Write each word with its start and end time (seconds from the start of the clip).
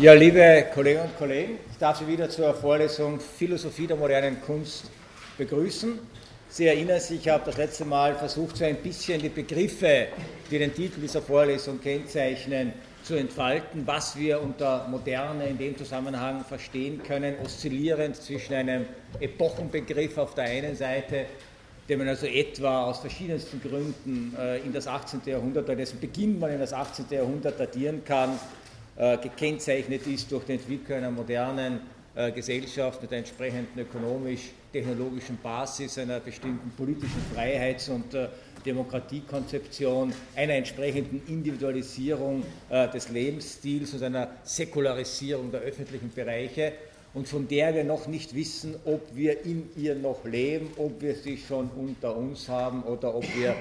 Ja, 0.00 0.12
liebe 0.12 0.64
Kolleginnen 0.72 1.06
und 1.06 1.18
Kollegen, 1.18 1.58
ich 1.72 1.76
darf 1.76 1.98
Sie 1.98 2.06
wieder 2.06 2.30
zur 2.30 2.54
Vorlesung 2.54 3.18
Philosophie 3.18 3.88
der 3.88 3.96
modernen 3.96 4.40
Kunst 4.40 4.84
begrüßen. 5.36 5.98
Sie 6.48 6.66
erinnern 6.66 7.00
sich, 7.00 7.22
ich 7.22 7.28
habe 7.28 7.42
das 7.44 7.56
letzte 7.56 7.84
Mal 7.84 8.14
versucht, 8.14 8.58
so 8.58 8.64
ein 8.64 8.76
bisschen 8.76 9.20
die 9.20 9.28
Begriffe, 9.28 10.06
die 10.52 10.58
den 10.60 10.72
Titel 10.72 11.00
dieser 11.00 11.20
Vorlesung 11.20 11.80
kennzeichnen, 11.80 12.74
zu 13.02 13.16
entfalten, 13.16 13.84
was 13.86 14.16
wir 14.16 14.40
unter 14.40 14.86
Moderne 14.86 15.48
in 15.48 15.58
dem 15.58 15.76
Zusammenhang 15.76 16.44
verstehen 16.44 17.02
können, 17.02 17.34
oszillierend 17.42 18.14
zwischen 18.14 18.54
einem 18.54 18.86
Epochenbegriff 19.18 20.16
auf 20.16 20.32
der 20.34 20.44
einen 20.44 20.76
Seite, 20.76 21.26
den 21.88 21.98
man 21.98 22.06
also 22.06 22.26
etwa 22.26 22.84
aus 22.84 23.00
verschiedensten 23.00 23.60
Gründen 23.60 24.36
äh, 24.38 24.58
in 24.58 24.72
das 24.72 24.86
18. 24.86 25.22
Jahrhundert, 25.26 25.66
bei 25.66 25.74
dessen 25.74 25.98
Beginn 25.98 26.38
man 26.38 26.52
in 26.52 26.60
das 26.60 26.72
18. 26.72 27.06
Jahrhundert 27.10 27.58
datieren 27.58 28.04
kann, 28.04 28.38
gekennzeichnet 28.98 30.06
ist 30.08 30.32
durch 30.32 30.44
die 30.44 30.54
Entwicklung 30.54 30.98
einer 30.98 31.10
modernen 31.10 31.80
äh, 32.16 32.32
Gesellschaft 32.32 33.00
mit 33.00 33.12
einer 33.12 33.20
entsprechenden 33.20 33.78
ökonomisch-technologischen 33.78 35.38
Basis, 35.40 35.98
einer 35.98 36.18
bestimmten 36.18 36.70
politischen 36.76 37.22
Freiheits- 37.32 37.88
und 37.88 38.12
äh, 38.12 38.28
Demokratiekonzeption, 38.66 40.12
einer 40.34 40.54
entsprechenden 40.54 41.22
Individualisierung 41.28 42.42
des 42.68 43.08
Lebensstils 43.08 43.94
und 43.94 44.02
einer 44.02 44.32
Säkularisierung 44.42 45.52
der 45.52 45.60
öffentlichen 45.60 46.10
Bereiche. 46.12 46.72
Und 47.14 47.28
von 47.28 47.46
der 47.46 47.72
wir 47.72 47.84
noch 47.84 48.08
nicht 48.08 48.34
wissen, 48.34 48.74
ob 48.84 49.14
wir 49.14 49.44
in 49.44 49.70
ihr 49.76 49.94
noch 49.94 50.24
leben, 50.24 50.72
ob 50.76 51.00
wir 51.00 51.14
sie 51.14 51.38
schon 51.38 51.70
unter 51.76 52.16
uns 52.16 52.48
haben 52.48 52.82
oder 52.82 53.14
ob 53.14 53.24
wir 53.36 53.54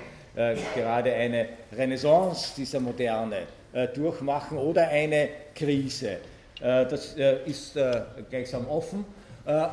gerade 0.76 1.14
eine 1.14 1.48
Renaissance 1.72 2.54
dieser 2.58 2.80
Moderne 2.80 3.38
äh, 3.38 3.57
durchmachen 3.96 4.58
oder 4.58 4.88
eine 4.88 5.30
Krise. 5.54 6.18
Äh, 6.62 6.86
das 6.86 7.16
äh, 7.18 7.38
ist 7.46 7.78
gleichsam 8.30 8.68
offen. 8.68 9.06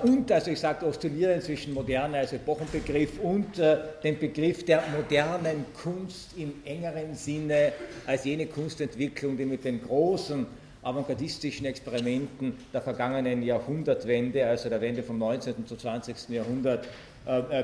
Und, 0.04 0.30
also 0.30 0.52
ich 0.52 0.60
sage, 0.60 0.86
oszillieren 0.86 1.42
zwischen 1.42 1.74
Moderne 1.74 2.18
als 2.18 2.32
Epochenbegriff 2.32 3.18
und 3.18 3.58
dem 3.58 4.18
Begriff 4.20 4.64
der 4.64 4.84
modernen 4.96 5.66
Kunst 5.74 6.38
im 6.38 6.52
engeren 6.64 7.16
Sinne 7.16 7.72
als 8.06 8.24
jene 8.24 8.46
Kunstentwicklung, 8.46 9.36
die 9.36 9.44
mit 9.44 9.64
den 9.64 9.82
großen 9.82 10.46
avantgardistischen 10.80 11.66
Experimenten 11.66 12.56
der 12.72 12.82
vergangenen 12.82 13.42
Jahrhundertwende, 13.42 14.46
also 14.46 14.68
der 14.68 14.80
Wende 14.80 15.02
vom 15.02 15.18
19. 15.18 15.66
zum 15.66 15.76
20. 15.76 16.28
Jahrhundert, 16.28 16.86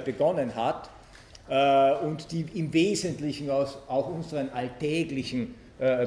begonnen 0.05 0.53
hat 0.57 0.91
und 2.03 2.33
die 2.33 2.45
im 2.55 2.73
Wesentlichen 2.73 3.51
aus 3.51 3.79
auch 3.87 4.09
unseren 4.09 4.49
alltäglichen 4.49 5.55
äh, 5.55 5.60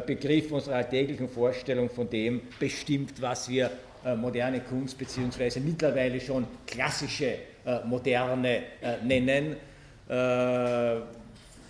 Begriff 0.06 0.52
unserer 0.52 0.76
alltäglichen 0.76 1.28
Vorstellung 1.28 1.90
von 1.90 2.08
dem 2.08 2.42
bestimmt, 2.60 3.20
was 3.20 3.50
wir 3.50 3.72
äh, 4.06 4.16
moderne 4.16 4.60
Kunst 4.60 4.98
bzw. 5.00 5.60
mittlerweile 5.60 6.20
schon 6.20 6.46
klassische 6.68 7.38
äh, 7.66 7.80
Moderne 7.86 8.64
nennen. 9.04 9.56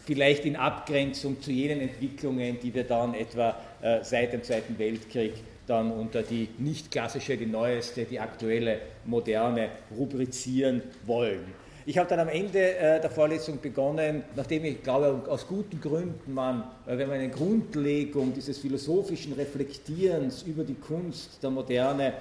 Vielleicht 0.06 0.44
in 0.44 0.56
Abgrenzung 0.56 1.40
zu 1.42 1.52
jenen 1.52 1.80
Entwicklungen, 1.82 2.60
die 2.60 2.74
wir 2.74 2.84
dann 2.84 3.14
etwa 3.14 3.56
seit 4.02 4.34
dem 4.34 4.44
Zweiten 4.44 4.78
Weltkrieg 4.80 5.34
dann 5.68 5.92
unter 5.92 6.24
die 6.24 6.50
nicht 6.58 6.92
klassische, 6.92 7.38
die 7.38 7.46
neueste, 7.46 8.04
die 8.06 8.20
aktuelle 8.20 8.80
Moderne 9.06 9.70
rubrizieren 9.96 10.82
wollen. 11.06 11.63
Ich 11.86 11.98
habe 11.98 12.08
dann 12.08 12.22
am 12.22 12.30
Ende 12.30 12.78
äh, 12.78 13.02
der 13.02 13.10
Vorlesung 13.10 13.60
begonnen, 13.60 14.24
nachdem 14.38 14.64
ich 14.64 14.82
glaube, 14.84 15.30
aus 15.30 15.46
guten 15.46 15.82
Gründen 15.82 16.34
man, 16.34 16.64
äh, 16.88 16.98
wenn 16.98 17.10
man 17.10 17.18
eine 17.18 17.30
Grundlegung 17.30 18.34
dieses 18.34 18.58
philosophischen 18.58 19.34
Reflektierens 19.34 20.44
über 20.44 20.64
die 20.64 20.76
Kunst 20.76 21.44
der 21.44 21.50
Moderne 21.50 22.14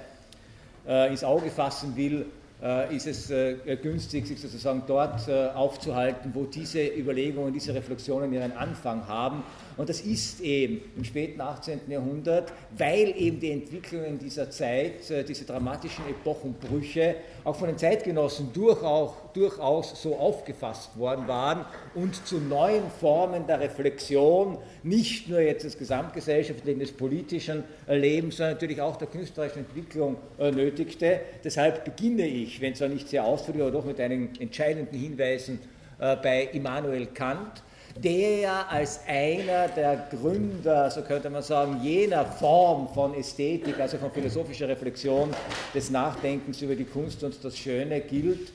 äh, 0.85 1.09
ins 1.09 1.23
Auge 1.23 1.49
fassen 1.49 1.95
will, 1.95 2.25
äh, 2.61 2.93
ist 2.93 3.07
es 3.07 3.29
äh, 3.29 3.55
günstig, 3.81 4.27
sich 4.27 4.41
sozusagen 4.41 4.83
dort 4.85 5.29
äh, 5.29 5.47
aufzuhalten, 5.53 6.31
wo 6.33 6.43
diese 6.43 6.85
Überlegungen, 6.85 7.53
diese 7.53 7.73
Reflexionen 7.73 8.33
ihren 8.33 8.51
Anfang 8.51 9.07
haben 9.07 9.43
und 9.77 9.89
das 9.89 10.01
ist 10.01 10.41
eben 10.41 10.81
im 10.95 11.03
späten 11.03 11.41
18. 11.41 11.81
Jahrhundert, 11.87 12.53
weil 12.77 13.13
eben 13.17 13.39
die 13.39 13.51
Entwicklungen 13.51 14.19
dieser 14.19 14.49
Zeit, 14.49 15.09
äh, 15.09 15.23
diese 15.23 15.45
dramatischen 15.45 16.05
Epochenbrüche, 16.09 17.15
auch 17.43 17.55
von 17.55 17.67
den 17.67 17.77
Zeitgenossen 17.77 18.51
durchaus, 18.53 20.01
so 20.01 20.15
aufgefasst 20.15 20.97
worden 20.97 21.27
waren 21.27 21.65
und 21.95 22.25
zu 22.27 22.37
neuen 22.37 22.89
Formen 22.99 23.47
der 23.47 23.59
Reflexion, 23.59 24.57
nicht 24.83 25.27
nur 25.27 25.39
jetzt 25.39 25.63
des 25.63 25.77
gesamtgesellschaftlichen, 25.77 26.79
des 26.79 26.91
politischen 26.91 27.63
Lebens, 27.87 28.37
sondern 28.37 28.55
natürlich 28.55 28.81
auch 28.81 28.95
der 28.95 29.07
künstlerischen 29.07 29.59
Entwicklung 29.59 30.17
äh, 30.37 30.51
nötigte. 30.51 31.21
Deshalb 31.43 31.85
beginne 31.85 32.27
ich, 32.27 32.61
wenn 32.61 32.75
zwar 32.75 32.89
nicht 32.89 33.09
sehr 33.09 33.25
ausführlich, 33.25 33.63
aber 33.63 33.71
doch 33.71 33.85
mit 33.85 33.99
einigen 33.99 34.29
entscheidenden 34.39 34.97
Hinweisen 34.97 35.59
äh, 35.99 36.15
bei 36.17 36.49
Immanuel 36.53 37.07
Kant 37.07 37.63
der 37.95 38.69
als 38.71 39.01
einer 39.07 39.67
der 39.67 40.07
Gründer, 40.09 40.89
so 40.89 41.01
könnte 41.01 41.29
man 41.29 41.43
sagen, 41.43 41.79
jener 41.83 42.25
Form 42.25 42.87
von 42.93 43.13
Ästhetik, 43.13 43.79
also 43.79 43.97
von 43.97 44.11
philosophischer 44.11 44.67
Reflexion 44.67 45.29
des 45.73 45.89
Nachdenkens 45.89 46.61
über 46.61 46.75
die 46.75 46.85
Kunst 46.85 47.23
und 47.23 47.43
das 47.43 47.57
Schöne 47.57 48.01
gilt, 48.01 48.51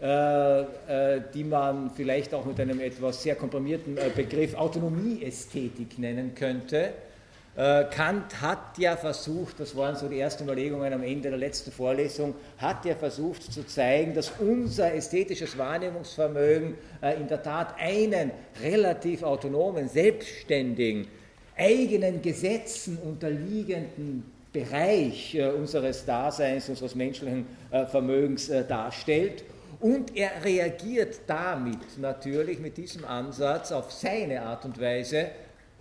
äh, 0.00 0.60
äh, 0.60 1.20
die 1.32 1.44
man 1.44 1.90
vielleicht 1.90 2.34
auch 2.34 2.44
mit 2.44 2.58
einem 2.58 2.80
etwas 2.80 3.22
sehr 3.22 3.36
komprimierten 3.36 3.96
äh, 3.96 4.10
Begriff 4.14 4.54
Autonomieästhetik 4.54 5.98
nennen 5.98 6.34
könnte 6.34 6.92
Kant 7.56 8.40
hat 8.40 8.78
ja 8.78 8.96
versucht, 8.96 9.60
das 9.60 9.76
waren 9.76 9.94
so 9.94 10.08
die 10.08 10.18
ersten 10.18 10.42
Überlegungen 10.42 10.92
am 10.92 11.04
Ende 11.04 11.28
der 11.28 11.38
letzten 11.38 11.70
Vorlesung, 11.70 12.34
hat 12.58 12.84
ja 12.84 12.96
versucht 12.96 13.44
zu 13.44 13.64
zeigen, 13.64 14.12
dass 14.12 14.32
unser 14.40 14.92
ästhetisches 14.92 15.56
Wahrnehmungsvermögen 15.56 16.74
äh, 17.00 17.14
in 17.14 17.28
der 17.28 17.44
Tat 17.44 17.76
einen 17.78 18.32
relativ 18.60 19.22
autonomen, 19.22 19.88
selbstständigen, 19.88 21.06
eigenen 21.56 22.20
Gesetzen 22.22 22.98
unterliegenden 22.98 24.24
Bereich 24.52 25.36
äh, 25.36 25.48
unseres 25.50 26.04
Daseins, 26.04 26.68
unseres 26.68 26.96
menschlichen 26.96 27.46
Vermögens 27.70 28.50
darstellt. 28.68 29.44
Und 29.80 30.16
er 30.16 30.44
reagiert 30.44 31.20
damit 31.26 31.98
natürlich 31.98 32.58
mit 32.58 32.76
diesem 32.76 33.04
Ansatz 33.04 33.70
auf 33.70 33.92
seine 33.92 34.42
Art 34.42 34.64
und 34.64 34.80
Weise 34.80 35.26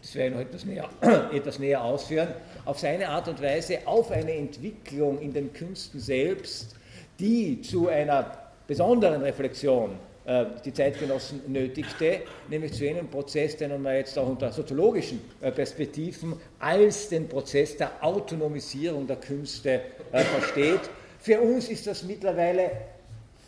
das 0.03 0.15
werde 0.15 0.29
ich 0.29 0.35
noch 0.35 0.41
etwas 0.41 0.65
näher, 0.65 0.89
etwas 1.33 1.59
näher 1.59 1.81
ausführen, 1.81 2.27
auf 2.65 2.77
seine 2.77 3.07
Art 3.07 3.29
und 3.29 3.41
Weise 3.41 3.79
auf 3.85 4.11
eine 4.11 4.33
Entwicklung 4.33 5.19
in 5.21 5.31
den 5.31 5.53
Künsten 5.53 5.99
selbst, 5.99 6.75
die 7.19 7.61
zu 7.61 7.87
einer 7.87 8.37
besonderen 8.67 9.21
Reflexion 9.21 9.91
äh, 10.25 10.45
die 10.65 10.73
Zeitgenossen 10.73 11.41
nötigte, 11.47 12.21
nämlich 12.49 12.73
zu 12.73 12.83
jenem 12.83 13.07
Prozess, 13.07 13.55
den 13.55 13.81
man 13.81 13.95
jetzt 13.95 14.19
auch 14.19 14.27
unter 14.27 14.51
soziologischen 14.51 15.21
äh, 15.39 15.51
Perspektiven 15.51 16.35
als 16.59 17.07
den 17.07 17.29
Prozess 17.29 17.77
der 17.77 17.91
Autonomisierung 18.01 19.07
der 19.07 19.17
Künste 19.17 19.81
äh, 20.11 20.19
versteht. 20.19 20.81
Für 21.19 21.39
uns 21.39 21.69
ist 21.69 21.87
das 21.87 22.03
mittlerweile 22.03 22.71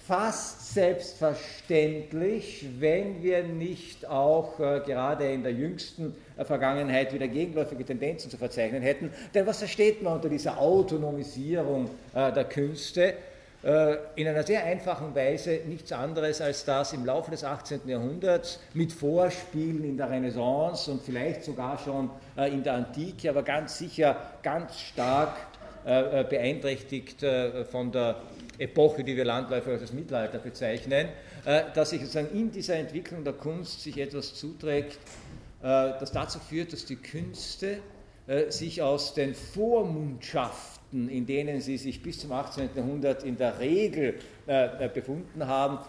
fast 0.08 0.74
selbstverständlich, 0.74 2.66
wenn 2.80 3.24
wir 3.24 3.44
nicht 3.44 4.08
auch 4.08 4.60
äh, 4.60 4.82
gerade 4.86 5.32
in 5.32 5.42
der 5.44 5.54
jüngsten 5.54 6.16
äh, 6.38 6.46
Vergangenheit 6.46 7.14
wieder 7.14 7.28
gegenläufige 7.28 7.84
Tendenzen 7.84 8.30
zu 8.30 8.38
verzeichnen 8.38 8.84
hätten. 8.84 9.12
Denn 9.34 9.48
was 9.48 9.60
versteht 9.60 10.04
man 10.04 10.14
unter 10.14 10.30
dieser 10.30 10.60
Autonomisierung 10.60 11.90
äh, 12.14 12.32
der 12.32 12.46
Künste? 12.46 13.16
Äh, 13.66 13.98
in 14.16 14.28
einer 14.28 14.44
sehr 14.44 14.64
einfachen 14.64 15.16
Weise 15.16 15.62
nichts 15.66 15.92
anderes 15.92 16.40
als 16.40 16.66
das 16.66 16.94
im 16.94 17.04
Laufe 17.04 17.32
des 17.32 17.44
18. 17.44 17.82
Jahrhunderts 17.88 18.60
mit 18.76 18.94
Vorspielen 18.94 19.84
in 19.84 19.98
der 19.98 20.12
Renaissance 20.12 20.92
und 20.92 21.02
vielleicht 21.02 21.44
sogar 21.44 21.80
schon 21.80 22.12
äh, 22.38 22.54
in 22.54 22.62
der 22.62 22.74
Antike, 22.74 23.28
aber 23.28 23.42
ganz 23.42 23.80
sicher 23.80 24.18
ganz 24.44 24.80
stark 24.80 25.36
äh, 25.84 26.24
beeinträchtigt 26.24 27.26
von 27.72 27.92
der 27.92 28.18
Epoche, 28.58 29.04
die 29.04 29.16
wir 29.16 29.26
landläufig 29.26 29.74
als 29.74 29.82
das 29.82 29.94
Mittelalter 29.94 30.40
bezeichnen, 30.40 31.10
äh, 31.46 31.64
dass 31.74 31.90
sich 31.90 32.02
sozusagen 32.02 32.36
in 32.38 32.52
dieser 32.52 32.76
Entwicklung 32.76 33.24
der 33.24 33.34
Kunst 33.34 33.82
sich 33.82 33.98
etwas 33.98 34.34
zuträgt, 34.36 34.94
äh, 35.62 35.94
das 36.00 36.12
dazu 36.12 36.40
führt, 36.40 36.74
dass 36.74 36.86
die 36.86 36.96
Künste 36.96 37.80
äh, 38.28 38.50
sich 38.52 38.82
aus 38.82 39.14
den 39.14 39.36
Vormundschaften, 39.36 41.10
in 41.10 41.26
denen 41.26 41.60
sie 41.62 41.78
sich 41.78 42.02
bis 42.02 42.20
zum 42.20 42.32
18. 42.32 42.70
Jahrhundert 42.76 43.24
in 43.24 43.38
der 43.38 43.60
Regel 43.60 44.16
befunden 44.94 45.48
haben, 45.48 45.80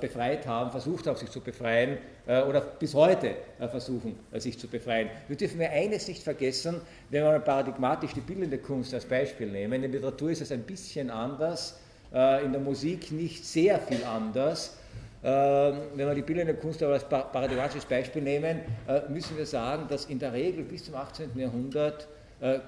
befreit 0.00 0.46
haben, 0.46 0.70
versucht 0.70 1.06
haben, 1.06 1.16
sich 1.16 1.28
zu 1.28 1.40
befreien 1.40 1.98
oder 2.24 2.60
bis 2.60 2.94
heute 2.94 3.34
versuchen, 3.58 4.16
sich 4.34 4.56
zu 4.56 4.68
befreien. 4.68 5.10
Wir 5.26 5.36
dürfen 5.36 5.58
mir 5.58 5.68
eines 5.70 6.06
nicht 6.06 6.22
vergessen, 6.22 6.80
wenn 7.10 7.24
wir 7.24 7.40
paradigmatisch 7.40 8.14
die 8.14 8.20
bildende 8.20 8.56
Kunst 8.58 8.94
als 8.94 9.04
Beispiel 9.04 9.50
nehmen. 9.50 9.82
In 9.82 9.90
der 9.92 10.00
Literatur 10.00 10.30
ist 10.30 10.42
es 10.42 10.52
ein 10.52 10.62
bisschen 10.62 11.10
anders. 11.10 11.80
Äh, 12.14 12.44
in 12.44 12.52
der 12.52 12.60
Musik 12.60 13.10
nicht 13.10 13.44
sehr 13.44 13.78
viel 13.80 14.04
anders. 14.04 14.76
Ähm, 15.22 15.78
wenn 15.94 16.06
wir 16.06 16.14
die 16.14 16.22
bildende 16.22 16.54
Kunst 16.54 16.82
aber 16.82 16.92
als 16.92 17.08
paradigmatisches 17.08 17.86
Beispiel 17.86 18.22
nehmen, 18.22 18.60
äh, 18.86 19.00
müssen 19.08 19.36
wir 19.36 19.46
sagen, 19.46 19.86
dass 19.88 20.04
in 20.04 20.18
der 20.18 20.32
Regel 20.32 20.64
bis 20.64 20.84
zum 20.84 20.94
18. 20.94 21.30
Jahrhundert 21.36 22.08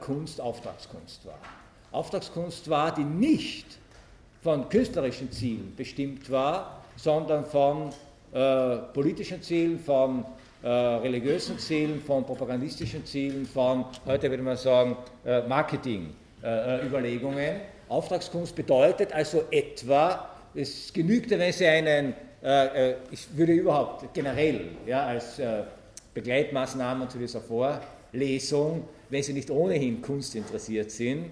Kunst 0.01 0.41
Auftragskunst 0.41 1.27
war. 1.27 1.39
Auftragskunst 1.93 2.71
war, 2.71 2.95
die 2.95 3.05
nicht 3.05 3.67
von 4.43 4.69
künstlerischen 4.69 5.31
Zielen 5.33 5.75
bestimmt 5.77 6.31
war, 6.31 6.85
sondern 6.97 7.45
von 7.45 7.91
äh, 8.33 8.77
politischen 8.95 9.43
Zielen, 9.43 9.79
von 9.79 10.25
äh, 10.63 10.69
religiösen 10.69 11.59
Zielen, 11.59 12.01
von 12.01 12.25
propagandistischen 12.25 13.05
Zielen, 13.05 13.45
von, 13.45 13.85
heute 14.07 14.31
würde 14.31 14.43
man 14.43 14.57
sagen, 14.57 14.97
äh, 15.25 15.47
Marketing-Überlegungen. 15.47 17.61
Auftragskunst 17.89 18.55
bedeutet 18.55 19.13
also 19.13 19.45
etwa, 19.51 20.29
es 20.55 20.93
genügte, 20.93 21.39
wenn 21.39 21.53
Sie 21.53 21.67
einen, 21.67 22.15
äh, 22.43 22.91
äh, 22.91 22.97
ich 23.11 23.27
würde 23.37 23.53
überhaupt 23.53 24.13
generell 24.15 24.69
ja, 24.87 25.07
als 25.07 25.39
äh, 25.39 25.63
Begleitmaßnahmen 26.15 27.09
zu 27.11 27.19
dieser 27.19 27.41
Vorlesung, 27.41 28.89
wenn 29.11 29.23
Sie 29.23 29.33
nicht 29.33 29.51
ohnehin 29.51 30.01
Kunst 30.01 30.35
interessiert 30.35 30.91
sind, 30.91 31.27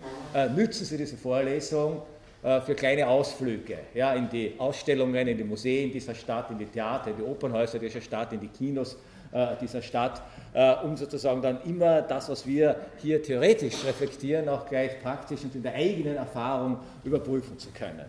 nützen 0.54 0.84
Sie 0.84 0.96
diese 0.96 1.16
Vorlesung 1.16 2.02
für 2.42 2.74
kleine 2.74 3.08
Ausflüge 3.08 3.78
ja, 3.94 4.12
in 4.14 4.28
die 4.28 4.52
Ausstellungen, 4.58 5.26
in 5.26 5.38
die 5.38 5.42
Museen 5.42 5.90
dieser 5.90 6.14
Stadt, 6.14 6.50
in 6.50 6.58
die 6.58 6.66
Theater, 6.66 7.10
in 7.10 7.16
die 7.16 7.22
Opernhäuser 7.22 7.78
dieser 7.78 8.02
Stadt, 8.02 8.34
in 8.34 8.40
die 8.40 8.48
Kinos 8.48 8.96
dieser 9.60 9.82
Stadt, 9.82 10.22
um 10.84 10.96
sozusagen 10.96 11.42
dann 11.42 11.60
immer 11.64 12.02
das, 12.02 12.28
was 12.28 12.46
wir 12.46 12.76
hier 12.98 13.20
theoretisch 13.20 13.84
reflektieren, 13.84 14.48
auch 14.48 14.64
gleich 14.66 15.02
praktisch 15.02 15.42
und 15.42 15.54
in 15.56 15.62
der 15.62 15.74
eigenen 15.74 16.16
Erfahrung 16.16 16.78
überprüfen 17.02 17.58
zu 17.58 17.70
können. 17.70 18.04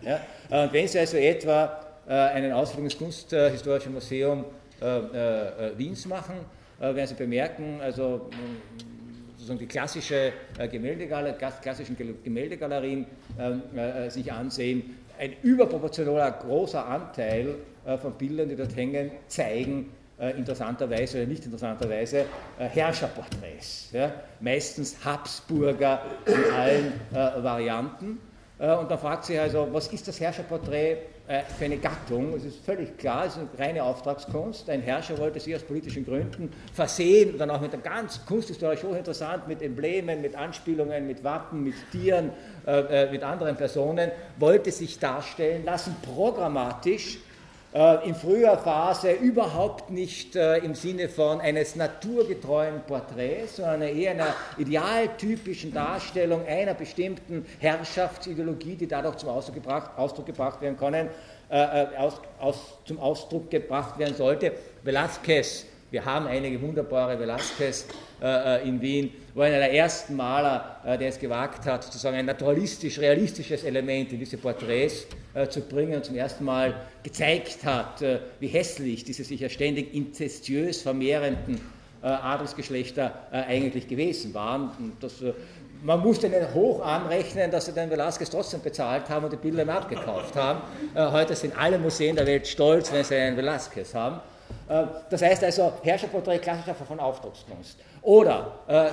Und 0.49 0.73
wenn 0.73 0.87
Sie 0.87 0.99
also 0.99 1.17
etwa 1.17 1.79
einen 2.07 2.51
Ausflug 2.51 2.83
ins 2.83 2.97
Kunsthistorische 2.97 3.89
Museum 3.89 4.45
Wiens 5.77 6.05
machen, 6.05 6.35
werden 6.79 7.07
Sie 7.07 7.15
bemerken, 7.15 7.79
also 7.81 8.29
sozusagen 9.45 9.59
die 9.59 9.67
klassische, 9.67 10.33
äh, 10.57 10.67
Gemäldegaler, 10.67 11.33
klassischen 11.33 11.95
Gemäldegalerien 12.23 13.05
ähm, 13.39 13.61
äh, 13.77 14.09
sich 14.09 14.31
ansehen, 14.31 14.97
ein 15.19 15.33
überproportionaler 15.43 16.31
großer 16.31 16.85
Anteil 16.85 17.55
äh, 17.85 17.97
von 17.97 18.13
Bildern, 18.13 18.49
die 18.49 18.55
dort 18.55 18.75
hängen, 18.75 19.11
zeigen 19.27 19.91
interessanterweise 20.17 21.17
oder 21.17 21.27
nicht 21.27 21.43
interessanterweise 21.43 22.25
Herrscherporträts. 22.57 23.89
Ja? 23.91 24.13
Meistens 24.39 25.03
Habsburger 25.03 26.01
in 26.25 26.53
allen 26.53 26.93
Varianten. 27.11 28.19
und 28.57 28.89
dann 28.91 28.99
fragt 28.99 29.25
sich 29.25 29.39
also, 29.39 29.67
was 29.71 29.87
ist 29.87 30.07
das 30.07 30.19
Herrscherporträt 30.19 30.99
äh, 31.27 31.41
für 31.57 31.65
eine 31.65 31.77
Gattung. 31.77 32.35
Es 32.35 32.45
ist 32.45 32.63
völlig 32.63 32.99
klar, 32.99 33.25
es 33.25 33.35
ist 33.35 33.39
eine 33.39 33.49
reine 33.57 33.83
Auftragskunst. 33.83 34.69
Ein 34.69 34.81
Herrscher 34.81 35.17
wollte 35.17 35.39
sich 35.39 35.55
aus 35.55 35.63
politischen 35.63 36.05
Gründen 36.05 36.51
versehen 36.71 37.31
und 37.31 37.39
dann 37.39 37.49
auch 37.49 37.61
mit 37.61 37.73
der 37.73 37.79
ganz 37.79 38.23
kunsthistorisch 38.27 38.83
hochinteressant, 38.83 39.47
mit 39.47 39.63
Emblemen, 39.63 40.21
mit 40.21 40.35
Anspielungen, 40.35 41.07
mit 41.07 41.23
Wappen, 41.23 41.63
mit 41.63 41.73
Tieren, 41.91 42.29
äh, 42.67 43.05
äh, 43.05 43.11
mit 43.11 43.23
anderen 43.23 43.55
Personen, 43.55 44.11
wollte 44.37 44.71
sich 44.71 44.99
darstellen 44.99 45.65
lassen, 45.65 45.95
programmatisch 46.13 47.17
äh, 47.75 48.07
in 48.07 48.15
früher 48.15 48.57
Phase 48.57 49.11
überhaupt 49.11 49.89
nicht 49.89 50.37
äh, 50.37 50.59
im 50.59 50.75
Sinne 50.75 51.09
von 51.09 51.41
eines 51.41 51.75
naturgetreuen 51.75 52.81
Porträts, 52.87 53.57
sondern 53.57 53.81
eher 53.81 54.11
einer 54.11 54.33
idealtypischen 54.57 55.73
Darstellung 55.73 56.47
einer 56.47 56.73
bestimmten 56.73 57.45
Herrschaftsideologie, 57.59 58.75
die 58.75 58.87
dadurch 58.87 59.17
zum 59.17 59.27
Ausdruck 59.29 59.55
gebracht, 59.55 59.91
Ausdruck 59.97 60.25
gebracht 60.25 60.61
werden 60.61 60.77
können, 60.77 61.09
äh, 61.49 61.85
aus, 61.97 62.21
aus, 62.39 62.77
zum 62.85 62.97
Ausdruck 62.97 63.51
gebracht 63.51 63.99
werden 63.99 64.15
sollte. 64.15 64.53
Velázquez 64.85 65.65
wir 65.95 66.03
haben 66.03 66.27
einige 66.27 66.61
wunderbare 66.61 67.15
Velázquez 67.17 67.85
äh, 68.21 68.57
äh, 68.57 68.67
in 68.67 68.81
Wien, 68.81 69.13
wo 69.33 69.39
einer 69.39 69.59
der 69.59 69.71
ersten 69.71 70.17
Maler, 70.17 70.81
äh, 70.85 70.97
der 70.97 71.07
es 71.07 71.17
gewagt 71.17 71.65
hat, 71.65 71.85
sozusagen 71.85 72.17
ein 72.17 72.25
naturalistisch-realistisches 72.25 73.63
Element 73.63 74.11
in 74.11 74.19
diese 74.19 74.35
Porträts 74.35 75.07
äh, 75.33 75.47
zu 75.47 75.61
bringen 75.61 75.95
und 75.95 76.03
zum 76.03 76.17
ersten 76.17 76.43
Mal 76.43 76.75
gezeigt 77.01 77.63
hat, 77.63 78.01
äh, 78.01 78.19
wie 78.41 78.47
hässlich 78.47 79.05
diese 79.05 79.23
sich 79.23 79.39
ja 79.39 79.47
ständig 79.47 79.93
inzestiös 79.93 80.81
vermehrenden 80.81 81.61
äh, 82.03 82.07
Adelsgeschlechter 82.07 83.13
eigentlich 83.31 83.87
gewesen 83.87 84.33
waren. 84.33 84.71
Und 84.77 84.95
das, 84.99 85.23
man 85.81 86.01
musste 86.01 86.27
ihnen 86.27 86.53
hoch 86.53 86.85
anrechnen, 86.85 87.49
dass 87.51 87.67
sie 87.67 87.71
den 87.71 87.89
Velázquez 87.89 88.29
trotzdem 88.29 88.61
bezahlt 88.61 89.07
haben 89.07 89.23
und 89.23 89.31
die 89.31 89.37
Bilder 89.37 89.73
abgekauft 89.73 90.35
haben. 90.35 90.61
heute 90.93 91.35
sind 91.35 91.57
alle 91.57 91.79
Museen 91.79 92.17
der 92.17 92.27
Welt 92.27 92.47
stolz, 92.47 92.91
wenn 92.91 93.05
sie 93.05 93.15
einen 93.15 93.39
Velázquez 93.39 93.93
haben. 93.93 94.19
Äh, 94.67 94.83
das 95.09 95.21
heißt 95.21 95.43
also 95.43 95.73
Herrscherporträt 95.83 96.39
klassischer 96.39 96.75
von 96.75 96.99
Aufdruckskunst. 96.99 97.77
Oder 98.01 98.59
äh, 98.67 98.87
äh, 98.87 98.91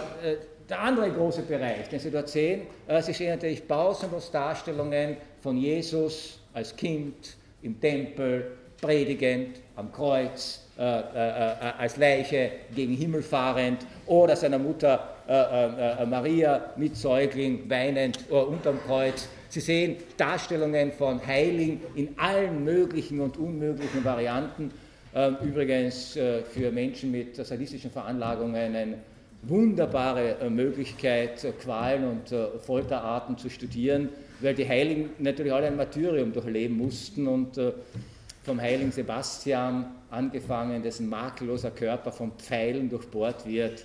der 0.69 0.81
andere 0.81 1.10
große 1.10 1.43
Bereich, 1.43 1.88
den 1.88 2.00
Sie 2.00 2.10
dort 2.10 2.28
sehen, 2.28 2.62
Sie 3.00 3.12
sehen 3.12 3.31
natürlich 3.31 3.66
pausenlos 3.66 4.31
Darstellungen 4.31 5.16
von 5.43 5.56
Jesus 5.58 6.38
als 6.54 6.75
Kind 6.75 7.37
im 7.62 7.78
Tempel, 7.78 8.52
predigend, 8.81 9.60
am 9.76 9.93
Kreuz, 9.93 10.62
äh, 10.78 10.82
äh, 10.82 11.72
als 11.78 11.96
Leiche 11.96 12.50
gegen 12.75 12.94
Himmel 12.94 13.22
fahrend 13.22 13.87
oder 14.06 14.34
seiner 14.34 14.58
Mutter 14.58 15.08
äh, 15.28 16.06
Maria 16.06 16.72
mit 16.76 16.96
Säugling 16.96 17.69
weinend 17.69 18.28
unterm 18.31 18.81
Kreuz. 18.87 19.28
Sie 19.48 19.60
sehen 19.60 19.98
Darstellungen 20.16 20.90
von 20.93 21.25
Heiligen 21.25 21.82
in 21.94 22.19
allen 22.19 22.64
möglichen 22.64 23.20
und 23.20 23.37
unmöglichen 23.37 24.05
Varianten 24.05 24.72
übrigens 25.14 26.17
äh, 26.17 26.43
für 26.43 26.70
Menschen 26.70 27.11
mit 27.11 27.37
sadistischen 27.37 27.91
Veranlagungen 27.91 28.75
eine 28.75 28.99
wunderbare 29.43 30.38
äh, 30.41 30.49
Möglichkeit, 30.49 31.44
äh, 31.44 31.53
Qualen 31.53 32.05
und 32.05 32.35
Folterarten 32.64 33.37
zu 33.37 33.50
studieren, 33.50 34.09
weil 34.41 34.55
die 34.55 34.67
Heiligen 34.67 35.11
natürlich 35.19 35.53
alle 35.53 35.67
ein 35.67 35.76
Martyrium 35.76 36.32
durchleben 36.32 36.79
mussten 36.79 37.27
und 37.29 37.60
vom 38.43 38.60
heiligen 38.60 38.91
Sebastian 38.91 39.86
angefangen, 40.10 40.82
dessen 40.82 41.08
makelloser 41.08 41.70
Körper 41.70 42.10
von 42.10 42.32
Pfeilen 42.32 42.89
durchbohrt 42.89 43.46
wird, 43.46 43.84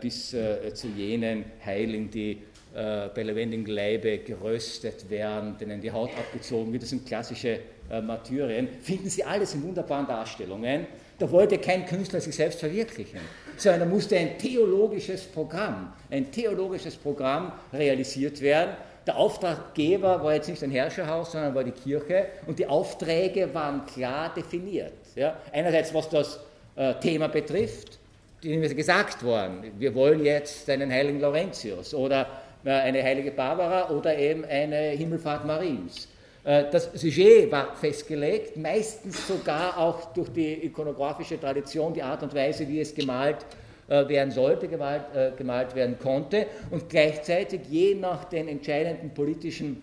bis 0.00 0.30
zu 0.30 0.88
jenen 0.96 1.44
Heiligen, 1.64 2.10
die 2.10 2.38
bei 2.74 3.22
lebendigem 3.22 3.66
Leibe 3.66 4.18
geröstet 4.18 5.08
werden, 5.08 5.56
denen 5.58 5.80
die 5.80 5.92
Haut 5.92 6.10
abgezogen 6.18 6.72
wird. 6.72 6.82
Das 6.82 6.90
sind 6.90 7.06
klassische 7.06 7.60
äh, 7.90 8.00
Martyrien, 8.00 8.68
finden 8.82 9.08
Sie 9.08 9.24
alles 9.24 9.54
in 9.54 9.62
wunderbaren 9.62 10.06
Darstellungen. 10.06 10.86
Da 11.18 11.30
wollte 11.30 11.58
kein 11.58 11.84
Künstler 11.86 12.20
sich 12.20 12.36
selbst 12.36 12.60
verwirklichen, 12.60 13.20
sondern 13.56 13.80
da 13.80 13.86
musste 13.86 14.16
ein 14.16 14.38
theologisches 14.38 15.24
Programm, 15.24 15.92
ein 16.10 16.30
theologisches 16.30 16.96
Programm 16.96 17.52
realisiert 17.72 18.40
werden. 18.40 18.76
Der 19.06 19.16
Auftraggeber 19.16 20.22
war 20.22 20.34
jetzt 20.34 20.48
nicht 20.48 20.62
ein 20.62 20.70
Herrscherhaus, 20.70 21.32
sondern 21.32 21.54
war 21.54 21.64
die 21.64 21.72
Kirche 21.72 22.26
und 22.46 22.58
die 22.58 22.66
Aufträge 22.66 23.52
waren 23.54 23.84
klar 23.86 24.32
definiert. 24.34 24.92
Ja? 25.16 25.36
Einerseits, 25.52 25.92
was 25.94 26.08
das 26.10 26.40
äh, 26.76 26.94
Thema 27.00 27.28
betrifft, 27.28 27.98
die 28.42 28.54
ist 28.54 28.76
gesagt 28.76 29.24
worden, 29.24 29.72
wir 29.78 29.94
wollen 29.94 30.24
jetzt 30.24 30.68
einen 30.70 30.92
heiligen 30.92 31.20
Laurentius 31.20 31.94
oder 31.94 32.26
äh, 32.64 32.70
eine 32.70 33.02
heilige 33.02 33.30
Barbara 33.30 33.90
oder 33.90 34.16
eben 34.16 34.44
eine 34.44 34.90
Himmelfahrt 34.90 35.44
Mariens. 35.44 36.07
Äh, 36.48 36.70
das 36.70 36.90
Sujet 36.94 37.52
war 37.52 37.76
festgelegt, 37.76 38.56
meistens 38.56 39.28
sogar 39.28 39.76
auch 39.76 40.14
durch 40.14 40.30
die 40.30 40.64
ikonografische 40.64 41.38
Tradition, 41.38 41.92
die 41.92 42.02
Art 42.02 42.22
und 42.22 42.34
Weise, 42.34 42.66
wie 42.66 42.80
es 42.80 42.94
gemalt 42.94 43.44
äh, 43.86 44.08
werden 44.08 44.30
sollte, 44.30 44.66
gemalt, 44.66 45.14
äh, 45.14 45.32
gemalt 45.36 45.74
werden 45.74 45.98
konnte 45.98 46.46
und 46.70 46.88
gleichzeitig 46.88 47.60
je 47.68 47.94
nach 47.96 48.24
den 48.24 48.48
entscheidenden 48.48 49.12
politischen 49.12 49.82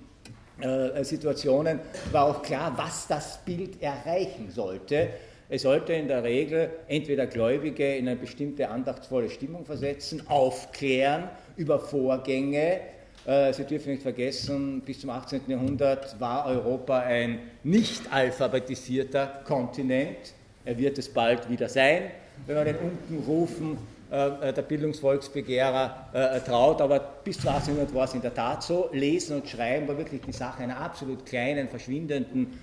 Situationen 1.02 1.82
war 2.14 2.28
auch 2.28 2.42
klar, 2.42 2.72
was 2.78 3.08
das 3.08 3.44
Bild 3.44 3.82
erreichen 3.82 4.50
sollte. 4.50 5.10
Es 5.50 5.64
sollte 5.64 5.92
in 5.92 6.08
der 6.08 6.24
Regel 6.24 6.70
entweder 6.88 7.28
Gläubige 7.28 7.94
in 7.98 8.08
eine 8.08 8.16
bestimmte 8.16 8.70
andachtsvolle 8.70 9.30
Stimmung 9.30 9.66
versetzen, 9.66 10.24
aufklären 10.30 11.30
über 11.58 11.78
Vorgänge, 11.78 12.80
Sie 13.26 13.64
dürfen 13.64 13.94
nicht 13.94 14.04
vergessen, 14.04 14.82
bis 14.86 15.00
zum 15.00 15.10
18. 15.10 15.42
Jahrhundert 15.48 16.20
war 16.20 16.46
Europa 16.46 17.00
ein 17.00 17.40
nicht 17.64 18.14
alphabetisierter 18.14 19.42
Kontinent. 19.44 20.34
Er 20.64 20.78
wird 20.78 21.00
es 21.00 21.10
bald 21.12 21.50
wieder 21.50 21.68
sein, 21.68 22.12
wenn 22.46 22.56
man 22.56 22.66
den 22.66 22.76
Unkenrufen 22.76 23.78
äh, 24.12 24.54
der 24.54 24.62
Bildungsvolksbegehrer 24.62 26.10
äh, 26.14 26.40
traut. 26.42 26.82
Aber 26.82 27.00
bis 27.00 27.40
zum 27.40 27.50
18. 27.50 27.74
Jahrhundert 27.74 27.96
war 27.96 28.06
es 28.06 28.14
in 28.14 28.22
der 28.22 28.34
Tat 28.36 28.62
so. 28.62 28.90
Lesen 28.94 29.38
und 29.38 29.50
Schreiben 29.50 29.88
war 29.88 29.98
wirklich 29.98 30.22
die 30.22 30.32
Sache 30.32 30.62
einer 30.62 30.78
absolut 30.78 31.26
kleinen, 31.26 31.68
verschwindenden 31.68 32.60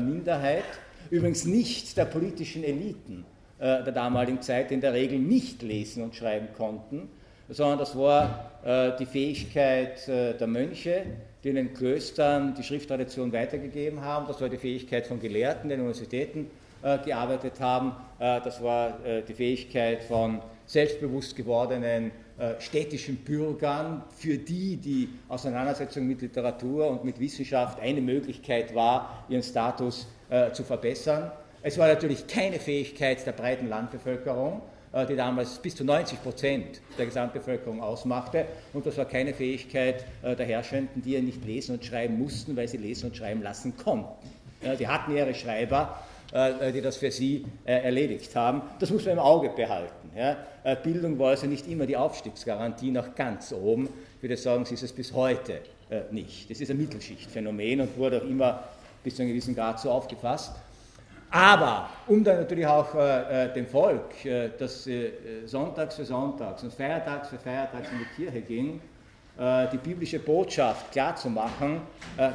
Minderheit. 0.00 0.64
Übrigens 1.08 1.46
nicht 1.46 1.96
der 1.96 2.04
politischen 2.04 2.62
Eliten 2.62 3.24
der 3.58 3.92
damaligen 3.92 4.42
Zeit, 4.42 4.68
die 4.68 4.74
in 4.74 4.82
der 4.82 4.92
Regel 4.92 5.18
nicht 5.18 5.62
lesen 5.62 6.02
und 6.02 6.14
schreiben 6.14 6.48
konnten, 6.54 7.08
sondern 7.48 7.78
das 7.78 7.96
war 7.96 8.50
äh, 8.55 8.55
die 8.98 9.06
Fähigkeit 9.06 10.08
äh, 10.08 10.34
der 10.34 10.46
Mönche, 10.46 11.04
die 11.44 11.50
in 11.50 11.54
den 11.56 11.74
Klöstern 11.74 12.54
die 12.54 12.62
Schrifttradition 12.62 13.32
weitergegeben 13.32 14.00
haben. 14.00 14.26
Das 14.26 14.40
war 14.40 14.48
die 14.48 14.56
Fähigkeit 14.56 15.06
von 15.06 15.20
Gelehrten, 15.20 15.68
den 15.68 15.80
Universitäten 15.80 16.50
äh, 16.82 16.98
gearbeitet 16.98 17.60
haben. 17.60 17.92
das 18.18 18.62
war 18.62 18.98
die 19.28 19.34
Fähigkeit 19.34 20.02
von 20.02 20.40
selbstbewusst 20.66 21.36
gewordenen 21.36 22.10
äh, 22.38 22.60
städtischen 22.60 23.16
Bürgern, 23.16 24.02
für 24.14 24.36
die 24.36 24.76
die 24.76 25.08
Auseinandersetzung 25.26 26.06
mit 26.06 26.20
Literatur 26.20 26.86
und 26.86 27.02
mit 27.02 27.18
Wissenschaft 27.18 27.80
eine 27.80 28.02
Möglichkeit 28.02 28.74
war, 28.74 29.24
ihren 29.30 29.42
Status 29.42 30.06
äh, 30.28 30.52
zu 30.52 30.62
verbessern. 30.62 31.32
Es 31.62 31.78
war 31.78 31.88
natürlich 31.88 32.26
keine 32.26 32.58
Fähigkeit 32.58 33.24
der 33.24 33.32
breiten 33.32 33.70
Landbevölkerung, 33.70 34.60
äh, 34.60 34.75
die 35.04 35.16
damals 35.16 35.58
bis 35.58 35.76
zu 35.76 35.84
90 35.84 36.22
Prozent 36.22 36.80
der 36.96 37.04
Gesamtbevölkerung 37.04 37.82
ausmachte. 37.82 38.46
Und 38.72 38.86
das 38.86 38.96
war 38.96 39.04
keine 39.04 39.34
Fähigkeit 39.34 40.06
der 40.22 40.46
Herrschenden, 40.46 41.02
die 41.02 41.12
ja 41.12 41.20
nicht 41.20 41.44
lesen 41.44 41.74
und 41.74 41.84
schreiben 41.84 42.18
mussten, 42.18 42.56
weil 42.56 42.66
sie 42.66 42.78
lesen 42.78 43.10
und 43.10 43.16
schreiben 43.16 43.42
lassen 43.42 43.76
konnten. 43.76 44.26
Die 44.78 44.88
hatten 44.88 45.14
ihre 45.14 45.34
Schreiber, 45.34 45.98
äh, 46.32 46.72
die 46.72 46.80
das 46.80 46.96
für 46.96 47.10
sie 47.10 47.46
äh, 47.64 47.72
erledigt 47.84 48.34
haben. 48.34 48.62
Das 48.80 48.90
muss 48.90 49.04
man 49.04 49.14
im 49.14 49.18
Auge 49.20 49.50
behalten. 49.50 50.10
Äh, 50.16 50.76
Bildung 50.82 51.18
war 51.18 51.30
also 51.30 51.46
nicht 51.46 51.68
immer 51.68 51.86
die 51.86 51.96
Aufstiegsgarantie 51.96 52.90
nach 52.90 53.14
ganz 53.14 53.52
oben. 53.52 53.88
Ich 54.16 54.22
würde 54.22 54.36
sagen, 54.36 54.64
sie 54.64 54.74
ist 54.74 54.82
es 54.82 54.92
bis 54.92 55.12
heute 55.12 55.60
nicht. 56.10 56.50
Das 56.50 56.60
ist 56.60 56.68
ein 56.68 56.78
Mittelschichtphänomen 56.78 57.82
und 57.82 57.96
wurde 57.96 58.20
auch 58.20 58.28
immer 58.28 58.64
bis 59.04 59.14
zu 59.14 59.22
einem 59.22 59.30
gewissen 59.30 59.54
Grad 59.54 59.78
so 59.78 59.88
aufgefasst. 59.90 60.56
Aber 61.30 61.90
um 62.06 62.22
dann 62.22 62.38
natürlich 62.38 62.66
auch 62.66 62.94
äh, 62.94 63.52
dem 63.52 63.66
Volk, 63.66 64.24
äh, 64.24 64.50
das 64.58 64.86
äh, 64.86 65.10
sonntags 65.44 65.96
für 65.96 66.04
sonntags 66.04 66.62
und 66.62 66.72
feiertags 66.72 67.28
für 67.28 67.38
feiertags 67.38 67.88
in 67.90 67.98
die 67.98 68.22
Kirche 68.22 68.40
ging, 68.42 68.80
die 69.38 69.76
biblische 69.76 70.18
Botschaft 70.18 70.92
klarzumachen, 70.92 71.82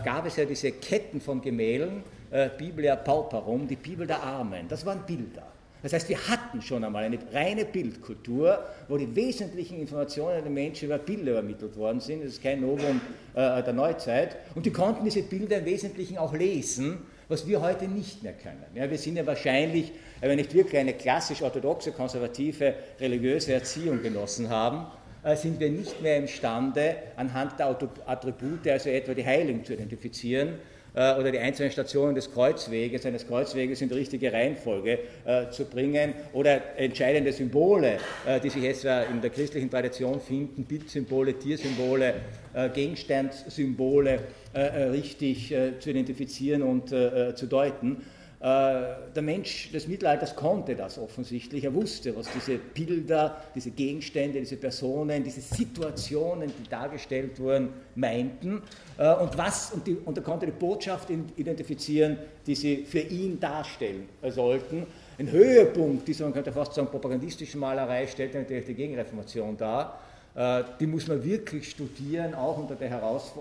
gab 0.06 0.28
es 0.28 0.36
ja 0.36 0.46
diese 0.46 0.72
Ketten 0.72 1.20
von 1.20 1.42
Gemälden, 1.42 2.04
äh, 2.32 2.50
Biblia 2.58 2.96
Pauperum, 2.96 3.68
die 3.68 3.76
Bibel 3.76 4.08
der 4.08 4.24
Armen. 4.24 4.68
Das 4.70 4.86
waren 4.86 5.02
Bilder. 5.06 5.44
Das 5.84 5.94
heißt, 5.94 6.08
wir 6.10 6.28
hatten 6.28 6.62
schon 6.62 6.84
einmal 6.84 7.04
eine 7.04 7.18
reine 7.34 7.66
Bildkultur, 7.66 8.60
wo 8.88 8.98
die 8.98 9.14
wesentlichen 9.16 9.80
Informationen 9.80 10.42
der 10.44 10.52
Menschen 10.52 10.86
über 10.86 10.98
Bilder 10.98 11.32
übermittelt 11.32 11.76
worden 11.76 12.00
sind. 12.00 12.24
Das 12.24 12.34
ist 12.34 12.44
kein 12.44 12.62
Novum 12.62 13.02
äh, 13.34 13.64
der 13.64 13.74
Neuzeit. 13.74 14.38
Und 14.56 14.66
die 14.66 14.72
konnten 14.72 15.04
diese 15.04 15.24
Bilder 15.24 15.58
im 15.58 15.66
Wesentlichen 15.66 16.18
auch 16.20 16.34
lesen, 16.34 17.00
was 17.32 17.48
wir 17.48 17.62
heute 17.62 17.88
nicht 17.88 18.24
mehr 18.24 18.34
können. 18.34 18.66
Ja, 18.76 18.92
wir 18.92 18.98
sind 18.98 19.16
ja 19.16 19.26
wahrscheinlich, 19.26 19.94
wenn 20.20 20.36
nicht 20.36 20.54
wirklich 20.54 20.78
eine 20.78 20.94
klassisch 20.94 21.42
orthodoxe, 21.42 21.94
konservative, 21.94 22.76
religiöse 23.00 23.54
Erziehung 23.54 24.04
genossen 24.04 24.50
haben, 24.50 24.86
äh, 25.24 25.38
sind 25.38 25.58
wir 25.62 25.70
nicht 25.70 26.02
mehr 26.02 26.18
imstande, 26.18 26.98
anhand 27.16 27.58
der 27.58 27.78
Attribute, 28.06 28.68
also 28.68 28.90
etwa 28.90 29.14
die 29.14 29.26
Heiligen 29.26 29.64
zu 29.64 29.74
identifizieren, 29.74 30.56
äh, 30.94 31.16
oder 31.16 31.32
die 31.32 31.40
einzelnen 31.40 31.72
Stationen 31.72 32.16
des 32.16 32.32
Kreuzweges, 32.32 33.06
eines 33.06 33.28
Kreuzweges 33.28 33.82
in 33.82 33.90
die 33.90 33.96
richtige 33.96 34.34
Reihenfolge 34.34 35.00
äh, 35.26 35.50
zu 35.50 35.66
bringen 35.66 36.14
oder 36.34 36.78
entscheidende 36.78 37.32
Symbole, 37.32 37.98
äh, 38.26 38.40
die 38.40 38.50
sich 38.50 38.64
etwa 38.64 39.04
in 39.04 39.22
der 39.22 39.30
christlichen 39.30 39.70
Tradition 39.70 40.20
finden, 40.20 40.66
Bildsymbole, 40.66 41.34
Tiersymbole, 41.40 42.16
äh, 42.54 42.70
Gegenstandssymbole 42.70 44.20
äh, 44.54 44.60
richtig 44.60 45.56
zu 45.80 45.90
identifizieren 45.90 46.62
und 46.62 46.90
zu 46.90 47.48
deuten. 47.48 48.04
Äh, 48.42 49.14
der 49.16 49.22
Mensch 49.22 49.72
des 49.72 49.88
Mittelalters 49.88 50.36
konnte 50.36 50.76
das 50.76 50.98
offensichtlich. 50.98 51.64
Er 51.64 51.76
wusste, 51.76 52.16
was 52.16 52.28
diese 52.34 52.58
Bilder, 52.58 53.38
diese 53.54 53.70
Gegenstände, 53.70 54.40
diese 54.40 54.58
Personen, 54.58 55.24
diese 55.24 55.42
Situationen, 55.42 56.52
die 56.60 56.68
dargestellt 56.68 57.40
wurden, 57.40 57.70
meinten. 57.94 58.64
Äh, 58.98 59.14
und, 59.14 59.38
was, 59.38 59.74
und, 59.74 59.86
die, 59.86 59.96
und 59.96 60.18
er 60.18 60.24
konnte 60.24 60.48
die 60.48 60.54
Botschaft 60.54 61.12
identifizieren, 61.36 62.18
die 62.48 62.56
sie 62.56 62.84
für 62.84 63.02
ihn 63.02 63.40
darstellen 63.40 64.10
sollten. 64.28 64.88
Ein 65.20 65.30
Höhepunkt 65.30 66.08
dieser, 66.08 66.24
man 66.24 66.34
könnte 66.34 66.52
fast 66.52 66.74
sagen, 66.74 66.88
propagandistischen 66.88 67.60
Malerei 67.60 68.08
stellte 68.08 68.40
natürlich 68.40 68.66
die 68.66 68.74
Gegenreformation 68.74 69.56
dar. 69.56 70.02
Äh, 70.34 70.64
die 70.80 70.88
muss 70.88 71.08
man 71.08 71.24
wirklich 71.24 71.70
studieren, 71.70 72.34
auch 72.34 72.58
unter, 72.58 72.76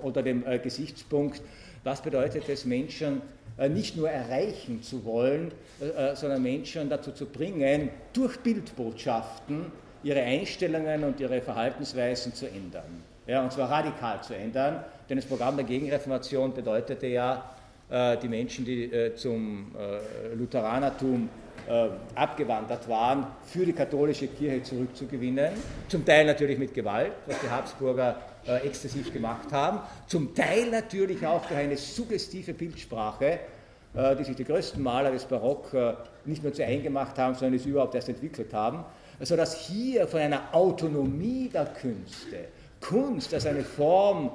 unter 0.03 0.23
dem 0.23 0.45
Gesichtspunkt, 0.63 1.41
was 1.85 2.03
bedeutet 2.03 2.47
es 2.51 2.67
Menschen 2.67 3.23
nicht 3.69 3.97
nur 3.97 4.11
erreichen 4.11 4.83
zu 4.83 5.05
wollen, 5.05 5.53
äh, 5.81 6.13
äh, 6.13 6.17
sondern 6.17 6.43
Menschen 6.43 6.89
dazu 6.89 7.13
zu 7.13 7.27
bringen, 7.27 7.91
durch 8.13 8.39
Bildbotschaften 8.41 9.67
ihre 10.03 10.23
Einstellungen 10.23 11.05
und 11.05 11.21
ihre 11.21 11.43
Verhaltensweisen 11.43 12.35
zu 12.35 12.47
ändern. 12.47 13.05
Ja, 13.27 13.43
und 13.43 13.53
zwar 13.53 13.71
radikal 13.71 14.23
zu 14.23 14.35
ändern, 14.35 14.83
denn 15.09 15.19
das 15.19 15.27
Programm 15.27 15.57
der 15.57 15.67
Gegenreformation 15.67 16.55
bedeutete 16.55 17.07
ja, 17.07 17.55
die 18.23 18.29
Menschen, 18.29 18.65
die 18.65 19.13
zum 19.17 19.73
Lutheranertum 20.37 21.29
abgewandert 22.15 22.89
waren, 22.89 23.27
für 23.45 23.67
die 23.67 23.73
katholische 23.73 24.29
Kirche 24.29 24.63
zurückzugewinnen. 24.63 25.53
Zum 25.89 26.05
Teil 26.05 26.25
natürlich 26.25 26.59
mit 26.59 26.73
Gewalt, 26.73 27.13
was 27.27 27.39
die 27.41 27.51
Habsburger 27.51 28.17
äh, 28.47 28.67
exzessiv 28.67 29.13
gemacht 29.13 29.53
haben. 29.53 29.81
Zum 30.07 30.35
Teil 30.35 30.71
natürlich 30.71 31.27
auch 31.27 31.45
durch 31.47 31.61
eine 31.61 31.77
suggestive 31.77 32.55
Bildsprache, 32.55 33.41
äh, 33.95 34.17
die 34.17 34.25
sich 34.25 34.37
die 34.37 34.45
größten 34.45 34.83
Maler 34.83 35.11
des 35.11 35.25
Barock 35.25 35.75
äh, 35.75 35.95
nicht 36.25 36.43
nur 36.43 36.53
zu 36.53 36.65
eingemacht 36.65 37.19
haben, 37.19 37.35
sondern 37.35 37.55
es 37.55 37.67
überhaupt 37.67 37.95
erst 37.95 38.09
entwickelt 38.09 38.53
haben. 38.53 38.85
Sodass 39.21 39.67
hier 39.67 40.07
von 40.09 40.21
einer 40.21 40.55
Autonomie 40.55 41.51
der 41.53 41.67
Künste, 41.67 42.49
Kunst 42.81 43.35
als 43.35 43.45
eine 43.45 43.63
Form 43.63 44.31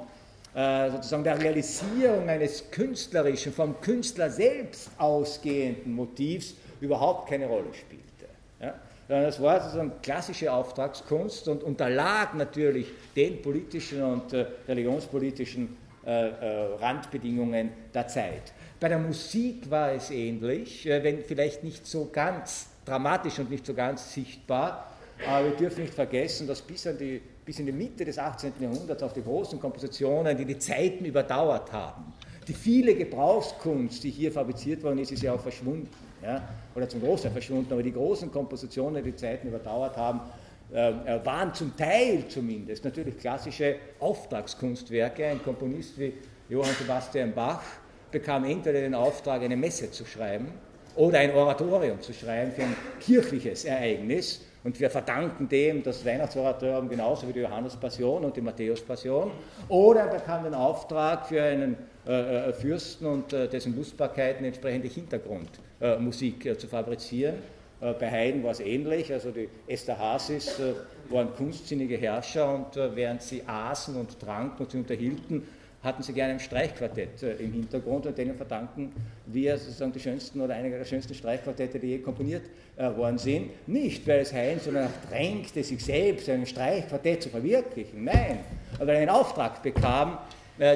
äh, 0.54 0.92
sozusagen 0.92 1.24
der 1.24 1.42
Realisierung 1.42 2.30
eines 2.30 2.70
künstlerischen, 2.72 3.52
vom 3.52 3.82
Künstler 3.82 4.30
selbst 4.30 4.90
ausgehenden 4.98 5.94
Motivs 5.94 6.54
überhaupt 6.80 7.30
keine 7.30 7.48
Rolle 7.48 7.74
spielte. 7.74 8.06
Ja? 8.62 8.76
Das 9.08 9.42
war 9.42 9.62
sozusagen 9.62 9.92
klassische 10.02 10.52
Auftragskunst 10.52 11.48
und 11.48 11.64
unterlag 11.64 12.36
natürlich 12.36 12.88
den 13.16 13.42
politischen 13.42 14.04
und 14.04 14.34
äh, 14.34 14.46
religionspolitischen 14.68 15.78
äh, 16.06 16.30
äh, 16.30 16.76
Randbedingungen 16.76 17.72
der 17.94 18.08
Zeit. 18.08 18.54
Bei 18.80 18.90
der 18.90 19.00
Musik 19.00 19.70
war 19.70 19.94
es 19.94 20.12
ähnlich, 20.12 20.86
wenn 20.86 21.24
vielleicht 21.24 21.64
nicht 21.64 21.88
so 21.88 22.10
ganz 22.12 22.68
dramatisch 22.84 23.40
und 23.40 23.50
nicht 23.50 23.66
so 23.66 23.74
ganz 23.74 24.14
sichtbar, 24.14 24.92
aber 25.28 25.46
wir 25.46 25.56
dürfen 25.56 25.84
nicht 25.84 25.94
vergessen, 25.94 26.46
dass 26.46 26.62
bis, 26.62 26.84
die, 27.00 27.22
bis 27.46 27.58
in 27.60 27.66
die 27.66 27.72
Mitte 27.72 28.04
des 28.04 28.20
18. 28.20 28.54
Jahrhunderts 28.60 29.02
auch 29.02 29.14
die 29.14 29.24
großen 29.24 29.60
Kompositionen, 29.60 30.38
die 30.38 30.46
die 30.46 30.60
Zeiten 30.60 31.06
überdauert 31.06 31.72
haben, 31.72 32.14
die 32.48 32.54
viele 32.54 32.94
Gebrauchskunst, 32.94 34.04
die 34.04 34.12
hier 34.12 34.32
fabriziert 34.32 34.84
worden 34.84 35.00
ist, 35.00 35.12
ist 35.12 35.24
ja 35.24 35.34
auch 35.34 35.42
verschwunden 35.42 35.90
ja, 36.22 36.48
oder 36.76 36.88
zum 36.88 37.02
Großteil 37.02 37.32
verschwunden, 37.32 37.72
aber 37.72 37.82
die 37.82 37.94
großen 37.94 38.32
Kompositionen, 38.32 39.04
die 39.04 39.16
Zeiten 39.16 39.48
überdauert 39.48 39.96
haben, 39.98 40.22
waren 40.72 41.54
zum 41.54 41.76
Teil 41.78 42.28
zumindest 42.28 42.84
natürlich 42.84 43.18
klassische 43.18 43.76
Auftragskunstwerke. 44.00 45.26
Ein 45.26 45.44
Komponist 45.44 46.00
wie 46.00 46.14
Johann 46.50 46.74
Sebastian 46.80 47.34
Bach 47.34 47.62
bekam 48.12 48.46
entweder 48.46 48.80
den 48.80 48.96
Auftrag, 48.96 49.42
eine 49.42 49.58
Messe 49.58 49.92
zu 49.92 50.06
schreiben 50.06 50.48
oder 50.96 51.20
ein 51.20 51.34
Oratorium 51.34 52.02
zu 52.02 52.14
schreiben 52.14 52.52
für 52.52 52.64
ein 52.64 52.76
kirchliches 53.00 53.66
Ereignis. 53.66 54.42
Und 54.64 54.80
wir 54.80 54.90
verdanken 54.90 55.48
dem 55.48 55.84
das 55.84 56.04
Weihnachtsoratorium 56.04 56.90
genauso 56.90 57.28
wie 57.28 57.34
die 57.34 57.42
Johannespassion 57.42 58.26
und 58.26 58.36
die 58.36 58.42
Matthäuspassion. 58.42 59.32
Oder 59.68 60.02
er 60.02 60.18
bekam 60.18 60.44
den 60.44 60.56
Auftrag 60.56 61.28
für 61.28 61.44
einen 61.44 61.78
äh, 62.06 62.52
Fürsten 62.54 63.06
und 63.06 63.32
dessen 63.32 63.76
Lustbarkeiten 63.76 64.44
entsprechende 64.44 64.88
Hintergrundmusik 64.88 66.60
zu 66.60 66.68
fabrizieren. 66.68 67.36
Äh, 67.82 67.94
bei 67.94 68.10
Haydn 68.10 68.44
war 68.44 68.52
es 68.52 68.60
ähnlich, 68.60 69.12
also 69.12 69.32
die 69.32 69.50
Esterhazys 69.68 70.60
äh, 70.60 70.74
waren 71.10 71.34
kunstsinnige 71.34 71.98
Herrscher 71.98 72.54
und 72.54 72.78
äh, 72.78 72.96
während 72.96 73.22
sie 73.22 73.44
aßen 73.46 73.96
und 73.96 74.20
tranken 74.20 74.64
und 74.64 74.72
sich 74.72 74.80
unterhielten, 74.80 75.44
hatten 75.84 76.02
sie 76.02 76.14
gerne 76.14 76.34
ein 76.34 76.40
Streichquartett 76.40 77.22
im 77.22 77.54
Hintergrund 77.54 78.08
und 78.08 78.18
denen 78.18 78.36
verdanken 78.36 78.92
wir 79.28 79.56
sozusagen 79.56 79.94
die 79.94 80.00
schönsten 80.00 80.42
oder 80.42 80.56
einige 80.56 80.80
der 80.80 80.86
schönsten 80.86 81.14
Streichquartette, 81.14 81.78
die 81.78 81.88
je 81.88 82.00
komponiert 82.00 82.42
worden 82.76 83.20
sind. 83.20 83.52
Nicht, 83.68 84.08
weil 84.08 84.22
es 84.22 84.34
Haydn 84.34 84.60
so 84.60 84.72
danach 84.72 84.90
drängte, 85.12 85.64
sich 85.64 85.86
selbst 85.86 86.28
ein 86.28 86.48
Streichquartett 86.48 87.22
zu 87.22 87.30
verwirklichen, 87.30 88.04
nein, 88.04 88.40
weil 88.80 88.90
er 88.90 88.98
einen 89.02 89.12
Auftrag 89.12 89.62
bekam, 89.62 90.18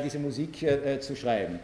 diese 0.05 0.19
Musik 0.19 0.63
zu 0.99 1.15
schreiben. 1.15 1.59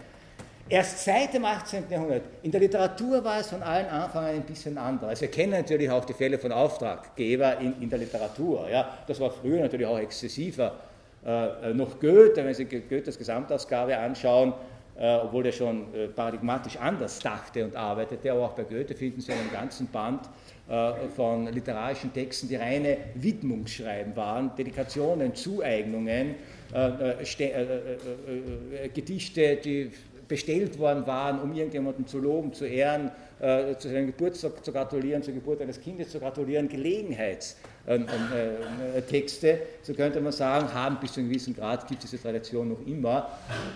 Erst 0.68 1.04
seit 1.04 1.32
dem 1.32 1.46
18. 1.46 1.84
Jahrhundert. 1.90 2.24
In 2.42 2.50
der 2.50 2.60
Literatur 2.60 3.24
war 3.24 3.40
es 3.40 3.50
von 3.50 3.62
allen 3.62 3.86
Anfang 3.86 4.26
an 4.26 4.32
ein 4.32 4.44
bisschen 4.44 4.76
anders. 4.80 5.10
Also 5.10 5.22
wir 5.22 5.30
kennen 5.30 5.52
natürlich 5.52 5.90
auch 5.92 6.04
die 6.06 6.14
Fälle 6.14 6.40
von 6.40 6.52
Auftraggeber 6.52 7.60
in, 7.60 7.80
in 7.82 7.90
der 7.90 8.00
Literatur. 8.00 8.68
Ja. 8.70 8.98
Das 9.06 9.20
war 9.20 9.30
früher 9.30 9.62
natürlich 9.62 9.86
auch 9.86 10.00
exzessiver. 10.00 10.74
Äh, 11.24 11.74
noch 11.74 12.00
Goethe, 12.00 12.44
wenn 12.44 12.54
Sie 12.56 12.66
Goethes 12.66 13.16
Gesamtausgabe 13.16 13.96
anschauen, 13.96 14.54
äh, 14.98 15.18
obwohl 15.18 15.44
der 15.44 15.52
schon 15.52 15.94
äh, 15.94 16.08
paradigmatisch 16.08 16.78
anders 16.78 17.20
dachte 17.20 17.64
und 17.64 17.76
arbeitete, 17.76 18.32
aber 18.32 18.46
auch 18.46 18.54
bei 18.54 18.64
Goethe 18.64 18.96
finden 18.96 19.22
Sie 19.22 19.34
einen 19.34 19.52
ganzen 19.52 19.86
Band 19.88 20.22
äh, 20.68 20.94
von 21.16 21.46
literarischen 21.46 22.12
Texten, 22.12 22.48
die 22.48 22.56
reine 22.56 22.98
Widmungsschreiben 23.14 24.16
waren, 24.16 24.56
Dedikationen, 24.56 25.36
Zueignungen, 25.36 26.36
äh, 26.74 27.12
äh, 27.22 28.90
Gedichte, 28.94 29.58
die 29.58 29.92
bestellt 30.28 30.80
worden 30.80 31.06
waren, 31.06 31.40
um 31.40 31.54
irgendjemanden 31.54 32.08
zu 32.08 32.20
loben, 32.20 32.54
zu 32.54 32.66
ehren, 32.66 33.12
äh, 33.40 33.76
zu 33.76 33.90
seinem 33.90 34.08
Geburtstag 34.08 34.64
zu 34.64 34.72
gratulieren, 34.72 35.22
zur 35.22 35.34
Geburt 35.34 35.62
eines 35.62 35.80
Kindes 35.80 36.10
zu 36.10 36.20
gratulieren, 36.20 36.68
Gelegenheitsgedichte 36.68 37.66
ähm, 37.88 38.08
ähm, 38.10 38.98
äh, 38.98 39.02
Texte, 39.02 39.60
so 39.82 39.94
könnte 39.94 40.22
man 40.22 40.32
sagen, 40.32 40.74
haben 40.74 40.98
bis 41.00 41.14
zu 41.14 41.20
einem 41.20 41.30
gewissen 41.30 41.56
Grad, 41.56 41.88
gibt 41.88 42.04
es 42.04 42.12
diese 42.12 42.22
Tradition 42.22 42.70
noch 42.70 42.86
immer. 42.86 43.30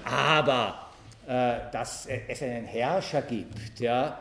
Aber 0.04 0.88
äh, 1.28 1.72
dass 1.72 2.08
es 2.28 2.42
einen 2.42 2.66
Herrscher 2.66 3.22
gibt, 3.22 3.80
ja, 3.80 4.18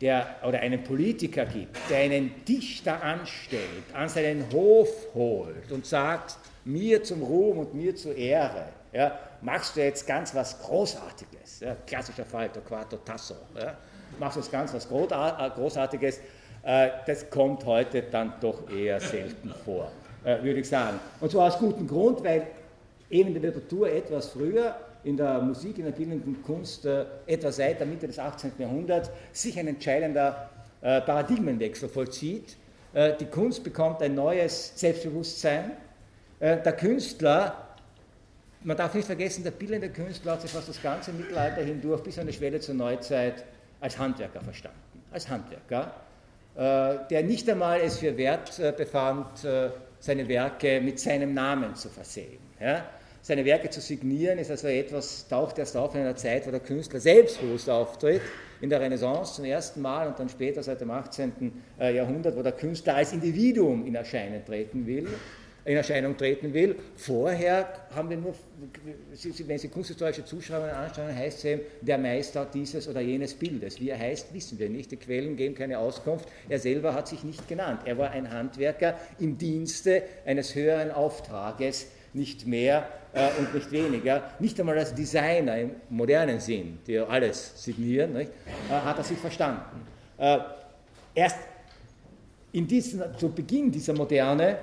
der, 0.00 0.36
oder 0.46 0.60
einen 0.60 0.82
Politiker 0.82 1.46
gibt, 1.46 1.76
der 1.88 1.98
einen 1.98 2.44
Dichter 2.44 3.02
anstellt, 3.02 3.84
an 3.92 4.08
seinen 4.08 4.44
Hof 4.52 4.88
holt 5.14 5.70
und 5.72 5.86
sagt, 5.86 6.36
mir 6.64 7.02
zum 7.02 7.22
Ruhm 7.22 7.58
und 7.58 7.74
mir 7.74 7.94
zur 7.94 8.14
Ehre, 8.14 8.66
ja, 8.92 9.18
machst 9.42 9.76
du 9.76 9.80
jetzt 9.80 10.06
ganz 10.06 10.34
was 10.34 10.60
Großartiges, 10.60 11.43
ja, 11.60 11.76
klassischer 11.86 12.24
Fall, 12.24 12.48
Torquato 12.48 12.96
Tasso, 12.98 13.34
ja, 13.58 13.76
machst 14.18 14.36
du 14.36 14.40
jetzt 14.40 14.52
ganz 14.52 14.72
was 14.74 14.86
äh, 14.86 15.50
Großartiges, 15.50 16.20
äh, 16.62 16.88
das 17.06 17.28
kommt 17.28 17.64
heute 17.64 18.02
dann 18.02 18.34
doch 18.40 18.70
eher 18.70 19.00
selten 19.00 19.52
vor, 19.64 19.90
äh, 20.24 20.42
würde 20.42 20.60
ich 20.60 20.68
sagen. 20.68 20.98
Und 21.20 21.30
zwar 21.30 21.48
aus 21.48 21.58
gutem 21.58 21.86
Grund, 21.86 22.24
weil 22.24 22.46
eben 23.10 23.34
in 23.34 23.42
der 23.42 23.50
Literatur 23.50 23.90
etwas 23.90 24.28
früher 24.28 24.74
in 25.04 25.16
der 25.18 25.40
Musik, 25.40 25.76
in 25.78 25.84
der 25.84 25.92
bildenden 25.92 26.42
Kunst 26.42 26.86
etwa 27.26 27.52
seit 27.52 27.78
der 27.78 27.86
Mitte 27.86 28.06
des 28.06 28.18
18. 28.18 28.52
Jahrhunderts 28.56 29.10
sich 29.32 29.58
ein 29.58 29.68
entscheidender 29.68 30.48
Paradigmenwechsel 30.80 31.90
vollzieht. 31.90 32.56
Die 32.94 33.26
Kunst 33.26 33.62
bekommt 33.62 34.00
ein 34.00 34.14
neues 34.14 34.72
Selbstbewusstsein. 34.76 35.72
Der 36.40 36.72
Künstler, 36.72 37.63
man 38.64 38.76
darf 38.76 38.94
nicht 38.94 39.06
vergessen, 39.06 39.44
der 39.44 39.52
bildende 39.52 39.90
Künstler 39.90 40.32
hat 40.32 40.42
sich 40.42 40.50
fast 40.50 40.68
das 40.68 40.82
ganze 40.82 41.12
Mittelalter 41.12 41.62
hindurch 41.62 42.02
bis 42.02 42.18
an 42.18 42.26
die 42.26 42.32
Schwelle 42.32 42.60
zur 42.60 42.74
Neuzeit 42.74 43.44
als 43.80 43.98
Handwerker 43.98 44.40
verstanden. 44.40 44.78
Als 45.12 45.28
Handwerker, 45.28 45.94
äh, 46.56 47.06
der 47.10 47.22
nicht 47.22 47.48
einmal 47.48 47.80
es 47.80 47.98
für 47.98 48.16
wert 48.16 48.58
äh, 48.58 48.72
befand, 48.76 49.46
seine 50.00 50.28
Werke 50.28 50.80
mit 50.82 51.00
seinem 51.00 51.32
Namen 51.32 51.74
zu 51.74 51.88
versehen. 51.88 52.38
Seine 53.26 53.46
Werke 53.46 53.70
zu 53.70 53.80
signieren, 53.80 54.38
ist 54.38 54.50
also 54.50 54.68
etwas, 54.68 55.26
taucht 55.28 55.58
erst 55.58 55.78
auf 55.78 55.94
in 55.94 56.02
einer 56.02 56.14
Zeit, 56.14 56.46
wo 56.46 56.50
der 56.50 56.60
Künstler 56.60 57.00
selbstbewusst 57.00 57.70
auftritt, 57.70 58.20
in 58.60 58.68
der 58.68 58.82
Renaissance 58.82 59.36
zum 59.36 59.46
ersten 59.46 59.80
Mal 59.80 60.08
und 60.08 60.18
dann 60.18 60.28
später 60.28 60.62
seit 60.62 60.82
dem 60.82 60.90
18. 60.90 61.52
Äh, 61.80 61.96
Jahrhundert, 61.96 62.36
wo 62.36 62.42
der 62.42 62.52
Künstler 62.52 62.96
als 62.96 63.14
Individuum 63.14 63.86
in 63.86 63.94
Erscheinung 63.94 64.44
treten 64.44 64.86
will. 64.86 65.08
In 65.66 65.76
Erscheinung 65.76 66.16
treten 66.16 66.52
will. 66.52 66.76
Vorher 66.96 67.66
haben 67.94 68.10
wir 68.10 68.18
nur, 68.18 68.34
wenn 69.46 69.58
Sie 69.58 69.68
kunsthistorische 69.68 70.24
Zuschreibungen 70.24 70.74
anschauen, 70.74 71.14
heißt 71.14 71.38
es 71.38 71.44
eben, 71.44 71.62
der 71.80 71.96
Meister 71.96 72.46
dieses 72.52 72.86
oder 72.86 73.00
jenes 73.00 73.32
Bildes. 73.32 73.80
Wie 73.80 73.88
er 73.88 73.98
heißt, 73.98 74.34
wissen 74.34 74.58
wir 74.58 74.68
nicht. 74.68 74.90
Die 74.90 74.98
Quellen 74.98 75.36
geben 75.36 75.54
keine 75.54 75.78
Auskunft. 75.78 76.28
Er 76.50 76.58
selber 76.58 76.92
hat 76.92 77.08
sich 77.08 77.24
nicht 77.24 77.48
genannt. 77.48 77.80
Er 77.86 77.96
war 77.96 78.10
ein 78.10 78.30
Handwerker 78.30 78.98
im 79.18 79.38
Dienste 79.38 80.02
eines 80.26 80.54
höheren 80.54 80.90
Auftrages, 80.90 81.86
nicht 82.12 82.46
mehr 82.46 82.86
äh, 83.14 83.28
und 83.38 83.54
nicht 83.54 83.72
weniger, 83.72 84.30
nicht 84.38 84.58
einmal 84.60 84.78
als 84.78 84.94
Designer 84.94 85.58
im 85.58 85.70
modernen 85.88 86.40
Sinn, 86.40 86.78
die 86.86 86.98
alles 86.98 87.52
signieren, 87.62 88.12
nicht, 88.12 88.30
äh, 88.70 88.72
hat 88.72 88.98
er 88.98 89.04
sich 89.04 89.18
verstanden. 89.18 89.86
Äh, 90.18 90.38
erst 91.14 91.38
in 92.52 92.68
diesen, 92.68 93.02
zu 93.18 93.30
Beginn 93.30 93.70
dieser 93.70 93.94
Moderne 93.94 94.58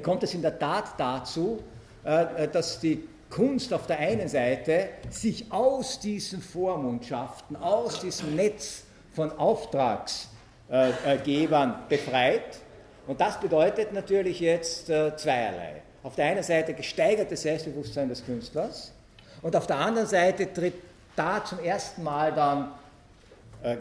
kommt 0.00 0.22
es 0.22 0.34
in 0.34 0.42
der 0.42 0.58
Tat 0.58 0.92
dazu, 0.98 1.62
äh, 2.04 2.44
äh, 2.44 2.48
dass 2.48 2.80
die 2.80 3.08
Kunst 3.30 3.72
auf 3.72 3.86
der 3.86 3.98
einen 3.98 4.28
Seite 4.28 4.90
sich 5.10 5.50
aus 5.50 5.98
diesen 6.00 6.42
Vormundschaften, 6.42 7.56
aus 7.56 8.00
diesem 8.00 8.36
Netz 8.36 8.84
von 9.14 9.32
Auftragsgebern 9.32 11.84
befreit. 11.88 12.58
Und 13.06 13.18
das 13.20 13.40
bedeutet 13.40 13.94
natürlich 13.94 14.40
jetzt 14.40 14.86
zweierlei 14.86 15.82
auf 16.02 16.16
der 16.16 16.26
einen 16.26 16.42
Seite 16.42 16.74
gesteigertes 16.74 17.42
Selbstbewusstsein 17.42 18.08
des 18.08 18.24
Künstlers 18.24 18.92
und 19.40 19.56
auf 19.56 19.66
der 19.66 19.76
anderen 19.76 20.08
Seite 20.08 20.52
tritt 20.52 20.74
da 21.14 21.44
zum 21.44 21.60
ersten 21.60 22.02
Mal 22.02 22.32
dann 22.32 22.64
äh, 22.64 22.68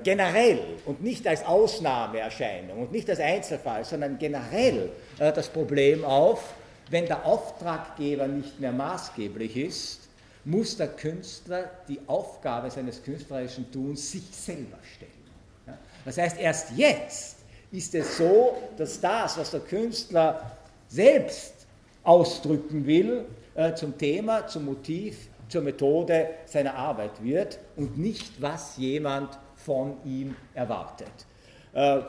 generell 0.04 0.60
und 0.86 1.02
nicht 1.04 1.28
als 1.28 1.44
Ausnahmeerscheinung 1.46 2.84
und 2.84 2.92
nicht 2.92 3.10
als 3.10 3.20
Einzelfall, 3.20 3.84
sondern 3.84 4.18
generell 4.20 4.92
äh, 5.20 5.32
das 5.34 5.50
Problem 5.50 6.06
auf, 6.06 6.54
wenn 6.90 7.06
der 7.06 7.26
Auftraggeber 7.26 8.28
nicht 8.28 8.60
mehr 8.60 8.72
maßgeblich 8.72 9.58
ist, 9.58 10.02
muss 10.44 10.78
der 10.78 10.90
Künstler 10.90 11.70
die 11.88 12.00
Aufgabe 12.08 12.70
seines 12.70 13.02
künstlerischen 13.02 13.72
Tuns 13.72 14.12
sich 14.12 14.24
selber 14.32 14.78
stellen. 14.96 15.12
Das 16.04 16.18
heißt, 16.18 16.40
erst 16.40 16.72
jetzt 16.76 17.38
ist 17.72 17.94
es 17.96 18.18
so, 18.18 18.58
dass 18.78 19.00
das, 19.00 19.38
was 19.38 19.52
der 19.52 19.60
Künstler 19.62 20.58
selbst 20.88 21.54
ausdrücken 22.04 22.86
will, 22.86 23.26
äh, 23.56 23.74
zum 23.76 23.98
Thema, 23.98 24.48
zum 24.48 24.66
Motiv, 24.66 25.30
zur 25.48 25.62
Methode 25.62 26.30
seiner 26.46 26.76
Arbeit 26.76 27.24
wird 27.24 27.60
und 27.76 27.98
nicht, 27.98 28.42
was 28.42 28.78
jemand 28.78 29.38
von 29.66 29.98
ihm 30.06 30.36
erwartet. 30.54 31.12
Äh, 31.74 32.00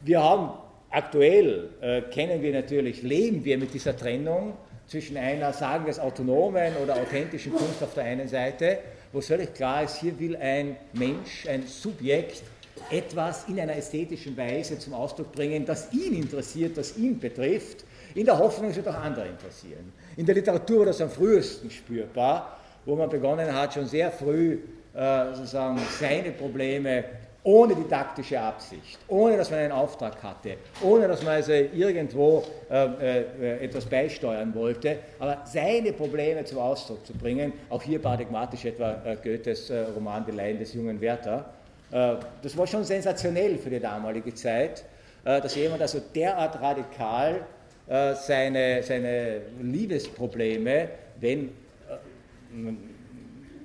wir 0.00 0.22
haben 0.22 0.50
aktuell, 0.90 1.70
äh, 1.80 2.02
kennen 2.02 2.42
wir 2.42 2.52
natürlich, 2.52 3.02
leben 3.02 3.44
wir 3.44 3.58
mit 3.58 3.72
dieser 3.74 3.96
Trennung 3.96 4.54
zwischen 4.86 5.16
einer, 5.16 5.52
sagen 5.52 5.84
wir 5.84 5.90
es, 5.90 5.98
autonomen 5.98 6.74
oder 6.82 6.96
authentischen 6.96 7.52
Kunst 7.52 7.82
auf 7.82 7.94
der 7.94 8.04
einen 8.04 8.28
Seite, 8.28 8.78
wo 9.12 9.20
völlig 9.20 9.54
klar 9.54 9.84
ist, 9.84 10.00
hier 10.00 10.18
will 10.18 10.36
ein 10.36 10.76
Mensch, 10.92 11.46
ein 11.48 11.66
Subjekt 11.66 12.42
etwas 12.90 13.48
in 13.48 13.60
einer 13.60 13.76
ästhetischen 13.76 14.36
Weise 14.36 14.78
zum 14.78 14.94
Ausdruck 14.94 15.32
bringen, 15.32 15.64
das 15.64 15.92
ihn 15.92 16.14
interessiert, 16.14 16.76
das 16.76 16.96
ihn 16.96 17.18
betrifft 17.18 17.84
in 18.14 18.26
der 18.26 18.38
Hoffnung, 18.38 18.70
es 18.70 18.76
wird 18.76 18.88
auch 18.88 19.00
andere 19.00 19.28
interessieren. 19.28 19.92
In 20.16 20.26
der 20.26 20.34
Literatur 20.34 20.80
war 20.80 20.86
das 20.86 21.00
am 21.00 21.10
frühesten 21.10 21.70
spürbar, 21.70 22.58
wo 22.84 22.96
man 22.96 23.08
begonnen 23.08 23.54
hat, 23.54 23.74
schon 23.74 23.86
sehr 23.86 24.10
früh 24.10 24.58
äh, 24.94 25.34
sozusagen 25.34 25.78
seine 25.98 26.32
Probleme 26.32 27.04
ohne 27.44 27.74
didaktische 27.74 28.40
Absicht, 28.40 28.98
ohne 29.08 29.36
dass 29.36 29.50
man 29.50 29.60
einen 29.60 29.72
Auftrag 29.72 30.22
hatte, 30.22 30.56
ohne 30.80 31.08
dass 31.08 31.22
man 31.22 31.34
also 31.34 31.52
irgendwo 31.52 32.44
äh, 32.70 32.84
äh, 33.20 33.64
etwas 33.64 33.84
beisteuern 33.84 34.54
wollte, 34.54 34.98
aber 35.18 35.42
seine 35.44 35.92
Probleme 35.92 36.44
zum 36.44 36.58
Ausdruck 36.58 37.04
zu 37.04 37.12
bringen, 37.14 37.52
auch 37.68 37.82
hier 37.82 37.98
paradigmatisch 38.00 38.64
etwa 38.66 39.02
äh, 39.04 39.16
Goethes 39.16 39.70
äh, 39.70 39.80
Roman 39.94 40.24
Die 40.24 40.30
Leiden 40.30 40.60
des 40.60 40.72
jungen 40.74 41.00
Werther, 41.00 41.46
äh, 41.90 42.14
das 42.42 42.56
war 42.56 42.66
schon 42.66 42.84
sensationell 42.84 43.58
für 43.58 43.70
die 43.70 43.80
damalige 43.80 44.32
Zeit, 44.34 44.84
äh, 45.24 45.40
dass 45.40 45.56
jemand 45.56 45.82
also 45.82 46.00
derart 46.14 46.60
radikal 46.60 47.40
äh, 47.88 48.14
seine, 48.14 48.84
seine 48.84 49.40
Liebesprobleme, 49.60 50.88
wenn 51.18 51.48
äh, 51.48 51.52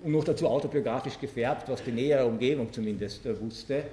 und 0.03 0.11
noch 0.11 0.23
dazu 0.23 0.47
autobiografisch 0.47 1.19
gefärbt, 1.19 1.69
was 1.69 1.83
die 1.83 1.91
nähere 1.91 2.25
Umgebung 2.25 2.71
zumindest 2.71 3.25
äh, 3.25 3.39
wusste, 3.39 3.83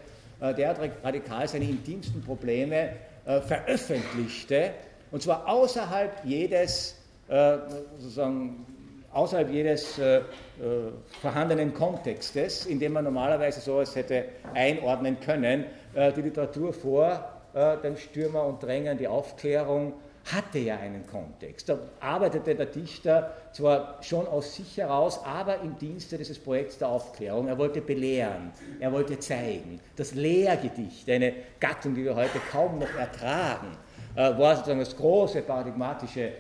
der 0.40 0.69
hat 0.69 0.79
radikal 1.03 1.49
seine 1.49 1.64
intimsten 1.64 2.21
Probleme 2.21 2.90
veröffentlichte, 3.25 4.73
und 5.11 5.23
zwar 5.23 5.49
außerhalb 5.49 6.12
jedes, 6.25 6.97
sozusagen, 7.99 8.67
außerhalb 9.12 9.51
jedes 9.51 9.99
vorhandenen 11.23 11.73
Kontextes, 11.73 12.67
in 12.67 12.79
dem 12.79 12.93
man 12.93 13.05
normalerweise 13.05 13.61
sowas 13.61 13.97
hätte 13.97 14.25
einordnen 14.53 15.19
können, 15.21 15.64
die 15.95 16.21
Literatur 16.21 16.75
vor 16.75 17.25
dem 17.83 17.97
Stürmer 17.97 18.45
und 18.45 18.62
Drängen, 18.62 18.99
die 18.99 19.09
Aufklärung, 19.09 19.95
hatte 20.33 20.59
ja 20.59 20.77
einen 20.77 21.07
Kontext. 21.07 21.69
Da 21.69 21.79
arbeitete 22.01 22.55
der 22.55 22.67
Dichter 22.67 23.35
zwar 23.53 23.99
schon 24.03 24.27
aus 24.27 24.55
sich 24.55 24.79
heraus, 24.79 25.21
aber 25.25 25.61
im 25.61 25.79
Dienste 25.79 26.17
dieses 26.17 26.39
Projekts 26.39 26.79
der 26.79 26.89
Aufklärung. 26.89 27.49
Er 27.49 27.59
wollte 27.59 27.81
belehren, 27.81 28.53
er 28.81 28.93
wollte 28.93 29.19
zeigen. 29.19 29.81
Das 29.97 30.15
Lehrgedicht, 30.15 31.09
eine 31.11 31.35
Gattung, 31.61 31.95
die 31.95 32.05
wir 32.05 32.15
heute 32.15 32.39
kaum 32.51 32.79
noch 32.79 32.95
ertragen, 32.95 33.77
äh, 34.15 34.39
war 34.39 34.57
sozusagen 34.57 34.81
das 34.81 34.97
große 34.97 35.43
paradigmatische 35.43 36.33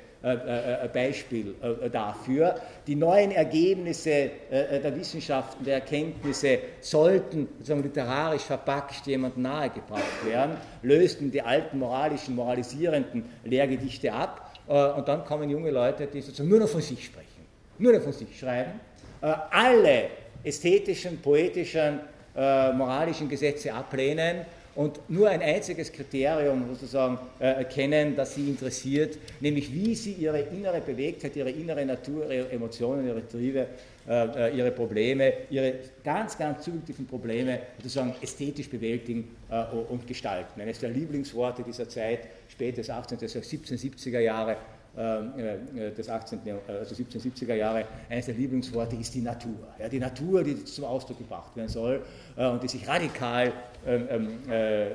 Beispiel 0.92 1.54
dafür. 1.92 2.54
Die 2.86 2.96
neuen 2.96 3.30
Ergebnisse 3.30 4.30
der 4.50 4.96
Wissenschaften, 4.96 5.64
der 5.64 5.74
Erkenntnisse 5.74 6.58
sollten 6.80 7.48
sozusagen 7.58 7.82
literarisch 7.82 8.42
verpackt 8.42 9.06
jemandem 9.06 9.42
nahegebracht 9.42 10.26
werden, 10.26 10.56
lösten 10.82 11.30
die 11.30 11.42
alten 11.42 11.78
moralischen, 11.78 12.34
moralisierenden 12.34 13.24
Lehrgedichte 13.44 14.12
ab 14.12 14.50
und 14.66 15.06
dann 15.06 15.24
kommen 15.24 15.50
junge 15.50 15.70
Leute, 15.70 16.06
die 16.06 16.22
sozusagen 16.22 16.48
nur 16.48 16.60
noch 16.60 16.68
von 16.68 16.80
sich 16.80 17.04
sprechen, 17.04 17.44
nur 17.78 17.92
noch 17.92 18.00
von 18.00 18.12
sich 18.12 18.38
schreiben. 18.38 18.80
Alle 19.20 20.04
ästhetischen, 20.42 21.20
poetischen, 21.20 22.00
moralischen 22.34 23.28
Gesetze 23.28 23.72
ablehnen 23.72 24.46
und 24.74 24.98
nur 25.08 25.28
ein 25.28 25.40
einziges 25.40 25.92
Kriterium 25.92 26.66
sozusagen 26.68 27.18
äh, 27.38 27.64
kennen, 27.64 28.16
das 28.16 28.34
sie 28.34 28.48
interessiert, 28.48 29.18
nämlich 29.40 29.72
wie 29.72 29.94
sie 29.94 30.12
ihre 30.12 30.40
innere 30.40 30.80
Bewegtheit, 30.80 31.36
ihre 31.36 31.50
innere 31.50 31.84
Natur, 31.84 32.30
ihre 32.30 32.50
Emotionen, 32.50 33.06
ihre 33.06 33.26
Triebe, 33.26 33.66
äh, 34.08 34.48
äh 34.50 34.56
ihre 34.56 34.70
Probleme, 34.72 35.32
ihre 35.50 35.74
ganz, 36.02 36.36
ganz 36.36 36.64
subjektiven 36.64 37.06
Probleme 37.06 37.60
sozusagen 37.78 38.14
ästhetisch 38.20 38.68
bewältigen 38.68 39.36
äh, 39.48 39.64
und 39.74 40.06
gestalten. 40.06 40.60
Eines 40.60 40.80
der 40.80 40.90
Lieblingsworte 40.90 41.62
dieser 41.62 41.88
Zeit, 41.88 42.28
spätes 42.48 42.90
18. 42.90 43.18
bis 43.18 43.36
1770er 43.36 44.20
Jahre, 44.20 44.56
des 44.96 46.08
18., 46.08 46.40
also 46.68 46.94
1770er 46.94 47.54
Jahre, 47.54 47.84
eines 48.08 48.26
der 48.26 48.34
Lieblingsworte 48.34 48.94
ist 48.94 49.12
die 49.14 49.22
Natur. 49.22 49.66
Ja, 49.78 49.88
die 49.88 49.98
Natur, 49.98 50.44
die 50.44 50.64
zum 50.64 50.84
Ausdruck 50.84 51.18
gebracht 51.18 51.56
werden 51.56 51.68
soll 51.68 52.02
äh, 52.36 52.46
und 52.46 52.62
die 52.62 52.68
sich 52.68 52.86
radikal 52.86 53.52
ähm, 53.86 54.06
ähm, 54.08 54.50
äh, 54.50 54.90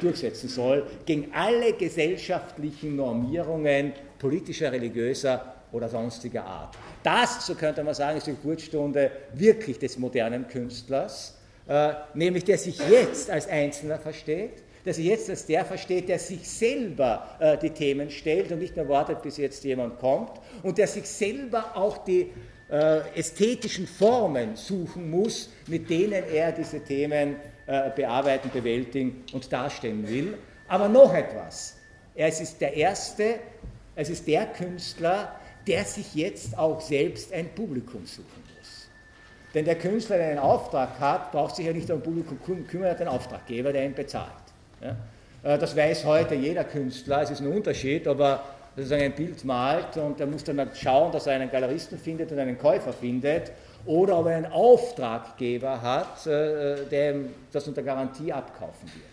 durchsetzen 0.00 0.48
soll 0.48 0.84
gegen 1.04 1.32
alle 1.32 1.72
gesellschaftlichen 1.74 2.96
Normierungen 2.96 3.92
politischer, 4.18 4.72
religiöser 4.72 5.54
oder 5.70 5.88
sonstiger 5.88 6.44
Art. 6.44 6.76
Das, 7.04 7.46
so 7.46 7.54
könnte 7.54 7.84
man 7.84 7.94
sagen, 7.94 8.18
ist 8.18 8.26
die 8.26 8.32
Geburtsstunde 8.32 9.10
wirklich 9.34 9.78
des 9.78 9.98
modernen 9.98 10.48
Künstlers, 10.48 11.36
nämlich 12.14 12.44
der 12.44 12.56
sich 12.56 12.78
jetzt 12.88 13.28
als 13.28 13.48
Einzelner 13.48 13.98
versteht, 13.98 14.62
der 14.86 14.94
sich 14.94 15.06
jetzt 15.06 15.28
als 15.28 15.44
der 15.44 15.64
versteht, 15.64 16.08
der 16.08 16.20
sich 16.20 16.48
selber 16.48 17.36
äh, 17.40 17.58
die 17.58 17.70
Themen 17.70 18.08
stellt 18.08 18.52
und 18.52 18.60
nicht 18.60 18.76
mehr 18.76 18.88
wartet, 18.88 19.20
bis 19.20 19.36
jetzt 19.36 19.64
jemand 19.64 19.98
kommt 19.98 20.40
und 20.62 20.78
der 20.78 20.86
sich 20.86 21.06
selber 21.06 21.76
auch 21.76 21.98
die 21.98 22.30
äh, 22.70 23.00
ästhetischen 23.18 23.88
Formen 23.88 24.54
suchen 24.54 25.10
muss, 25.10 25.50
mit 25.66 25.90
denen 25.90 26.22
er 26.32 26.52
diese 26.52 26.78
Themen 26.80 27.34
äh, 27.66 27.90
bearbeiten, 27.96 28.48
bewältigen 28.52 29.24
und 29.32 29.52
darstellen 29.52 30.08
will. 30.08 30.38
Aber 30.68 30.88
noch 30.88 31.12
etwas. 31.12 31.78
Er 32.14 32.28
ist 32.28 32.60
der 32.60 32.74
Erste, 32.74 33.40
es 33.96 34.08
ist 34.08 34.26
der 34.28 34.46
Künstler, 34.46 35.34
der 35.66 35.84
sich 35.84 36.14
jetzt 36.14 36.56
auch 36.56 36.80
selbst 36.80 37.32
ein 37.32 37.48
Publikum 37.48 38.06
suchen 38.06 38.44
muss. 38.56 38.88
Denn 39.52 39.64
der 39.64 39.76
Künstler, 39.76 40.18
der 40.18 40.28
einen 40.28 40.38
Auftrag 40.38 41.00
hat, 41.00 41.32
braucht 41.32 41.56
sich 41.56 41.66
ja 41.66 41.72
nicht 41.72 41.90
um 41.90 42.00
Publikum 42.00 42.38
kümmern, 42.68 42.86
er 42.86 42.90
hat 42.92 43.00
einen 43.00 43.10
Auftraggeber, 43.10 43.72
der 43.72 43.84
ihn 43.84 43.94
bezahlt. 43.94 44.45
Ja? 44.80 44.96
Äh, 45.46 45.58
das 45.58 45.76
weiß 45.76 46.04
heute 46.04 46.34
jeder 46.34 46.64
Künstler, 46.64 47.22
es 47.22 47.30
ist 47.30 47.40
ein 47.40 47.48
Unterschied, 47.48 48.06
ob 48.08 48.20
er 48.20 48.42
ein 48.76 49.14
Bild 49.14 49.44
malt 49.44 49.96
und 49.96 50.20
er 50.20 50.26
muss 50.26 50.44
dann 50.44 50.70
schauen, 50.74 51.12
dass 51.12 51.26
er 51.26 51.34
einen 51.34 51.50
Galeristen 51.50 51.98
findet 51.98 52.30
und 52.32 52.38
einen 52.38 52.58
Käufer 52.58 52.92
findet 52.92 53.52
oder 53.86 54.18
ob 54.18 54.26
er 54.26 54.36
einen 54.36 54.52
Auftraggeber 54.52 55.80
hat, 55.80 56.26
äh, 56.26 56.84
der 56.90 57.14
das 57.52 57.66
unter 57.68 57.82
Garantie 57.82 58.32
abkaufen 58.32 58.88
wird. 58.88 59.04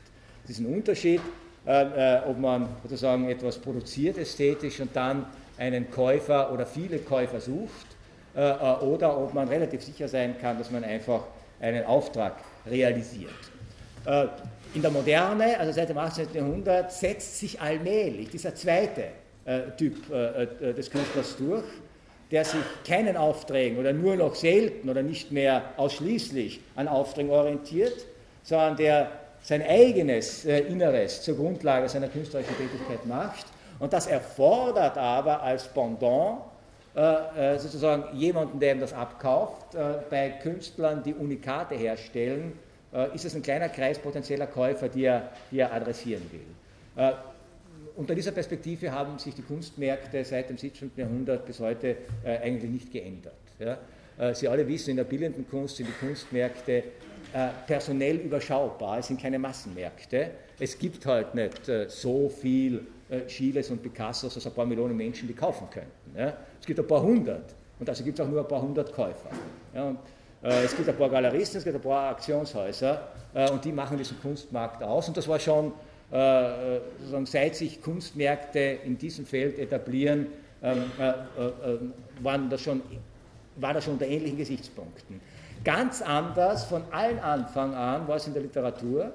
Es 0.43 0.51
ist 0.51 0.59
ein 0.59 0.73
Unterschied, 0.73 1.21
äh, 1.65 2.19
ob 2.27 2.37
man 2.39 2.67
sozusagen 2.81 3.29
etwas 3.29 3.57
produziert 3.57 4.17
ästhetisch 4.17 4.81
und 4.81 4.93
dann 4.95 5.25
einen 5.57 5.89
Käufer 5.89 6.51
oder 6.51 6.65
viele 6.65 6.97
Käufer 6.99 7.39
sucht 7.39 7.87
oder 8.33 9.15
ob 9.15 9.35
man 9.35 9.47
relativ 9.47 9.83
sicher 9.83 10.07
sein 10.07 10.35
kann, 10.41 10.57
dass 10.57 10.71
man 10.71 10.83
einfach 10.83 11.21
einen 11.59 11.85
Auftrag 11.85 12.33
realisiert. 12.65 13.29
In 14.73 14.81
der 14.81 14.89
Moderne, 14.89 15.59
also 15.59 15.71
seit 15.71 15.89
dem 15.89 15.99
18. 15.99 16.29
Jahrhundert, 16.33 16.91
setzt 16.91 17.39
sich 17.39 17.61
allmählich 17.61 18.29
dieser 18.29 18.55
zweite 18.55 19.05
äh, 19.45 19.61
Typ 19.77 20.11
äh, 20.11 20.43
äh, 20.43 20.73
des 20.73 20.89
Künstlers 20.89 21.37
durch, 21.37 21.65
der 22.31 22.43
sich 22.43 22.61
keinen 22.87 23.15
Aufträgen 23.15 23.77
oder 23.77 23.93
nur 23.93 24.15
noch 24.15 24.33
selten 24.33 24.89
oder 24.89 25.03
nicht 25.03 25.31
mehr 25.31 25.61
ausschließlich 25.77 26.59
an 26.75 26.87
Aufträgen 26.87 27.29
orientiert, 27.29 28.05
sondern 28.41 28.75
der 28.77 29.11
sein 29.43 29.61
eigenes 29.61 30.43
äh, 30.45 30.61
Inneres 30.61 31.21
zur 31.21 31.35
Grundlage 31.35 31.87
seiner 31.87 32.07
künstlerischen 32.07 32.57
Tätigkeit 32.57 33.05
macht. 33.05 33.45
Und 33.77 33.93
das 33.93 34.07
erfordert 34.07 34.97
aber 34.97 35.43
als 35.43 35.67
Pendant 35.67 36.39
äh, 36.95 37.53
äh, 37.53 37.59
sozusagen 37.59 38.17
jemanden, 38.17 38.59
der 38.59 38.73
ihm 38.73 38.79
das 38.79 38.93
abkauft, 38.93 39.77
bei 40.09 40.29
Künstlern, 40.41 41.03
die 41.03 41.13
Unikate 41.13 41.75
herstellen, 41.75 42.53
ist 43.13 43.25
es 43.25 43.35
ein 43.35 43.41
kleiner 43.41 43.69
Kreis 43.69 43.97
potenzieller 43.97 44.47
Käufer, 44.47 44.87
die 44.87 45.05
er, 45.05 45.31
die 45.51 45.59
er 45.59 45.73
adressieren 45.73 46.23
will. 46.31 47.03
Äh, 47.03 47.13
unter 47.95 48.15
dieser 48.15 48.31
Perspektive 48.31 48.91
haben 48.91 49.19
sich 49.19 49.35
die 49.35 49.41
Kunstmärkte 49.41 50.23
seit 50.25 50.49
dem 50.49 50.57
17. 50.57 50.91
Jahrhundert 50.95 51.45
bis 51.45 51.59
heute 51.59 51.97
äh, 52.23 52.37
eigentlich 52.37 52.71
nicht 52.71 52.91
geändert. 52.91 53.33
Sie 54.33 54.47
alle 54.47 54.67
wissen, 54.67 54.91
in 54.91 54.97
der 54.97 55.05
bildenden 55.05 55.47
Kunst 55.47 55.77
sind 55.77 55.87
die 55.87 56.05
Kunstmärkte 56.05 56.83
personell 57.65 58.17
überschaubar, 58.17 58.99
es 58.99 59.07
sind 59.07 59.21
keine 59.21 59.39
Massenmärkte. 59.39 60.31
Es 60.59 60.77
gibt 60.77 61.05
halt 61.05 61.33
nicht 61.33 61.61
so 61.87 62.29
viel 62.29 62.85
Chiles 63.27 63.69
und 63.69 63.81
Picassos, 63.81 64.35
als 64.35 64.45
ein 64.45 64.53
paar 64.53 64.65
Millionen 64.65 64.97
Menschen 64.97 65.27
die 65.27 65.33
kaufen 65.33 65.67
könnten. 65.69 66.33
Es 66.59 66.65
gibt 66.65 66.79
ein 66.79 66.87
paar 66.87 67.01
hundert 67.01 67.55
und 67.79 67.87
also 67.87 68.03
gibt 68.03 68.19
es 68.19 68.25
auch 68.25 68.29
nur 68.29 68.41
ein 68.41 68.47
paar 68.47 68.61
hundert 68.61 68.91
Käufer. 68.91 69.29
Äh, 70.43 70.65
es 70.65 70.75
gibt 70.75 70.89
ein 70.89 70.97
paar 70.97 71.09
Galeristen, 71.09 71.59
es 71.59 71.63
gibt 71.63 71.75
ein 71.75 71.81
paar 71.81 72.09
Aktionshäuser 72.09 73.07
äh, 73.33 73.49
und 73.49 73.63
die 73.63 73.71
machen 73.71 73.97
diesen 73.97 74.19
Kunstmarkt 74.21 74.83
aus. 74.83 75.07
Und 75.07 75.15
das 75.15 75.27
war 75.27 75.39
schon, 75.39 75.71
äh, 76.11 76.79
sozusagen, 76.99 77.25
seit 77.25 77.55
sich 77.55 77.81
Kunstmärkte 77.81 78.59
in 78.59 78.97
diesem 78.97 79.25
Feld 79.25 79.57
etablieren, 79.57 80.27
ähm, 80.61 80.83
waren 82.21 82.49
das 82.49 82.61
schon, 82.61 82.81
war 83.57 83.73
das 83.73 83.83
schon 83.83 83.93
unter 83.93 84.07
ähnlichen 84.07 84.37
Gesichtspunkten. 84.37 85.19
Ganz 85.63 86.01
anders 86.01 86.63
von 86.65 86.83
allen 86.91 87.19
Anfang 87.19 87.73
an 87.73 88.07
war 88.07 88.15
es 88.15 88.27
in 88.27 88.33
der 88.33 88.43
Literatur. 88.43 89.11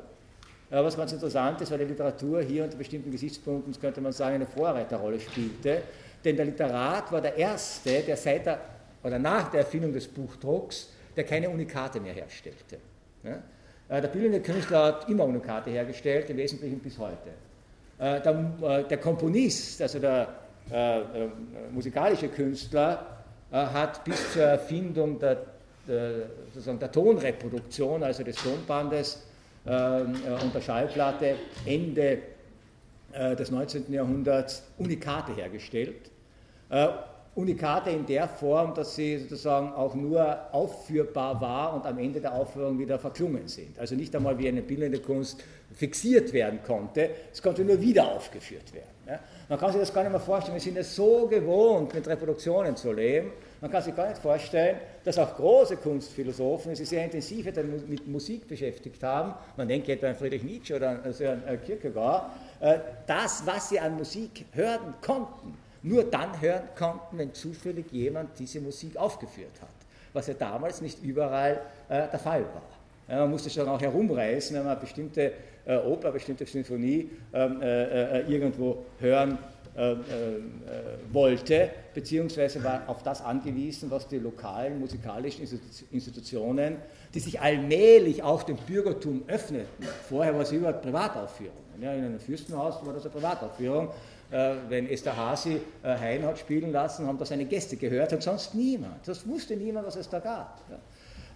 Was 0.69 0.95
ganz 0.95 1.13
interessant 1.13 1.59
ist, 1.63 1.71
weil 1.71 1.79
die 1.79 1.87
Literatur 1.87 2.43
hier 2.43 2.65
unter 2.65 2.77
bestimmten 2.77 3.11
Gesichtspunkten, 3.11 3.73
könnte 3.81 4.03
man 4.03 4.13
sagen, 4.13 4.35
eine 4.35 4.47
Vorreiterrolle 4.47 5.19
spielte. 5.19 5.81
Denn 6.23 6.37
der 6.37 6.45
Literat 6.45 7.11
war 7.11 7.23
der 7.23 7.35
Erste, 7.35 8.03
der 8.03 8.19
seit 8.19 8.45
der, 8.45 8.61
oder 9.03 9.19
nach 9.19 9.51
der 9.51 9.61
Erfindung 9.61 9.95
des 9.95 10.07
Buchdrucks 10.07 10.91
der 11.19 11.27
keine 11.27 11.51
Unikate 11.51 12.01
mehr 12.01 12.15
herstellte. 12.15 12.79
Äh, 13.89 14.01
der 14.01 14.09
bildende 14.09 14.41
Künstler 14.41 14.85
hat 14.85 15.09
immer 15.09 15.25
Unikate 15.25 15.71
hergestellt, 15.71 16.31
im 16.31 16.37
Wesentlichen 16.37 16.79
bis 16.79 16.97
heute. 16.99 17.31
Äh, 17.99 18.21
der, 18.21 18.53
äh, 18.63 18.85
der 18.85 18.99
Komponist, 18.99 19.83
also 19.83 19.99
der 19.99 20.29
äh, 20.71 21.01
musikalische 21.73 22.29
Künstler, 22.29 23.19
äh, 23.51 23.57
hat 23.57 24.05
bis 24.05 24.33
zur 24.33 24.45
Erfindung 24.45 25.19
der, 25.19 25.39
der, 25.89 26.29
der 26.55 26.93
Tonreproduktion, 26.93 28.03
also 28.03 28.23
des 28.23 28.37
Tonbandes 28.37 29.25
und 29.65 30.55
der 30.55 30.61
Schallplatte, 30.63 31.35
Ende 31.67 32.19
des 33.13 33.51
19. 33.51 33.93
Jahrhunderts 33.93 34.63
Unikate 34.79 35.35
hergestellt. 35.35 36.11
Unikate 37.35 37.91
in 37.91 38.05
der 38.05 38.27
Form, 38.29 38.75
dass 38.75 38.97
sie 38.97 39.19
sozusagen 39.19 39.73
auch 39.73 39.95
nur 39.95 40.39
aufführbar 40.53 41.41
war 41.41 41.75
und 41.75 41.87
am 41.87 41.99
Ende 41.99 42.21
der 42.21 42.35
Aufführung 42.35 42.79
wieder 42.79 42.99
verklungen 42.99 43.47
sind. 43.47 43.79
Also 43.79 43.95
nicht 43.95 44.15
einmal 44.17 44.39
wie 44.39 44.49
eine 44.49 44.63
bildende 44.63 44.99
Kunst 44.99 45.43
fixiert 45.73 46.33
werden 46.33 46.61
konnte, 46.67 47.11
es 47.33 47.43
konnte 47.43 47.65
nur 47.65 47.81
wieder 47.81 48.09
aufgeführt 48.09 48.73
werden. 48.73 48.89
Ja? 49.07 49.21
Man 49.49 49.59
kann 49.59 49.71
sich 49.71 49.81
das 49.81 49.93
gar 49.93 50.03
nicht 50.03 50.13
mehr 50.13 50.21
vorstellen, 50.21 50.55
wir 50.55 50.61
sind 50.61 50.77
es 50.79 50.95
so 50.97 51.27
gewohnt, 51.27 51.95
mit 51.95 52.09
Reproduktionen 52.09 52.77
zu 52.77 52.93
leben, 52.93 53.33
man 53.61 53.71
kann 53.71 53.83
sich 53.83 53.95
gar 53.95 54.09
nicht 54.09 54.21
vorstellen, 54.21 54.77
dass 55.05 55.19
auch 55.19 55.37
große 55.37 55.77
Kunstphilosophen 55.77 56.75
sich 56.75 56.89
sehr 56.89 57.05
intensiv 57.05 57.47
mit 57.87 58.07
Musik 58.09 58.49
beschäftigt 58.49 59.03
haben, 59.03 59.35
man 59.57 59.69
denke 59.69 59.93
etwa 59.93 60.09
an 60.09 60.15
Friedrich 60.15 60.43
Nietzsche 60.43 60.75
oder 60.77 60.91
an 60.91 61.63
Kierkegaard, 61.65 62.31
äh, 62.61 62.79
das, 63.07 63.43
was 63.45 63.69
sie 63.69 63.79
an 63.79 63.97
Musik 63.97 64.47
hören 64.53 64.95
konnten, 65.01 65.57
nur 65.83 66.05
dann 66.05 66.41
hören 66.41 66.69
konnten, 66.77 67.19
wenn 67.19 67.35
zufällig 67.35 67.91
jemand 67.93 68.39
diese 68.39 68.61
Musik 68.61 68.97
aufgeführt 68.97 69.61
hat, 69.61 69.69
was 70.13 70.27
ja 70.27 70.35
damals 70.35 70.81
nicht 70.81 71.03
überall 71.03 71.61
äh, 71.89 72.09
der 72.09 72.19
Fall 72.19 72.43
war. 72.43 72.63
Ja, 73.09 73.21
man 73.21 73.31
musste 73.31 73.49
schon 73.49 73.69
auch 73.69 73.81
herumreisen, 73.81 74.57
wenn 74.57 74.65
man 74.65 74.73
eine 74.73 74.81
bestimmte 74.81 75.33
äh, 75.65 75.77
Oper, 75.79 76.09
eine 76.09 76.13
bestimmte 76.13 76.45
Sinfonie 76.45 77.11
ähm, 77.33 77.63
äh, 77.63 78.21
äh, 78.21 78.33
irgendwo 78.33 78.85
hören 78.99 79.39
äh, 79.79 79.93
äh, 79.93 79.97
wollte, 81.13 81.71
beziehungsweise 81.95 82.63
war 82.65 82.83
auf 82.89 83.03
das 83.05 83.23
angewiesen, 83.23 83.91
was 83.91 84.09
die 84.09 84.19
lokalen 84.19 84.81
musikalischen 84.81 85.47
Institutionen, 85.93 86.79
die 87.15 87.21
sich 87.21 87.41
allmählich 87.41 88.23
auch 88.23 88.43
dem 88.43 88.57
Bürgertum 88.57 89.23
öffneten. 89.29 89.87
Vorher 90.09 90.35
war 90.35 90.43
es 90.43 90.51
überhaupt 90.51 90.83
Privataufführungen. 90.83 91.63
Ja, 91.81 91.95
in 91.95 92.05
einem 92.05 92.19
Fürstenhaus 92.19 92.85
war 92.85 92.93
das 92.93 93.05
eine 93.05 93.13
Privataufführung. 93.13 93.91
Äh, 94.31 94.57
wenn 94.69 94.91
Esther 94.91 95.17
Hasi 95.17 95.59
äh, 95.83 95.97
Hein 95.97 96.23
hat 96.27 96.39
spielen 96.39 96.71
lassen, 96.71 97.07
haben 97.07 97.19
das 97.19 97.31
seine 97.31 97.47
Gäste 97.47 97.77
gehört 97.77 98.13
und 98.13 98.23
sonst 98.23 98.55
niemand. 98.55 99.09
Das 99.09 99.27
wusste 99.27 99.57
niemand, 99.57 99.87
was 99.87 99.97
es 99.97 100.07
da 100.11 100.19
gab. 100.19 100.61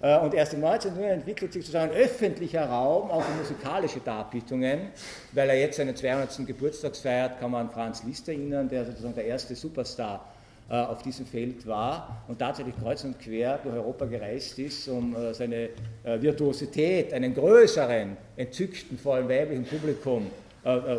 Äh, 0.03 0.19
und 0.19 0.35
erst 0.35 0.53
im 0.53 0.61
19. 0.61 0.91
Jahrhundert 0.91 1.19
entwickelt 1.21 1.55
sich 1.55 1.65
sozusagen 1.65 1.91
ein 1.91 1.97
öffentlicher 1.97 2.67
Raum, 2.67 3.11
auch 3.11 3.23
für 3.23 3.33
musikalische 3.39 4.01
Darbietungen. 4.01 4.91
Weil 5.33 5.49
er 5.49 5.59
jetzt 5.59 5.79
seinen 5.79 5.97
200. 5.97 6.47
Geburtstag 6.47 6.95
feiert, 6.95 7.41
kann 7.41 7.51
man 7.51 7.69
an 7.69 7.73
Franz 7.73 8.03
Liszt 8.05 8.29
erinnern, 8.29 8.69
der 8.69 8.85
sozusagen 8.85 9.15
der 9.15 9.25
erste 9.25 9.55
Superstar 9.55 10.27
auf 10.69 11.03
diesem 11.03 11.27
Feld 11.27 11.67
war 11.67 12.25
und 12.29 12.39
tatsächlich 12.39 12.75
kreuz 12.81 13.05
und 13.05 13.19
quer 13.19 13.59
durch 13.59 13.75
Europa 13.75 14.07
gereist 14.07 14.59
ist, 14.59 14.89
um 14.89 15.15
seine 15.33 15.69
Virtuosität 16.05 17.13
einem 17.13 17.35
größeren, 17.35 18.17
entzückten, 18.37 18.97
vor 18.97 19.17
allem 19.17 19.29
weiblichen 19.29 19.65
Publikum 19.65 20.31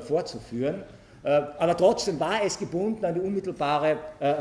vorzuführen. 0.06 0.84
Aber 1.24 1.78
trotzdem 1.78 2.20
war 2.20 2.44
es 2.44 2.60
gebunden 2.60 3.06
an 3.06 3.14
die 3.14 3.22
unmittelbare 3.22 3.98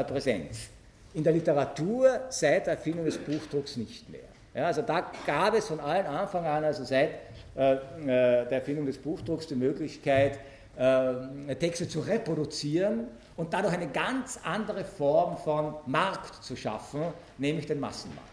Präsenz. 0.07 0.69
In 1.15 1.23
der 1.23 1.33
Literatur 1.33 2.23
seit 2.29 2.67
der 2.67 2.75
Erfindung 2.75 3.05
des 3.05 3.19
Buchdrucks 3.19 3.77
nicht 3.77 4.11
mehr. 4.11 4.33
Ja, 4.55 4.67
also 4.67 4.83
da 4.83 5.11
gab 5.27 5.55
es 5.55 5.69
von 5.69 5.81
allen 5.81 6.07
Anfang 6.07 6.45
an, 6.45 6.65
also 6.65 6.85
seit 6.85 7.11
äh, 7.57 7.75
äh, 7.75 7.79
der 8.07 8.53
Erfindung 8.53 8.85
des 8.85 8.99
Buchdrucks, 8.99 9.47
die 9.47 9.55
Möglichkeit, 9.55 10.39
äh, 10.77 11.55
Texte 11.57 11.89
zu 11.89 12.01
reproduzieren 12.01 13.07
und 13.37 13.53
dadurch 13.53 13.75
eine 13.75 13.89
ganz 13.89 14.39
andere 14.43 14.85
Form 14.85 15.39
von 15.39 15.75
Markt 15.87 16.43
zu 16.45 16.55
schaffen, 16.55 17.03
nämlich 17.39 17.67
den 17.67 17.81
Massenmarkt. 17.81 18.32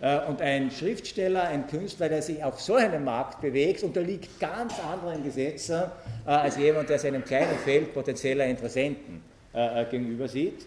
Äh, 0.00 0.20
und 0.26 0.40
ein 0.40 0.70
Schriftsteller, 0.70 1.44
ein 1.44 1.66
Künstler, 1.66 2.08
der 2.08 2.22
sich 2.22 2.42
auf 2.42 2.60
so 2.60 2.74
einem 2.74 3.04
Markt 3.04 3.40
bewegt, 3.40 3.82
unterliegt 3.82 4.40
ganz 4.40 4.74
anderen 4.80 5.22
Gesetzen 5.22 5.84
äh, 6.26 6.30
als 6.30 6.56
jemand, 6.56 6.88
der 6.88 6.98
seinem 6.98 7.24
kleinen 7.24 7.58
Feld 7.58 7.92
potenzieller 7.92 8.46
Interessenten 8.46 9.22
äh, 9.52 9.84
gegenüber 9.86 10.28
sieht. 10.28 10.66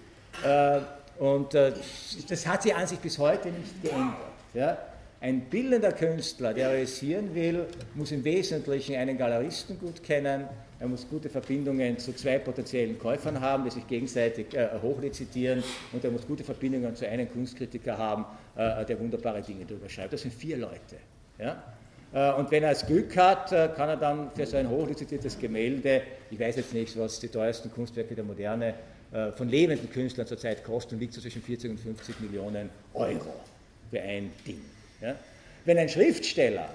Und 1.20 1.54
das 1.54 2.48
hat 2.48 2.64
sich 2.64 2.74
an 2.76 2.88
sich 2.88 2.98
bis 2.98 3.20
heute 3.20 3.50
nicht 3.50 3.84
geändert. 3.84 4.80
Ein 5.22 5.42
bildender 5.42 5.92
Künstler, 5.92 6.56
der 6.56 6.72
realisieren 6.72 7.36
will, 7.36 7.68
muss 7.94 8.12
im 8.12 8.24
Wesentlichen 8.24 8.96
einen 8.96 9.16
Galeristen 9.16 9.80
gut 9.80 10.04
kennen, 10.04 10.46
er 10.84 10.90
muss 10.90 11.08
gute 11.10 11.30
Verbindungen 11.30 11.98
zu 11.98 12.14
zwei 12.14 12.40
potenziellen 12.40 13.00
Käufern 13.00 13.40
haben, 13.40 13.64
die 13.64 13.72
sich 13.72 13.88
gegenseitig 13.88 14.54
äh, 14.54 14.68
hochlizitieren 14.82 15.64
und 15.94 16.04
er 16.04 16.12
muss 16.12 16.28
gute 16.28 16.44
Verbindungen 16.44 16.94
zu 16.94 17.08
einem 17.08 17.32
Kunstkritiker 17.32 17.98
haben, 17.98 18.26
äh, 18.58 18.84
der 18.84 19.00
wunderbare 19.00 19.42
Dinge 19.42 19.64
darüber 19.64 19.88
schreibt. 19.88 20.12
Das 20.12 20.24
sind 20.24 20.34
vier 20.34 20.58
Leute. 20.58 20.98
Ja? 21.40 21.64
Äh, 22.12 22.38
und 22.38 22.52
wenn 22.52 22.64
er 22.64 22.72
das 22.72 22.86
Glück 22.86 23.16
hat, 23.16 23.54
äh, 23.54 23.70
kann 23.74 23.88
er 23.88 23.96
dann 23.96 24.32
für 24.36 24.46
so 24.46 24.58
ein 24.58 24.70
hochlizitiertes 24.70 25.40
Gemälde, 25.40 26.02
ich 26.30 26.38
weiß 26.38 26.58
jetzt 26.58 26.74
nicht, 26.74 27.00
was 27.00 27.18
die 27.18 27.30
teuersten 27.30 27.72
Kunstwerke 27.72 28.14
der 28.14 28.26
Moderne 28.26 28.74
äh, 29.14 29.32
von 29.32 29.48
lebenden 29.48 29.90
Künstlern 29.90 30.28
zurzeit 30.28 30.66
kosten, 30.66 31.00
liegt 31.00 31.14
so 31.14 31.22
zwischen 31.22 31.42
40 31.42 31.72
und 31.72 31.80
50 31.80 32.20
Millionen 32.20 32.70
Euro 32.94 33.34
für 33.90 34.02
ein 34.02 34.32
Ding. 34.46 34.60
Ja? 35.00 35.16
Wenn 35.64 35.78
ein 35.78 35.88
Schriftsteller 35.88 36.68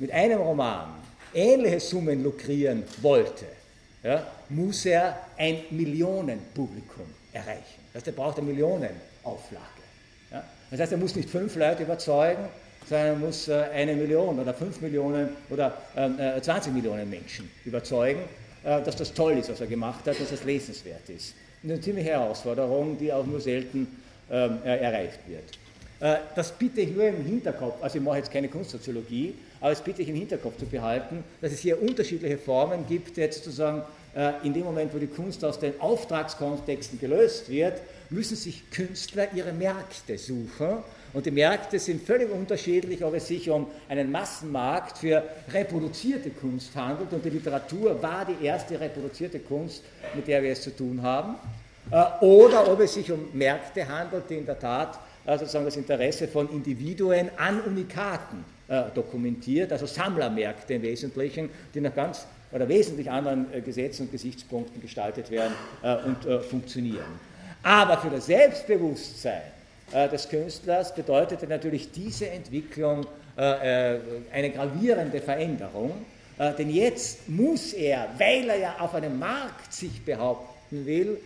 mit 0.00 0.10
einem 0.10 0.40
Roman 0.40 1.05
ähnliche 1.36 1.80
Summen 1.80 2.22
lukrieren 2.22 2.82
wollte, 3.02 3.44
ja, 4.02 4.26
muss 4.48 4.86
er 4.86 5.18
ein 5.36 5.60
Millionenpublikum 5.70 7.06
erreichen. 7.32 7.80
Das 7.92 8.00
heißt, 8.00 8.06
er 8.08 8.12
braucht 8.12 8.38
eine 8.38 8.46
Millionenauflage. 8.46 9.82
Ja? 10.30 10.44
Das 10.70 10.80
heißt, 10.80 10.92
er 10.92 10.98
muss 10.98 11.14
nicht 11.14 11.28
fünf 11.28 11.56
Leute 11.56 11.82
überzeugen, 11.82 12.48
sondern 12.88 13.06
er 13.06 13.16
muss 13.16 13.48
äh, 13.48 13.54
eine 13.74 13.94
Million 13.94 14.38
oder 14.38 14.54
fünf 14.54 14.80
Millionen 14.80 15.30
oder 15.50 15.76
äh, 15.94 16.40
20 16.40 16.72
Millionen 16.72 17.08
Menschen 17.10 17.50
überzeugen, 17.64 18.20
äh, 18.64 18.82
dass 18.82 18.96
das 18.96 19.12
toll 19.12 19.38
ist, 19.38 19.50
was 19.50 19.60
er 19.60 19.66
gemacht 19.66 20.06
hat, 20.06 20.20
dass 20.20 20.30
das 20.30 20.44
lesenswert 20.44 21.08
ist. 21.08 21.34
Eine 21.64 21.80
ziemliche 21.80 22.10
Herausforderung, 22.10 22.96
die 22.96 23.12
auch 23.12 23.26
nur 23.26 23.40
selten 23.40 23.88
ähm, 24.30 24.58
erreicht 24.64 25.20
wird. 25.26 25.44
Äh, 26.00 26.20
das 26.34 26.52
bitte 26.52 26.80
ich 26.80 26.90
nur 26.90 27.06
im 27.06 27.24
Hinterkopf, 27.24 27.82
also 27.82 27.98
ich 27.98 28.04
mache 28.04 28.18
jetzt 28.18 28.30
keine 28.30 28.48
Kunstsoziologie, 28.48 29.34
aber 29.60 29.70
das 29.70 29.82
bitte 29.82 30.02
ich 30.02 30.08
im 30.08 30.14
Hinterkopf 30.14 30.58
zu 30.58 30.66
behalten, 30.66 31.24
dass 31.40 31.52
es 31.52 31.60
hier 31.60 31.80
unterschiedliche 31.80 32.38
Formen 32.38 32.86
gibt, 32.88 33.16
jetzt 33.16 33.44
sozusagen 33.44 33.82
äh, 34.16 34.32
in 34.44 34.54
dem 34.54 34.64
Moment, 34.64 34.94
wo 34.94 34.98
die 34.98 35.06
Kunst 35.06 35.44
aus 35.44 35.58
den 35.58 35.78
Auftragskontexten 35.80 36.98
gelöst 36.98 37.50
wird, 37.50 37.80
müssen 38.10 38.36
sich 38.36 38.70
Künstler 38.70 39.28
ihre 39.34 39.52
Märkte 39.52 40.16
suchen. 40.18 40.78
Und 41.12 41.26
die 41.26 41.30
Märkte 41.30 41.78
sind 41.78 42.02
völlig 42.02 42.30
unterschiedlich, 42.30 43.02
ob 43.04 43.14
es 43.14 43.28
sich 43.28 43.48
um 43.50 43.66
einen 43.88 44.10
Massenmarkt 44.10 44.98
für 44.98 45.22
reproduzierte 45.52 46.30
Kunst 46.30 46.74
handelt. 46.74 47.12
Und 47.12 47.24
die 47.24 47.30
Literatur 47.30 48.02
war 48.02 48.26
die 48.26 48.44
erste 48.44 48.78
reproduzierte 48.78 49.38
Kunst, 49.40 49.82
mit 50.14 50.26
der 50.28 50.42
wir 50.42 50.52
es 50.52 50.62
zu 50.62 50.74
tun 50.74 51.02
haben. 51.02 51.36
Äh, 51.90 52.24
oder 52.24 52.70
ob 52.70 52.80
es 52.80 52.94
sich 52.94 53.10
um 53.12 53.28
Märkte 53.32 53.86
handelt, 53.86 54.24
die 54.28 54.36
in 54.36 54.46
der 54.46 54.58
Tat 54.58 54.98
äh, 55.26 55.38
sozusagen 55.38 55.64
das 55.64 55.76
Interesse 55.76 56.28
von 56.28 56.50
Individuen 56.50 57.30
an 57.36 57.60
Unikaten 57.60 58.44
äh, 58.68 58.82
dokumentiert, 58.94 59.70
also 59.70 59.86
Sammlermärkte 59.86 60.74
im 60.74 60.82
Wesentlichen, 60.82 61.50
die 61.72 61.80
nach 61.80 61.94
ganz 61.94 62.26
oder 62.50 62.68
wesentlich 62.68 63.08
anderen 63.08 63.46
äh, 63.52 63.60
Gesetzen 63.60 64.02
und 64.02 64.12
Gesichtspunkten 64.12 64.82
gestaltet 64.82 65.30
werden 65.30 65.54
und 66.04 66.44
funktionieren. 66.44 67.06
Aber 67.62 67.96
für 67.98 68.10
das 68.10 68.26
Selbstbewusstsein 68.26 69.42
des 69.92 70.28
Künstlers 70.28 70.92
bedeutete 70.94 71.46
natürlich 71.46 71.92
diese 71.92 72.28
Entwicklung 72.28 73.06
eine 73.36 74.50
gravierende 74.50 75.20
Veränderung, 75.20 75.92
denn 76.58 76.70
jetzt 76.70 77.28
muss 77.28 77.72
er, 77.72 78.08
weil 78.18 78.48
er 78.48 78.58
ja 78.58 78.76
auf 78.80 78.94
einem 78.94 79.18
Markt 79.18 79.72
sich 79.72 80.04
behaupten 80.04 80.86
will, 80.86 81.18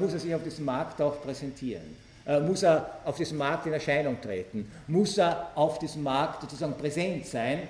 muss 0.00 0.14
er 0.14 0.18
sich 0.18 0.34
auf 0.34 0.42
diesem 0.42 0.64
Markt 0.64 1.00
auch 1.02 1.22
präsentieren. 1.22 1.96
Äh, 2.26 2.40
muss 2.40 2.64
er 2.64 2.90
auf 3.04 3.16
diesem 3.16 3.38
Markt 3.38 3.66
in 3.66 3.72
Erscheinung 3.72 4.20
treten, 4.20 4.70
muss 4.88 5.16
er 5.16 5.52
auf 5.54 5.78
diesem 5.78 6.02
Markt 6.02 6.42
sozusagen 6.42 6.74
präsent 6.74 7.24
sein. 7.24 7.60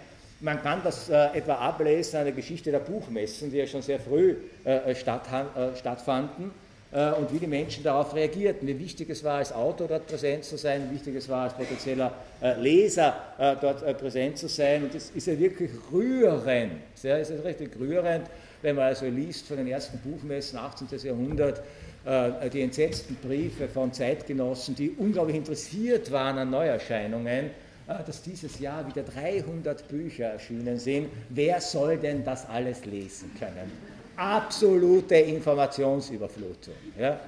Man 0.41 0.63
kann 0.63 0.81
das 0.83 1.11
äh, 1.11 1.27
etwa 1.35 1.57
ablesen 1.57 2.19
an 2.19 2.25
der 2.25 2.33
Geschichte 2.33 2.71
der 2.71 2.79
Buchmessen, 2.79 3.51
die 3.51 3.59
ja 3.59 3.67
schon 3.67 3.83
sehr 3.83 4.01
früh 4.01 4.37
äh, 4.65 4.95
stattfanden 4.95 6.51
und 6.93 7.33
wie 7.33 7.41
die 7.41 7.49
Menschen 7.49 7.83
darauf 7.83 8.15
reagierten, 8.15 8.67
wie 8.67 8.79
wichtig 8.79 9.11
es 9.11 9.23
war, 9.23 9.39
als 9.39 9.53
Autor 9.53 9.89
dort 9.89 10.07
präsent 10.07 10.45
zu 10.45 10.57
sein, 10.57 10.89
wie 10.89 10.95
wichtig 10.95 11.17
es 11.17 11.29
war, 11.29 11.43
als 11.43 11.53
potenzieller 11.53 12.13
Leser 12.59 13.13
dort 13.61 13.99
präsent 13.99 14.39
zu 14.39 14.49
sein. 14.49 14.85
Und 14.85 14.95
das 14.95 15.11
ist 15.11 15.27
ja 15.27 15.37
wirklich 15.39 15.73
rührend, 15.93 16.73
ja, 17.03 17.17
ist 17.17 17.33
ja 17.33 17.41
richtig 17.41 17.79
rührend, 17.79 18.31
wenn 18.63 18.77
man 18.77 18.85
also 18.87 19.07
liest 19.07 19.49
von 19.49 19.57
den 19.57 19.67
ersten 19.67 19.99
Buchmessen 19.99 20.59
18. 20.59 20.87
Jahrhundert, 21.03 21.61
die 22.07 22.61
entsetzten 22.61 23.17
Briefe 23.17 23.67
von 23.67 23.93
Zeitgenossen, 23.93 24.77
die 24.77 24.91
unglaublich 24.91 25.37
interessiert 25.37 26.13
waren 26.13 26.39
an 26.39 26.51
Neuerscheinungen, 26.51 27.51
äh, 27.89 28.03
dass 28.05 28.23
dieses 28.23 28.59
Jahr 28.59 28.87
wieder 28.87 29.03
300 29.03 29.87
Bücher 29.89 30.27
erschienen 30.27 30.79
sind. 30.79 31.09
Wer 31.29 31.61
soll 31.61 31.97
denn 31.97 32.25
das 32.25 32.49
alles 32.49 32.85
lesen 32.85 33.31
können? 33.39 33.71
Absolute 34.17 35.15
Informationsüberflutung. 35.15 36.75
Ja? 36.99 37.21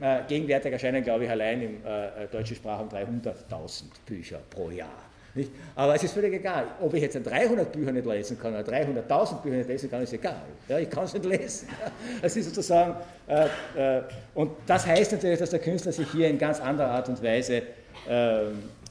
Äh, 0.00 0.20
gegenwärtig 0.26 0.72
erscheinen, 0.72 1.04
glaube 1.04 1.24
ich, 1.24 1.30
allein 1.30 1.62
im 1.62 1.76
äh, 1.84 2.26
deutschen 2.32 2.56
Sprachraum 2.56 2.88
300.000 2.88 3.84
Bücher 4.06 4.40
pro 4.48 4.70
Jahr. 4.70 5.03
Nicht? 5.34 5.50
Aber 5.74 5.94
es 5.96 6.02
ist 6.04 6.14
völlig 6.14 6.32
egal, 6.32 6.66
ob 6.80 6.94
ich 6.94 7.02
jetzt 7.02 7.18
300 7.22 7.72
Bücher 7.72 7.90
nicht 7.90 8.06
lesen 8.06 8.38
kann 8.38 8.54
oder 8.54 8.62
300.000 8.62 9.42
Bücher 9.42 9.56
nicht 9.56 9.68
lesen 9.68 9.90
kann, 9.90 10.02
ist 10.02 10.12
egal. 10.12 10.42
Ja, 10.68 10.78
ich 10.78 10.88
kann 10.88 11.04
es 11.04 11.12
nicht 11.12 11.24
lesen. 11.24 11.68
Das 12.22 12.36
ist 12.36 12.46
sozusagen, 12.46 12.94
äh, 13.26 13.46
äh, 13.76 14.02
und 14.34 14.52
das 14.66 14.86
heißt 14.86 15.12
natürlich, 15.12 15.38
dass 15.38 15.50
der 15.50 15.58
Künstler 15.58 15.92
sich 15.92 16.10
hier 16.12 16.28
in 16.28 16.38
ganz 16.38 16.60
anderer 16.60 16.90
Art 16.90 17.08
und 17.08 17.22
Weise 17.22 17.62
äh, 18.08 18.42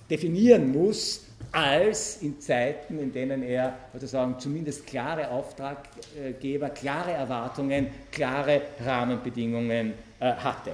definieren 0.10 0.72
muss, 0.72 1.22
als 1.54 2.22
in 2.22 2.40
Zeiten, 2.40 3.00
in 3.00 3.14
denen 3.14 3.44
er 3.44 3.76
sozusagen 3.94 4.40
zumindest 4.40 4.88
klare 4.88 5.30
Auftraggeber, 5.30 6.70
klare 6.70 7.12
Erwartungen, 7.12 7.88
klare 8.12 8.62
Rahmenbedingungen 8.84 9.94
äh, 10.20 10.34
hatte. 10.34 10.72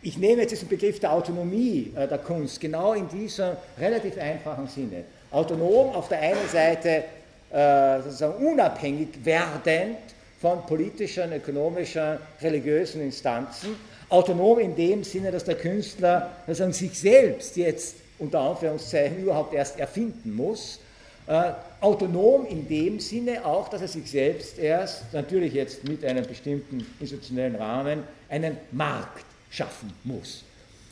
Ich 0.00 0.16
nehme 0.16 0.42
jetzt 0.42 0.52
diesen 0.52 0.68
Begriff 0.68 1.00
der 1.00 1.12
Autonomie 1.12 1.92
äh, 1.96 2.06
der 2.06 2.18
Kunst 2.18 2.60
genau 2.60 2.92
in 2.92 3.08
diesem 3.08 3.56
relativ 3.78 4.16
einfachen 4.16 4.68
Sinne. 4.68 5.02
Autonom 5.32 5.92
auf 5.94 6.08
der 6.08 6.20
einen 6.20 6.48
Seite 6.50 7.04
äh, 7.50 8.00
sozusagen 8.02 8.46
unabhängig 8.46 9.08
werdend 9.24 9.96
von 10.40 10.64
politischen, 10.66 11.32
ökonomischen, 11.32 12.18
religiösen 12.40 13.02
Instanzen. 13.02 13.74
Autonom 14.08 14.60
in 14.60 14.76
dem 14.76 15.02
Sinne, 15.02 15.32
dass 15.32 15.42
der 15.42 15.56
Künstler 15.56 16.30
sozusagen 16.46 16.72
sich 16.72 16.96
selbst 16.96 17.56
jetzt 17.56 17.96
unter 18.20 18.40
Anführungszeichen 18.40 19.18
überhaupt 19.18 19.52
erst 19.52 19.80
erfinden 19.80 20.32
muss. 20.32 20.78
Äh, 21.26 21.52
autonom 21.80 22.46
in 22.46 22.68
dem 22.68 23.00
Sinne 23.00 23.44
auch, 23.44 23.68
dass 23.68 23.82
er 23.82 23.88
sich 23.88 24.08
selbst 24.08 24.58
erst, 24.58 25.12
natürlich 25.12 25.54
jetzt 25.54 25.82
mit 25.88 26.04
einem 26.04 26.24
bestimmten 26.24 26.86
institutionellen 27.00 27.56
Rahmen, 27.56 28.04
einen 28.28 28.56
Markt 28.70 29.27
schaffen 29.50 29.92
muss. 30.04 30.44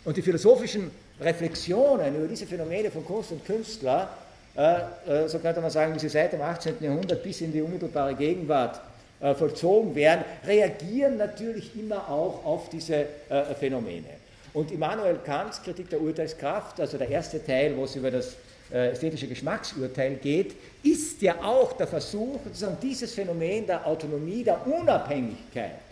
Und 0.05 0.17
die 0.17 0.23
philosophischen 0.23 0.91
Reflexionen 1.21 2.17
über 2.17 2.29
diese 2.29 2.47
Phänomene 2.47 2.91
von 2.91 3.05
Kunst 3.05 3.33
und 3.33 3.45
Künstler, 3.45 4.11
äh, 4.57 5.25
äh, 5.25 5.29
so 5.29 5.39
könnte 5.39 5.61
man 5.61 5.71
sagen, 5.71 5.95
wie 5.95 5.99
sie 5.99 6.09
seit 6.09 6.33
dem 6.33 6.43
18. 6.43 6.77
Jahrhundert 6.81 7.23
bis 7.23 7.41
in 7.41 7.53
die 7.53 7.61
unmittelbare 7.61 8.15
Gegenwart 8.15 8.81
äh, 9.21 9.35
vollzogen 9.35 9.95
werden, 9.95 10.25
reagieren 10.47 11.17
natürlich 11.17 11.79
immer 11.79 12.09
auch 12.09 12.45
auf 12.45 12.69
diese 12.69 13.07
äh, 13.29 13.55
Phänomene. 13.59 14.09
Und 14.53 14.71
Immanuel 14.71 15.19
Kants 15.25 15.63
Kritik 15.63 15.91
der 15.91 16.01
Urteilskraft, 16.01 16.81
also 16.81 16.97
der 16.99 17.09
erste 17.09 17.45
Teil, 17.45 17.77
wo 17.77 17.85
es 17.85 17.97
über 17.97 18.11
das 18.11 18.37
äh, 18.73 18.91
ästhetische 18.93 19.27
Geschmacksurteil 19.27 20.17
geht, 20.17 20.55
ist 20.83 21.21
ja 21.23 21.35
auch 21.43 21.73
der 21.75 21.87
Versuch, 21.87 22.41
sozusagen 22.45 22.77
dieses 22.81 23.13
Phänomen 23.13 23.67
der 23.67 23.87
Autonomie, 23.87 24.45
der 24.45 24.67
Unabhängigkeit 24.67 25.86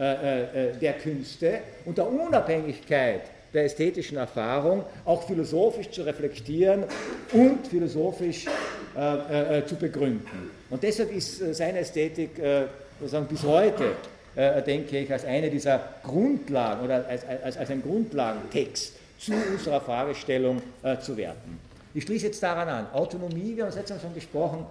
der 0.00 0.94
Künste, 0.94 1.58
unter 1.84 2.08
Unabhängigkeit 2.08 3.20
der 3.52 3.64
ästhetischen 3.64 4.16
Erfahrung 4.16 4.84
auch 5.04 5.26
philosophisch 5.26 5.90
zu 5.90 6.02
reflektieren 6.02 6.84
und 7.32 7.66
philosophisch 7.66 8.46
äh, 8.96 9.58
äh, 9.58 9.66
zu 9.66 9.76
begründen. 9.76 10.50
Und 10.68 10.82
deshalb 10.82 11.12
ist 11.12 11.40
äh, 11.40 11.54
seine 11.54 11.80
Ästhetik 11.80 12.30
sozusagen 12.98 13.26
bis 13.26 13.42
heute, 13.42 13.92
denke 14.66 14.98
ich, 14.98 15.12
als 15.12 15.24
eine 15.24 15.50
dieser 15.50 15.80
Grundlagen 16.04 16.84
oder 16.84 17.06
als, 17.08 17.24
als, 17.24 17.56
als 17.56 17.70
ein 17.70 17.82
Grundlagentext 17.82 18.92
zu 19.18 19.32
unserer 19.32 19.80
Fragestellung 19.80 20.60
zu 21.00 21.16
werten. 21.16 21.58
Ich 21.94 22.04
schließe 22.04 22.26
jetzt 22.26 22.42
daran 22.42 22.68
an. 22.68 22.86
Autonomie, 22.92 23.56
wir 23.56 23.64
haben 23.64 23.70
es 23.70 23.90
Mal 23.90 24.00
schon 24.00 24.14
gesprochen, 24.14 24.66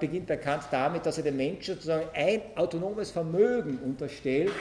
beginnt 0.00 0.26
bei 0.26 0.38
Kant 0.38 0.62
damit, 0.70 1.04
dass 1.04 1.18
er 1.18 1.24
dem 1.24 1.36
Menschen 1.36 1.74
sozusagen 1.74 2.06
ein 2.14 2.40
autonomes 2.56 3.10
Vermögen 3.10 3.78
unterstellt, 3.84 4.52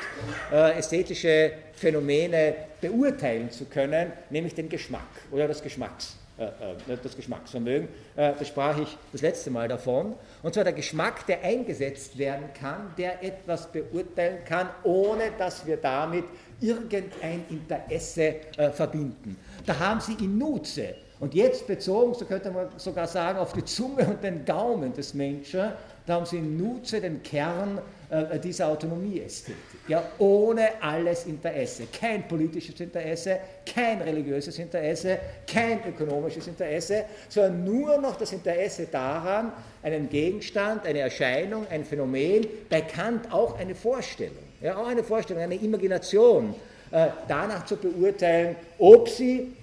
ästhetische 0.51 1.53
Phänomene 1.73 2.55
beurteilen 2.81 3.49
zu 3.49 3.65
können, 3.65 4.11
nämlich 4.29 4.53
den 4.53 4.67
Geschmack 4.67 5.07
oder 5.31 5.47
das 5.47 5.63
Geschmacks. 5.63 6.17
Äh, 6.37 6.45
äh, 6.93 6.97
das 7.01 7.15
Geschmacksvermögen. 7.15 7.87
Äh, 8.15 8.33
da 8.37 8.45
sprach 8.45 8.77
ich 8.77 8.95
das 9.11 9.21
letzte 9.21 9.49
Mal 9.49 9.67
davon. 9.67 10.13
Und 10.43 10.53
zwar 10.53 10.65
der 10.65 10.73
Geschmack, 10.73 11.25
der 11.25 11.43
eingesetzt 11.43 12.15
werden 12.19 12.49
kann, 12.53 12.93
der 12.95 13.23
etwas 13.23 13.71
beurteilen 13.71 14.45
kann, 14.45 14.69
ohne 14.83 15.31
dass 15.39 15.65
wir 15.65 15.77
damit 15.77 16.25
irgendein 16.61 17.43
Interesse 17.49 18.35
verbinden. 18.73 19.37
Da 19.65 19.79
haben 19.79 19.99
Sie 19.99 20.13
in 20.13 20.37
Nutze. 20.37 20.95
Und 21.19 21.33
jetzt 21.33 21.65
bezogen, 21.65 22.13
so 22.13 22.25
könnte 22.25 22.51
man 22.51 22.67
sogar 22.77 23.07
sagen, 23.07 23.39
auf 23.39 23.53
die 23.53 23.65
Zunge 23.65 24.05
und 24.07 24.23
den 24.23 24.45
Gaumen 24.45 24.93
des 24.93 25.13
Menschen, 25.13 25.71
da 26.05 26.13
haben 26.13 26.25
Sie 26.25 26.39
Nutze 26.39 27.01
den 27.01 27.21
Kern 27.23 27.81
äh, 28.09 28.39
dieser 28.39 28.67
Autonomieästhetik. 28.67 29.57
Ja, 29.89 30.03
ohne 30.19 30.81
alles 30.81 31.25
Interesse. 31.25 31.87
Kein 31.91 32.25
politisches 32.27 32.79
Interesse, 32.79 33.39
kein 33.65 34.01
religiöses 34.01 34.57
Interesse, 34.59 35.17
kein 35.45 35.81
ökonomisches 35.85 36.47
Interesse, 36.47 37.03
sondern 37.27 37.65
nur 37.65 37.97
noch 37.97 38.15
das 38.15 38.31
Interesse 38.31 38.87
daran, 38.89 39.51
einen 39.83 40.07
Gegenstand, 40.07 40.85
eine 40.85 40.99
Erscheinung, 40.99 41.67
ein 41.69 41.83
Phänomen, 41.83 42.47
bei 42.69 42.81
Kant 42.81 43.33
auch 43.33 43.59
eine 43.59 43.75
Vorstellung, 43.75 44.43
ja, 44.61 44.77
auch 44.77 44.87
eine 44.87 45.03
Vorstellung, 45.03 45.43
eine 45.43 45.55
Imagination, 45.55 46.55
äh, 46.91 47.07
danach 47.27 47.65
zu 47.65 47.75
beurteilen, 47.75 48.55
ob 48.79 49.09
sie 49.09 49.53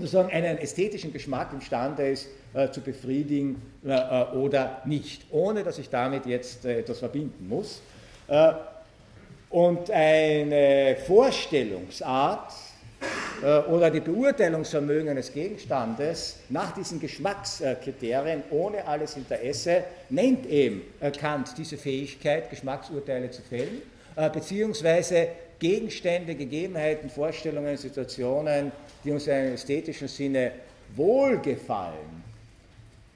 sozusagen 0.00 0.30
einen 0.30 0.58
ästhetischen 0.58 1.12
Geschmack 1.12 1.52
imstande 1.52 2.08
ist, 2.08 2.28
äh, 2.54 2.70
zu 2.70 2.80
befriedigen 2.80 3.60
äh, 3.84 3.90
äh, 3.90 4.36
oder 4.36 4.82
nicht, 4.86 5.26
ohne 5.30 5.62
dass 5.62 5.78
ich 5.78 5.90
damit 5.90 6.26
jetzt 6.26 6.64
äh, 6.64 6.80
etwas 6.80 7.00
verbinden 7.00 7.48
muss. 7.48 7.82
Äh, 8.28 8.52
und 9.50 9.90
eine 9.90 10.96
Vorstellungsart 11.06 12.52
äh, 13.42 13.58
oder 13.70 13.90
die 13.90 14.00
Beurteilungsvermögen 14.00 15.10
eines 15.10 15.32
Gegenstandes 15.32 16.38
nach 16.48 16.72
diesen 16.72 16.98
Geschmackskriterien 16.98 18.42
ohne 18.50 18.86
alles 18.86 19.16
Interesse 19.16 19.84
nennt 20.08 20.46
eben 20.46 20.82
Kant 21.20 21.50
diese 21.58 21.76
Fähigkeit, 21.76 22.50
Geschmacksurteile 22.50 23.30
zu 23.30 23.42
fällen, 23.42 23.82
beziehungsweise 24.32 25.28
Gegenstände, 25.58 26.34
Gegebenheiten, 26.34 27.08
Vorstellungen, 27.10 27.76
Situationen, 27.76 28.72
die 29.04 29.10
uns 29.10 29.26
in 29.26 29.32
einem 29.32 29.54
ästhetischen 29.54 30.08
Sinne 30.08 30.52
wohlgefallen, 30.94 32.24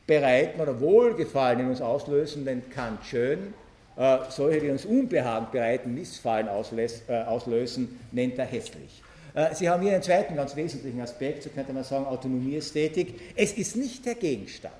bereiten 0.06 0.60
oder 0.60 0.80
Wohlgefallen 0.80 1.60
in 1.60 1.68
uns 1.68 1.80
auslösen, 1.80 2.44
nennt 2.44 2.70
Kant 2.70 3.04
schön. 3.04 3.54
Äh, 3.96 4.18
solche, 4.30 4.60
die 4.60 4.70
uns 4.70 4.84
Unbehagen 4.84 5.48
bereiten, 5.52 5.94
Missfallen 5.94 6.48
auslös, 6.48 7.02
äh, 7.08 7.22
auslösen, 7.22 8.00
nennt 8.12 8.38
er 8.38 8.46
hässlich. 8.46 9.02
Äh, 9.34 9.54
Sie 9.54 9.68
haben 9.68 9.82
hier 9.82 9.92
einen 9.92 10.02
zweiten 10.02 10.34
ganz 10.36 10.56
wesentlichen 10.56 11.00
Aspekt, 11.00 11.42
so 11.42 11.50
könnte 11.50 11.72
man 11.72 11.84
sagen, 11.84 12.06
Autonomieästhetik. 12.06 13.20
Es 13.36 13.52
ist 13.52 13.76
nicht 13.76 14.06
der 14.06 14.14
Gegenstand, 14.14 14.74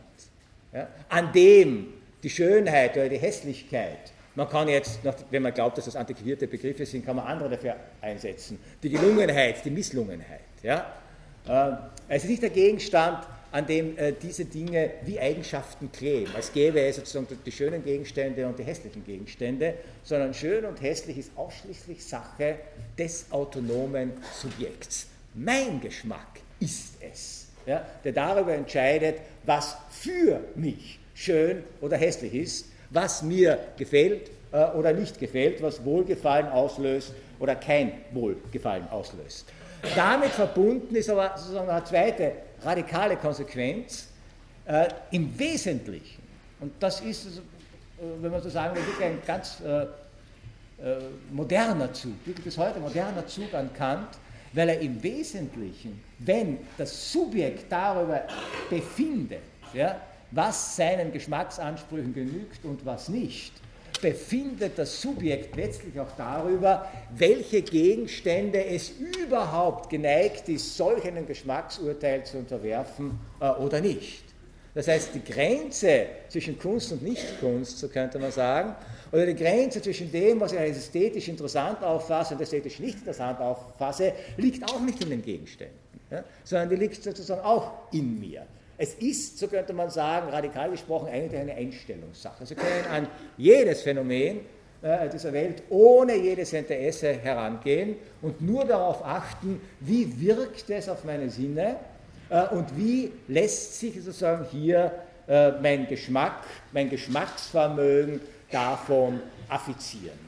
ja, 0.73 0.88
an 1.09 1.33
dem 1.33 1.88
die 2.23 2.31
Schönheit 2.31 2.96
oder 2.96 3.09
die 3.09 3.18
Hässlichkeit 3.18 4.12
man 4.35 4.49
kann 4.49 4.69
jetzt, 4.69 5.01
wenn 5.31 5.43
man 5.43 5.53
glaubt, 5.53 5.79
dass 5.79 5.87
das 5.87 5.97
antiquierte 5.97 6.47
Begriffe 6.47 6.87
sind, 6.87 7.05
kann 7.05 7.16
man 7.16 7.27
andere 7.27 7.51
dafür 7.51 7.77
einsetzen. 8.01 8.59
Die 8.83 8.90
Gelungenheit, 8.90 9.64
die 9.64 9.71
Misslungenheit. 9.71 10.40
Ja? 10.62 10.93
Äh, 11.49 11.73
es 12.09 12.25
ist 12.25 12.31
nicht 12.31 12.43
der 12.43 12.51
Gegenstand, 12.51 13.27
an 13.53 13.66
dem 13.66 13.99
äh, 13.99 14.12
diese 14.12 14.45
Dinge 14.45 14.90
wie 15.03 15.19
Eigenschaften 15.19 15.90
kleben, 15.90 16.33
als 16.35 16.53
gäbe 16.53 16.81
es 16.81 16.97
sozusagen 16.97 17.27
die 17.45 17.53
schönen 17.53 17.83
Gegenstände 17.83 18.47
und 18.47 18.59
die 18.59 18.62
hässlichen 18.62 19.05
Gegenstände, 19.05 19.75
sondern 20.05 20.33
schön 20.33 20.64
und 20.64 20.81
hässlich 20.81 21.19
ist 21.19 21.33
ausschließlich 21.37 22.05
Sache 22.05 22.57
des 22.97 23.27
autonomen 23.31 24.12
Subjekts. 24.40 25.09
Mein 25.35 25.81
Geschmack 25.81 26.40
ist 26.61 26.95
es, 27.01 27.49
ja, 27.66 27.85
der 28.05 28.12
darüber 28.12 28.55
entscheidet, 28.55 29.16
was 29.45 29.77
für 29.90 30.40
mich 30.55 31.01
schön 31.14 31.64
oder 31.81 31.97
hässlich 31.97 32.35
ist, 32.35 32.66
was 32.90 33.22
mir 33.22 33.59
gefällt 33.76 34.31
äh, 34.53 34.64
oder 34.72 34.92
nicht 34.92 35.18
gefällt, 35.18 35.62
was 35.62 35.85
Wohlgefallen 35.85 36.48
auslöst 36.48 37.14
oder 37.38 37.55
kein 37.55 37.92
Wohlgefallen 38.12 38.88
auslöst. 38.88 39.46
Damit 39.96 40.31
verbunden 40.31 40.94
ist 40.94 41.09
aber 41.09 41.33
sozusagen 41.37 41.70
eine 41.70 41.85
zweite 41.85 42.33
radikale 42.62 43.16
Konsequenz. 43.16 44.09
Äh, 44.66 44.88
Im 45.11 45.37
Wesentlichen, 45.38 46.22
und 46.61 46.72
das 46.81 47.00
ist, 47.00 47.26
äh, 47.26 47.40
wenn 48.20 48.31
man 48.31 48.42
so 48.42 48.50
sagen 48.50 48.76
will, 48.76 48.87
wirklich 48.87 49.07
ein 49.07 49.18
ganz 49.26 49.61
äh, 49.61 49.83
äh, 49.83 50.98
moderner 51.31 51.92
Zug, 51.92 52.12
wirklich 52.24 52.44
bis 52.44 52.59
heute 52.59 52.79
moderner 52.79 53.26
Zug 53.26 53.53
an 53.55 53.70
Kant, 53.72 54.09
weil 54.53 54.68
er 54.68 54.81
im 54.81 55.03
Wesentlichen, 55.03 56.03
wenn 56.18 56.59
das 56.76 57.12
Subjekt 57.12 57.70
darüber 57.70 58.22
befindet, 58.68 59.42
ja, 59.72 60.00
was 60.31 60.77
seinen 60.77 61.12
Geschmacksansprüchen 61.12 62.14
genügt 62.14 62.64
und 62.64 62.85
was 62.87 63.09
nicht, 63.09 63.53
befindet 64.01 64.79
das 64.79 65.01
Subjekt 65.01 65.57
letztlich 65.57 65.99
auch 66.01 66.11
darüber, 66.16 66.87
welche 67.16 67.62
Gegenstände 67.62 68.64
es 68.64 68.90
überhaupt 68.90 69.90
geneigt 69.90 70.49
ist, 70.49 70.77
solch 70.77 71.07
einem 71.07 71.27
Geschmacksurteil 71.27 72.25
zu 72.25 72.38
unterwerfen 72.38 73.19
äh, 73.40 73.51
oder 73.51 73.81
nicht. 73.81 74.25
Das 74.73 74.87
heißt, 74.87 75.11
die 75.14 75.25
Grenze 75.25 76.07
zwischen 76.29 76.59
Kunst 76.59 76.93
und 76.93 77.03
Nichtkunst, 77.03 77.79
so 77.79 77.88
könnte 77.88 78.19
man 78.19 78.31
sagen, 78.31 78.75
oder 79.11 79.27
die 79.27 79.35
Grenze 79.35 79.83
zwischen 79.83 80.12
dem, 80.12 80.40
was 80.40 80.53
ich 80.53 80.59
als 80.61 80.77
ästhetisch 80.77 81.27
interessant 81.27 81.83
auffasse 81.83 82.35
und 82.35 82.40
ästhetisch 82.40 82.79
nicht 82.79 82.99
interessant 82.99 83.40
auffasse, 83.40 84.12
liegt 84.37 84.62
auch 84.71 84.81
nicht 84.81 85.03
in 85.03 85.11
den 85.11 85.23
Gegenständen, 85.23 85.77
ja, 86.11 86.23
sondern 86.45 86.71
die 86.71 86.77
liegt 86.77 87.03
sozusagen 87.03 87.40
auch 87.40 87.73
in 87.93 88.21
mir. 88.21 88.47
Es 88.83 88.95
ist, 88.95 89.38
so 89.38 89.47
könnte 89.47 89.75
man 89.75 89.90
sagen, 89.90 90.31
radikal 90.31 90.71
gesprochen, 90.71 91.11
eigentlich 91.12 91.38
eine 91.38 91.55
Einstellungssache. 91.55 92.47
Sie 92.47 92.55
können 92.55 92.87
an 92.90 93.07
jedes 93.37 93.83
Phänomen 93.83 94.40
äh, 94.81 95.07
dieser 95.11 95.35
Welt 95.35 95.64
ohne 95.69 96.16
jedes 96.16 96.55
Interesse 96.55 97.12
herangehen 97.12 97.97
und 98.23 98.40
nur 98.40 98.64
darauf 98.64 99.05
achten, 99.05 99.61
wie 99.81 100.19
wirkt 100.19 100.71
es 100.71 100.88
auf 100.88 101.05
meine 101.05 101.29
Sinne 101.29 101.77
äh, 102.31 102.47
und 102.55 102.75
wie 102.75 103.12
lässt 103.29 103.81
sich 103.81 103.97
sozusagen 104.03 104.47
hier 104.51 104.90
äh, 105.29 105.51
mein 105.61 105.87
Geschmack, 105.87 106.47
mein 106.73 106.88
Geschmacksvermögen 106.88 108.23
davon 108.51 109.21
affizieren. 109.51 110.19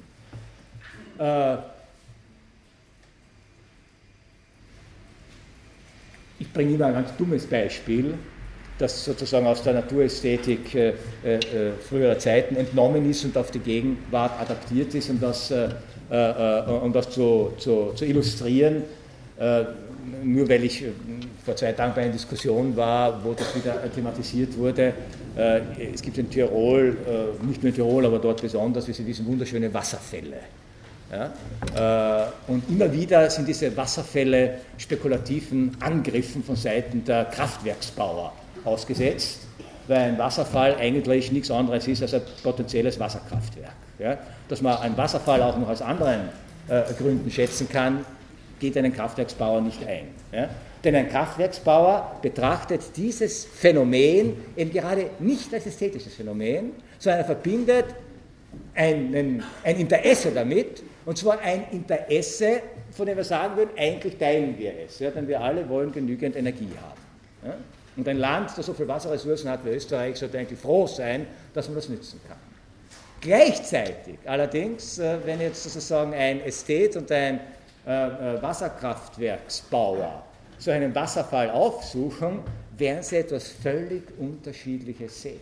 Ich 6.38 6.53
bringe 6.53 6.75
immer 6.75 6.87
ein 6.87 6.95
ganz 6.95 7.17
dummes 7.17 7.47
Beispiel 7.47 8.19
das 8.83 9.05
sozusagen 9.05 9.47
aus 9.47 9.62
der 9.62 9.75
Naturästhetik 9.75 10.75
äh, 10.75 10.92
äh, 11.23 11.73
früherer 11.88 12.18
Zeiten 12.18 12.57
entnommen 12.57 13.09
ist 13.09 13.25
und 13.25 13.37
auf 13.37 13.51
die 13.51 13.61
Gegenwart 13.61 14.38
adaptiert 14.40 14.95
ist, 14.95 15.09
um 15.09 15.20
das, 15.20 15.51
äh, 15.51 15.68
äh 16.11 16.62
um 16.68 16.93
das 16.93 17.11
zu, 17.11 17.53
zu, 17.59 17.93
zu 17.95 18.05
illustrieren. 18.05 18.83
Äh, 19.39 19.64
nur 20.24 20.49
weil 20.49 20.64
ich 20.64 20.83
äh, 20.83 20.89
vor 21.45 21.55
zwei 21.55 21.72
Tagen 21.72 21.95
bei 21.95 22.03
einer 22.03 22.12
Diskussion 22.12 22.76
war, 22.76 23.24
wo 23.24 23.33
das 23.35 23.55
wieder 23.55 23.76
thematisiert 23.93 24.57
wurde. 24.57 24.93
es 25.35 26.03
gibt 26.03 26.18
in 26.18 26.28
Tirol, 26.28 26.97
nicht 27.49 27.62
nur 27.62 27.70
in 27.70 27.74
Tirol, 27.74 28.05
aber 28.05 28.18
dort 28.18 28.43
besonders, 28.43 28.87
wie 28.87 28.93
Sie 28.93 29.05
wissen, 29.07 29.26
wunderschöne 29.26 29.72
Wasserfälle. 29.72 30.37
Ja? 31.11 32.33
und 32.47 32.62
immer 32.68 32.93
wieder 32.93 33.28
sind 33.28 33.49
diese 33.49 33.74
Wasserfälle 33.76 34.59
spekulativen 34.78 35.76
Angriffen 35.80 36.45
von 36.45 36.55
Seiten 36.55 37.03
der 37.05 37.24
Kraftwerksbauer 37.24 38.33
ausgesetzt, 38.65 39.41
weil 39.89 39.99
ein 39.99 40.19
Wasserfall 40.19 40.77
eigentlich 40.77 41.33
nichts 41.33 41.51
anderes 41.51 41.89
ist 41.89 42.03
als 42.03 42.15
ein 42.15 42.23
potenzielles 42.43 42.99
Wasserkraftwerk. 42.99 43.75
Ja? 43.99 44.19
Dass 44.49 44.63
man 44.63 44.79
einen 44.79 44.97
Wasserfall 44.97 45.43
auch 45.43 45.57
noch 45.59 45.69
aus 45.69 45.83
anderen 45.83 46.29
äh, 46.69 46.83
Gründen 46.99 47.31
schätzen 47.31 47.69
kann, 47.69 48.05
geht 48.61 48.77
einen 48.77 48.93
Kraftwerksbauer 48.93 49.61
nicht 49.61 49.85
ein. 49.87 50.09
Ja? 50.33 50.49
Denn 50.85 50.95
ein 50.97 51.09
Kraftwerksbauer 51.09 52.17
betrachtet 52.23 52.81
dieses 52.97 53.45
Phänomen 53.45 54.37
eben 54.57 54.71
gerade 54.71 55.11
nicht 55.19 55.53
als 55.55 55.67
ästhetisches 55.67 56.15
Phänomen, 56.15 56.73
sondern 56.99 57.21
er 57.21 57.27
verbindet 57.27 57.87
einen, 58.75 59.43
ein 59.65 59.77
Interesse 59.77 60.31
damit, 60.33 60.83
und 61.05 61.19
zwar 61.19 61.41
ein 61.41 61.65
Interesse, 61.73 62.63
von 62.93 63.07
dem 63.07 63.17
wir 63.17 63.25
sagen 63.25 63.57
würden, 63.57 63.71
eigentlich 63.77 64.17
teilen 64.17 64.57
wir 64.59 64.73
es, 64.87 64.99
ja, 64.99 65.11
denn 65.11 65.27
wir 65.27 65.41
alle 65.41 65.69
wollen 65.69 65.93
genügend 65.93 66.37
Energie 66.37 66.69
haben. 66.81 67.53
Und 67.97 68.09
ein 68.09 68.18
Land, 68.18 68.51
das 68.57 68.66
so 68.66 68.72
viele 68.72 68.88
Wasserressourcen 68.88 69.51
hat 69.51 69.64
wie 69.64 69.70
Österreich, 69.70 70.16
sollte 70.16 70.38
eigentlich 70.38 70.59
froh 70.59 70.86
sein, 70.86 71.26
dass 71.53 71.68
man 71.68 71.76
das 71.76 71.88
nützen 71.88 72.20
kann. 72.26 72.38
Gleichzeitig 73.20 74.18
allerdings, 74.24 74.99
äh, 74.99 75.18
wenn 75.24 75.40
jetzt 75.40 75.62
sozusagen 75.62 76.12
ein 76.12 76.40
Ästhet 76.40 76.97
und 76.97 77.11
ein 77.12 77.40
äh, 77.86 78.07
äh, 78.36 78.43
Wasserkraftwerksbauer 78.43 80.24
so 80.59 80.70
einen 80.70 80.95
Wasserfall 80.95 81.51
aufsuchen, 81.51 82.40
werden 82.78 83.03
sie 83.03 83.16
etwas 83.16 83.49
völlig 83.49 84.03
Unterschiedliches 84.18 85.22
sehen. 85.22 85.40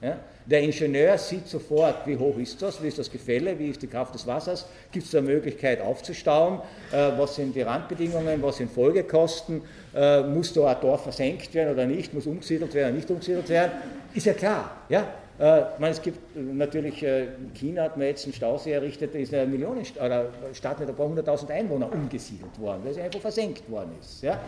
Ja? 0.00 0.18
Der 0.50 0.62
Ingenieur 0.62 1.16
sieht 1.16 1.46
sofort, 1.46 2.06
wie 2.06 2.16
hoch 2.16 2.36
ist 2.36 2.60
das, 2.60 2.82
wie 2.82 2.88
ist 2.88 2.98
das 2.98 3.08
Gefälle, 3.08 3.56
wie 3.56 3.68
ist 3.68 3.82
die 3.82 3.86
Kraft 3.86 4.14
des 4.14 4.26
Wassers, 4.26 4.66
gibt 4.90 5.04
es 5.04 5.12
da 5.12 5.20
Möglichkeit 5.20 5.80
aufzustauen, 5.80 6.58
äh, 6.90 7.12
was 7.16 7.36
sind 7.36 7.54
die 7.54 7.62
Randbedingungen, 7.62 8.42
was 8.42 8.56
sind 8.56 8.72
Folgekosten, 8.72 9.62
äh, 9.94 10.22
muss 10.22 10.52
da 10.52 10.66
ein 10.66 10.80
Dorf 10.80 11.04
versenkt 11.04 11.54
werden 11.54 11.72
oder 11.72 11.86
nicht, 11.86 12.12
muss 12.12 12.26
umgesiedelt 12.26 12.74
werden 12.74 12.88
oder 12.88 12.96
nicht 12.96 13.10
umgesiedelt 13.10 13.48
werden, 13.48 13.72
ist 14.12 14.26
ja 14.26 14.32
klar. 14.32 14.76
Ja? 14.88 15.06
Äh, 15.38 15.66
meine, 15.78 15.92
es 15.92 16.02
gibt 16.02 16.18
äh, 16.36 16.40
natürlich, 16.40 17.02
äh, 17.04 17.26
in 17.26 17.54
China 17.54 17.84
hat 17.84 17.96
man 17.96 18.08
jetzt 18.08 18.24
einen 18.24 18.34
Stausee 18.34 18.72
errichtet, 18.72 19.14
da 19.14 19.18
ist 19.18 19.32
eine 19.32 19.46
Millionenstadt 19.46 20.04
oder 20.04 20.26
Stadt 20.52 20.80
mit 20.80 20.88
ein 20.88 20.96
paar 20.96 21.06
hunderttausend 21.06 21.52
Einwohnern 21.52 21.90
umgesiedelt 21.90 22.58
worden, 22.58 22.80
weil 22.84 22.92
sie 22.92 23.02
einfach 23.02 23.20
versenkt 23.20 23.70
worden 23.70 23.92
ist. 24.00 24.22
Ja? 24.22 24.40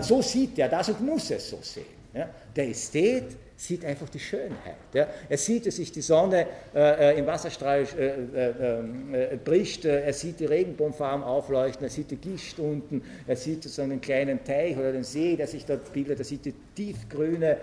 So 0.00 0.20
sieht 0.20 0.58
er 0.58 0.68
das 0.68 0.90
und 0.90 1.00
muss 1.00 1.30
es 1.30 1.48
so 1.48 1.58
sehen. 1.62 1.86
Ja? 2.12 2.28
Der 2.54 2.68
Ästhet 2.68 3.24
sieht 3.62 3.84
einfach 3.84 4.08
die 4.08 4.18
Schönheit. 4.18 4.76
Ja. 4.92 5.06
Er 5.28 5.38
sieht, 5.38 5.66
dass 5.66 5.76
sich 5.76 5.92
die 5.92 6.00
Sonne 6.00 6.46
äh, 6.74 7.12
äh 7.12 7.18
im 7.18 7.26
Wasserstrahl 7.26 7.86
äh, 7.96 8.06
äh, 8.06 8.54
ähm, 8.60 9.14
äh, 9.14 9.36
bricht, 9.36 9.84
äh, 9.84 10.02
er 10.02 10.12
sieht 10.12 10.40
die 10.40 10.46
Regenbogenfarben 10.46 11.22
aufleuchten, 11.22 11.84
er 11.84 11.90
sieht 11.90 12.10
die 12.10 12.16
Gischt 12.16 12.58
unten, 12.58 13.02
er 13.24 13.36
sieht 13.36 13.62
so 13.62 13.82
einen 13.82 14.00
kleinen 14.00 14.42
Teich 14.42 14.76
oder 14.76 14.90
den 14.90 15.04
See, 15.04 15.36
der 15.36 15.46
sich 15.46 15.64
dort 15.64 15.92
bildet, 15.92 16.18
er 16.18 16.24
sieht 16.24 16.44
die 16.44 16.54
tiefgrüne 16.74 17.58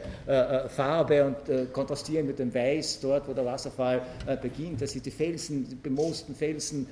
Farbe 0.69 1.25
und 1.25 1.73
kontrastieren 1.73 2.27
mit 2.27 2.39
dem 2.39 2.53
Weiß 2.53 2.99
dort, 3.01 3.27
wo 3.27 3.33
der 3.33 3.45
Wasserfall 3.45 4.01
beginnt, 4.41 4.81
er 4.81 4.87
sieht 4.87 5.05
die 5.05 5.11
Felsen, 5.11 5.67
die 5.67 5.75
bemoosten 5.75 6.35
Felsen 6.35 6.87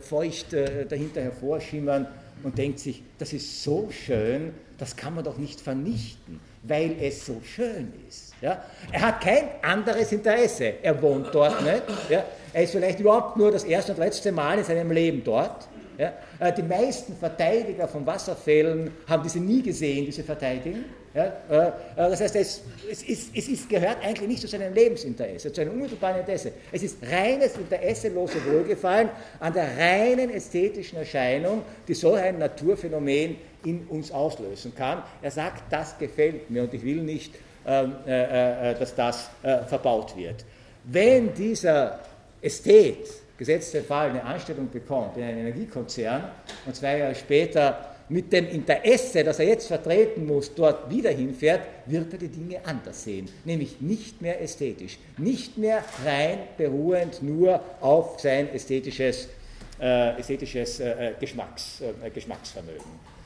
feucht 0.00 0.54
dahinter 0.88 1.20
hervorschimmern 1.20 2.06
und 2.42 2.56
denkt 2.56 2.78
sich, 2.78 3.02
das 3.18 3.32
ist 3.32 3.62
so 3.62 3.90
schön, 3.90 4.52
das 4.78 4.96
kann 4.96 5.14
man 5.14 5.24
doch 5.24 5.36
nicht 5.36 5.60
vernichten, 5.60 6.40
weil 6.62 6.96
es 7.00 7.24
so 7.24 7.40
schön 7.44 7.92
ist. 8.08 8.32
Ja? 8.40 8.62
Er 8.92 9.00
hat 9.00 9.20
kein 9.20 9.48
anderes 9.62 10.12
Interesse. 10.12 10.74
Er 10.82 11.00
wohnt 11.00 11.28
dort 11.32 11.62
nicht. 11.62 11.82
Ja? 12.08 12.24
Er 12.52 12.62
ist 12.62 12.72
vielleicht 12.72 13.00
überhaupt 13.00 13.36
nur 13.36 13.50
das 13.50 13.64
erste 13.64 13.92
und 13.92 13.98
letzte 13.98 14.32
Mal 14.32 14.58
in 14.58 14.64
seinem 14.64 14.90
Leben 14.90 15.22
dort. 15.24 15.68
Ja? 15.98 16.12
Äh, 16.38 16.52
die 16.52 16.62
meisten 16.62 17.16
Verteidiger 17.16 17.88
von 17.88 18.06
Wasserfällen 18.06 18.90
haben 19.06 19.22
diese 19.22 19.40
nie 19.40 19.62
gesehen, 19.62 20.06
diese 20.06 20.22
Verteidigung. 20.22 20.84
Ja? 21.14 21.32
Äh, 21.50 21.68
äh, 21.68 21.72
das 21.96 22.20
heißt, 22.20 22.36
es, 22.36 22.62
ist, 23.02 23.30
es 23.34 23.48
ist, 23.48 23.68
gehört 23.68 23.98
eigentlich 24.04 24.28
nicht 24.28 24.40
zu 24.40 24.46
seinem 24.46 24.72
Lebensinteresse, 24.72 25.52
zu 25.52 25.60
seinem 25.60 25.72
unmittelbaren 25.72 26.20
Interesse. 26.20 26.52
Es 26.70 26.82
ist 26.82 26.98
reines 27.10 27.56
interesselose 27.56 28.44
Wohlgefallen 28.46 29.08
an 29.40 29.52
der 29.52 29.76
reinen 29.76 30.30
ästhetischen 30.30 30.98
Erscheinung, 30.98 31.62
die 31.88 31.94
so 31.94 32.14
ein 32.14 32.38
Naturphänomen 32.38 33.36
in 33.64 33.86
uns 33.88 34.10
auslösen 34.10 34.74
kann. 34.74 35.02
Er 35.22 35.30
sagt, 35.30 35.64
das 35.70 35.98
gefällt 35.98 36.50
mir 36.50 36.62
und 36.62 36.74
ich 36.74 36.82
will 36.82 37.02
nicht 37.02 37.34
ähm, 37.68 37.96
äh, 38.06 38.70
äh, 38.70 38.78
dass 38.78 38.94
das 38.94 39.30
äh, 39.42 39.58
verbaut 39.64 40.16
wird. 40.16 40.42
Wenn 40.84 41.34
dieser 41.34 41.98
Ästhet, 42.40 43.06
gesetzt 43.36 43.76
Fall, 43.86 44.08
eine 44.08 44.24
Anstellung 44.24 44.70
bekommt 44.70 45.18
in 45.18 45.24
einem 45.24 45.40
Energiekonzern 45.40 46.30
und 46.64 46.74
zwei 46.74 46.96
Jahre 46.96 47.14
später 47.14 47.94
mit 48.08 48.32
dem 48.32 48.48
Interesse, 48.48 49.22
das 49.22 49.38
er 49.38 49.48
jetzt 49.48 49.66
vertreten 49.66 50.24
muss, 50.24 50.54
dort 50.54 50.88
wieder 50.88 51.10
hinfährt, 51.10 51.60
wird 51.84 52.10
er 52.10 52.18
die 52.18 52.28
Dinge 52.28 52.60
anders 52.64 53.04
sehen. 53.04 53.28
Nämlich 53.44 53.82
nicht 53.82 54.22
mehr 54.22 54.40
ästhetisch, 54.40 54.98
nicht 55.18 55.58
mehr 55.58 55.84
rein 56.06 56.38
beruhend 56.56 57.22
nur 57.22 57.60
auf 57.82 58.18
sein 58.18 58.48
ästhetisches, 58.54 59.28
äh, 59.78 60.18
ästhetisches 60.18 60.80
äh, 60.80 61.12
Geschmacks, 61.20 61.82
äh, 61.82 62.08
Geschmacksvermögen. 62.08 63.17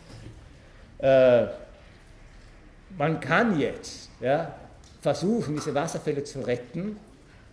Man 2.96 3.20
kann 3.20 3.59
jetzt 3.59 4.11
ja, 4.20 4.55
versuchen, 5.00 5.57
diese 5.57 5.74
Wasserfälle 5.74 6.22
zu 6.22 6.40
retten, 6.40 6.96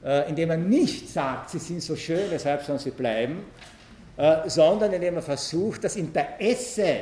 äh, 0.03 0.29
indem 0.29 0.49
man 0.49 0.69
nicht 0.69 1.09
sagt, 1.09 1.49
sie 1.49 1.59
sind 1.59 1.81
so 1.81 1.95
schön, 1.95 2.29
weshalb 2.29 2.63
sollen 2.63 2.79
sie 2.79 2.91
bleiben, 2.91 3.43
äh, 4.17 4.47
sondern 4.47 4.93
indem 4.93 5.15
man 5.15 5.23
versucht, 5.23 5.83
das 5.83 5.95
Interesse 5.95 6.97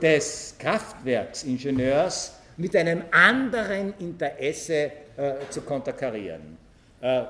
des 0.00 0.54
Kraftwerksingenieurs 0.58 2.34
mit 2.56 2.76
einem 2.76 3.02
anderen 3.10 3.94
Interesse 3.98 4.92
äh, 5.16 5.32
zu 5.50 5.62
konterkarieren. 5.62 6.56
Äh, 7.00 7.22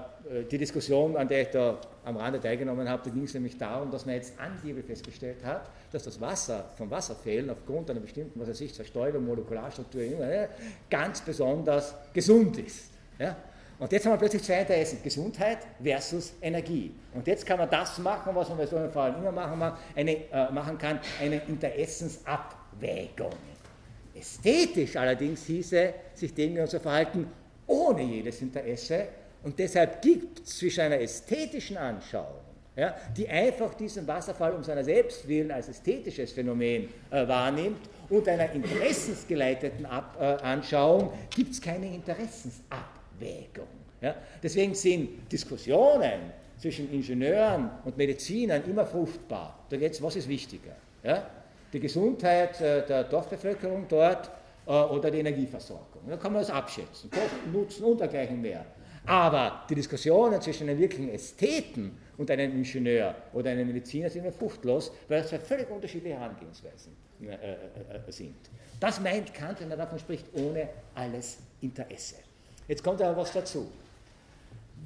die 0.51 0.59
Diskussion, 0.59 1.17
an 1.17 1.27
der 1.27 1.43
ich 1.43 1.49
da 1.49 1.79
am 2.11 2.17
Rande 2.17 2.41
teilgenommen 2.41 2.89
habe, 2.89 3.03
da 3.05 3.11
ging 3.11 3.25
es 3.25 3.35
nämlich 3.35 3.57
darum, 3.57 3.91
dass 3.91 4.05
man 4.05 4.15
jetzt 4.17 4.35
angeblich 4.39 4.85
festgestellt 4.85 5.45
hat, 5.45 5.71
dass 5.93 6.05
das 6.05 6.21
Wasser 6.21 6.71
vom 6.77 6.91
Wasserfällen 6.91 7.49
aufgrund 7.51 7.91
einer 7.91 8.01
bestimmten, 8.01 8.39
was 8.39 8.49
weiß 8.49 8.61
ich, 8.61 8.75
Zerstäubung, 8.75 9.25
Molekularstruktur, 9.25 10.03
ganz 10.89 11.21
besonders 11.23 11.95
gesund 12.13 12.59
ist. 12.59 12.91
Ja? 13.19 13.37
Und 13.79 13.91
jetzt 13.93 14.05
haben 14.05 14.13
wir 14.13 14.19
plötzlich 14.19 14.43
zwei 14.43 14.61
Interessen, 14.61 15.03
Gesundheit 15.03 15.59
versus 15.83 16.35
Energie. 16.43 16.93
Und 17.15 17.27
jetzt 17.27 17.47
kann 17.47 17.59
man 17.59 17.71
das 17.71 17.99
machen, 17.99 18.35
was 18.35 18.49
man 18.51 18.59
bei 18.59 18.67
so 18.67 18.77
einem 18.77 18.93
Fall 18.93 19.15
immer 19.15 19.33
machen, 19.33 19.73
eine, 19.97 20.17
äh, 20.31 20.53
machen 20.53 20.77
kann, 20.77 21.01
eine 21.19 21.41
Interessensabwägung. 21.49 23.33
Ästhetisch 24.15 24.97
allerdings 24.97 25.45
hieße 25.47 25.95
sich 26.15 26.35
dem 26.35 26.59
unser 26.59 26.79
Verhalten 26.79 27.27
ohne 27.67 28.03
jedes 28.03 28.43
Interesse 28.43 29.09
und 29.43 29.59
deshalb 29.59 30.03
gibt 30.03 30.41
es 30.41 30.59
zwischen 30.59 30.81
einer 30.81 31.01
ästhetischen 31.01 31.77
Anschauung, 31.77 32.41
ja, 32.77 32.95
die 33.17 33.29
einfach 33.29 33.75
diesen 33.75 34.07
Wasserfall 34.07 34.53
um 34.53 34.63
seiner 34.63 34.85
selbst 34.85 35.27
willen 35.27 35.51
als 35.51 35.69
ästhetisches 35.69 36.33
Phänomen 36.33 36.89
äh, 37.11 37.27
wahrnimmt, 37.27 37.89
und 38.11 38.29
einer 38.29 38.51
interessensgeleiteten 38.53 39.87
Ab 39.87 40.17
äh, 40.21 40.25
Anschauung 40.43 41.13
gibt 41.35 41.53
es 41.53 41.61
keine 41.61 41.87
Interessensabwägung. 41.95 43.69
Ja. 44.01 44.17
Deswegen 44.43 44.75
sind 44.75 45.31
Diskussionen 45.31 46.33
zwischen 46.59 46.93
Ingenieuren 46.93 47.71
und 47.85 47.97
Medizinern 47.97 48.63
immer 48.65 48.85
fruchtbar. 48.85 49.65
Da 49.69 49.77
geht 49.77 49.93
es, 49.93 50.03
was 50.03 50.17
ist 50.17 50.29
wichtiger? 50.29 50.75
Ja? 51.03 51.27
Die 51.73 51.81
Gesundheit 51.81 52.61
äh, 52.61 52.85
der 52.85 53.05
Dorfbevölkerung 53.05 53.87
dort 53.89 54.31
äh, 54.67 54.71
oder 54.71 55.11
die 55.11 55.19
Energieversorgung. 55.19 56.03
Da 56.09 56.17
kann 56.17 56.33
man 56.33 56.43
das 56.43 56.51
abschätzen. 56.51 57.11
Kosten, 57.11 57.53
Nutzen 57.53 57.85
und 57.85 58.01
dergleichen 58.01 58.41
mehr. 58.41 58.65
Aber 59.07 59.65
die 59.69 59.75
Diskussionen 59.75 60.41
zwischen 60.41 60.69
einem 60.69 60.79
wirklichen 60.79 61.09
Ästheten 61.11 61.97
und 62.19 62.31
einem 62.31 62.53
Ingenieur 62.53 63.15
oder 63.33 63.51
einem 63.51 63.67
Mediziner 63.67 64.11
sind 64.11 64.25
immer 64.25 64.33
fruchtlos, 64.33 64.93
weil 65.09 65.23
das 65.23 65.31
zwei 65.31 65.39
völlig 65.39 65.71
unterschiedliche 65.71 66.17
Herangehensweisen 66.17 66.93
äh, 67.23 67.35
äh, 67.35 68.09
äh, 68.09 68.13
sind. 68.13 68.37
Das 68.79 69.01
meint 69.01 69.33
Kant, 69.33 69.61
wenn 69.61 69.71
er 69.71 69.77
davon 69.77 69.99
spricht, 69.99 70.27
ohne 70.35 70.69
alles 70.95 71.39
Interesse. 71.61 72.17
Jetzt 72.69 72.85
kommt 72.85 73.03
aber 73.03 73.17
was 73.17 73.33
dazu. 73.33 73.71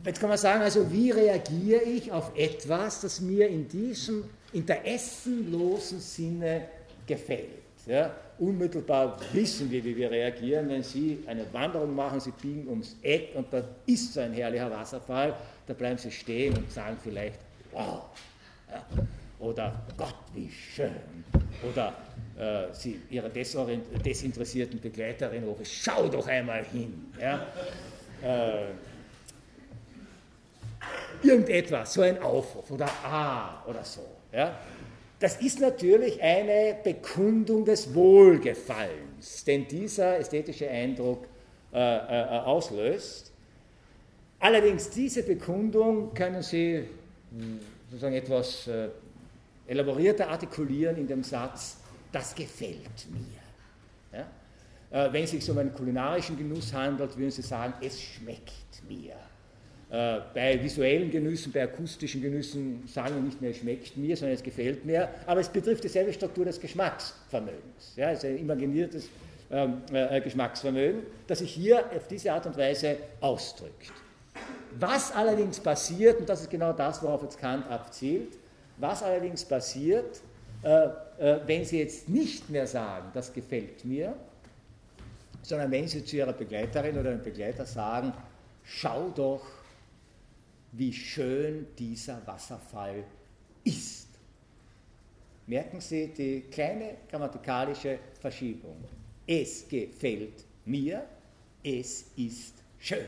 Jetzt 0.04 0.20
kann 0.20 0.28
man 0.28 0.38
sagen, 0.38 0.62
also 0.62 0.90
wie 0.90 1.10
reagiere 1.10 1.82
ich 1.82 2.10
auf 2.10 2.32
etwas, 2.36 3.00
das 3.00 3.20
mir 3.20 3.48
in 3.48 3.68
diesem 3.68 4.24
interessenlosen 4.52 6.00
Sinne 6.00 6.68
gefällt? 7.06 7.48
Ja? 7.86 8.14
Unmittelbar 8.39 9.18
wissen 9.32 9.70
wir, 9.70 9.85
wie 9.85 9.97
wir 9.97 10.11
reagieren, 10.11 10.68
wenn 10.68 10.82
Sie 10.82 11.22
eine 11.26 11.45
Wanderung 11.53 11.95
machen, 11.95 12.20
Sie 12.20 12.32
biegen 12.32 12.68
ums 12.68 12.97
Eck 13.03 13.30
und 13.35 13.53
da 13.53 13.62
ist 13.87 14.14
so 14.14 14.20
ein 14.20 14.32
herrlicher 14.32 14.70
Wasserfall, 14.70 15.35
da 15.66 15.74
bleiben 15.74 15.99
Sie 15.99 16.11
stehen 16.11 16.57
und 16.57 16.70
sagen 16.70 16.97
vielleicht, 17.03 17.39
wow, 17.72 18.03
ja, 18.70 18.85
oder 19.39 19.74
Gott, 19.97 20.16
wie 20.35 20.51
schön, 20.51 20.91
oder 21.68 21.95
äh, 22.39 22.72
Sie 22.72 23.01
Ihrer 23.11 23.28
desinteressierten 23.28 24.80
Begleiterin 24.80 25.45
rufen, 25.45 25.64
schau 25.64 26.09
doch 26.09 26.26
einmal 26.26 26.64
hin. 26.64 27.12
Ja. 27.20 27.47
Äh, 28.22 28.66
irgendetwas, 31.22 31.95
so 31.95 32.03
ein 32.03 32.20
Aufruf 32.20 32.70
oder 32.70 32.89
ah 33.05 33.62
oder 33.66 33.85
so. 33.85 34.07
Ja. 34.32 34.59
Das 35.24 35.36
ist 35.36 35.58
natürlich 35.58 36.22
eine 36.22 36.76
Bekundung 36.84 37.64
des 37.64 37.94
Wohlgefallens, 37.94 39.42
den 39.44 39.66
dieser 39.66 40.18
ästhetische 40.18 40.68
Eindruck 40.68 41.26
äh, 41.72 41.78
äh, 41.78 42.40
auslöst. 42.40 43.32
Allerdings 44.38 44.90
diese 44.90 45.22
Bekundung 45.22 46.12
können 46.12 46.42
Sie 46.42 46.84
hm, 47.30 47.58
sozusagen 47.88 48.16
etwas 48.16 48.68
äh, 48.68 48.88
elaborierter 49.66 50.28
artikulieren 50.28 50.98
in 50.98 51.06
dem 51.06 51.24
Satz, 51.24 51.78
das 52.12 52.34
gefällt 52.34 53.06
mir. 53.10 54.18
Ja? 54.18 55.06
Äh, 55.06 55.10
wenn 55.10 55.24
es 55.24 55.30
sich 55.30 55.50
um 55.50 55.56
einen 55.56 55.72
kulinarischen 55.72 56.36
Genuss 56.36 56.70
handelt, 56.70 57.16
würden 57.16 57.30
Sie 57.30 57.40
sagen, 57.40 57.72
es 57.80 57.98
schmeckt 57.98 58.82
mir. 58.86 59.14
Äh, 59.95 60.22
bei 60.34 60.61
visuellen 60.61 61.09
Genüssen, 61.09 61.53
bei 61.53 61.62
akustischen 61.62 62.20
Genüssen 62.20 62.82
sagen 62.88 63.14
wir 63.14 63.22
nicht 63.22 63.40
mehr, 63.40 63.53
es 63.53 63.59
schmeckt 63.59 63.97
mir, 63.97 64.16
sondern 64.16 64.34
es 64.34 64.42
gefällt 64.42 64.84
mir, 64.84 65.09
aber 65.24 65.38
es 65.38 65.49
betrifft 65.49 65.84
dieselbe 65.84 66.12
Struktur 66.12 66.45
des 66.45 66.61
Geschmacksvermögens. 66.61 67.92
Ja, 67.95 68.11
es 68.11 68.18
ist 68.18 68.24
ein 68.24 68.38
imaginiertes 68.38 69.09
ähm, 69.53 69.82
äh, 69.92 70.20
Geschmacksvermögen, 70.20 71.03
das 71.28 71.38
sich 71.38 71.53
hier 71.53 71.78
auf 71.95 72.09
diese 72.09 72.32
Art 72.32 72.45
und 72.45 72.57
Weise 72.57 72.97
ausdrückt. 73.20 73.92
Was 74.80 75.12
allerdings 75.12 75.61
passiert, 75.61 76.18
und 76.18 76.28
das 76.28 76.40
ist 76.40 76.51
genau 76.51 76.72
das, 76.72 77.01
worauf 77.01 77.22
jetzt 77.22 77.38
Kant 77.38 77.70
abzielt, 77.70 78.32
was 78.78 79.01
allerdings 79.01 79.45
passiert, 79.45 80.22
äh, 80.64 80.86
äh, 81.18 81.38
wenn 81.47 81.64
Sie 81.64 81.78
jetzt 81.78 82.09
nicht 82.09 82.51
mehr 82.51 82.66
sagen, 82.66 83.12
das 83.14 83.32
gefällt 83.32 83.84
mir, 83.84 84.16
sondern 85.42 85.70
wenn 85.70 85.86
Sie 85.86 86.05
zu 86.05 86.16
Ihrer 86.16 86.32
Begleiterin 86.32 86.99
oder 86.99 87.11
Ihrem 87.11 87.22
Begleiter 87.22 87.64
sagen, 87.64 88.12
schau 88.64 89.12
doch, 89.14 89.42
wie 90.76 90.92
schön 90.92 91.66
dieser 91.78 92.26
Wasserfall 92.26 93.04
ist. 93.64 94.08
Merken 95.46 95.80
Sie 95.80 96.08
die 96.08 96.40
kleine 96.50 96.96
grammatikalische 97.08 97.98
Verschiebung. 98.20 98.76
Es 99.26 99.68
gefällt 99.68 100.44
mir, 100.64 101.04
es 101.62 102.06
ist 102.16 102.54
schön. 102.78 103.06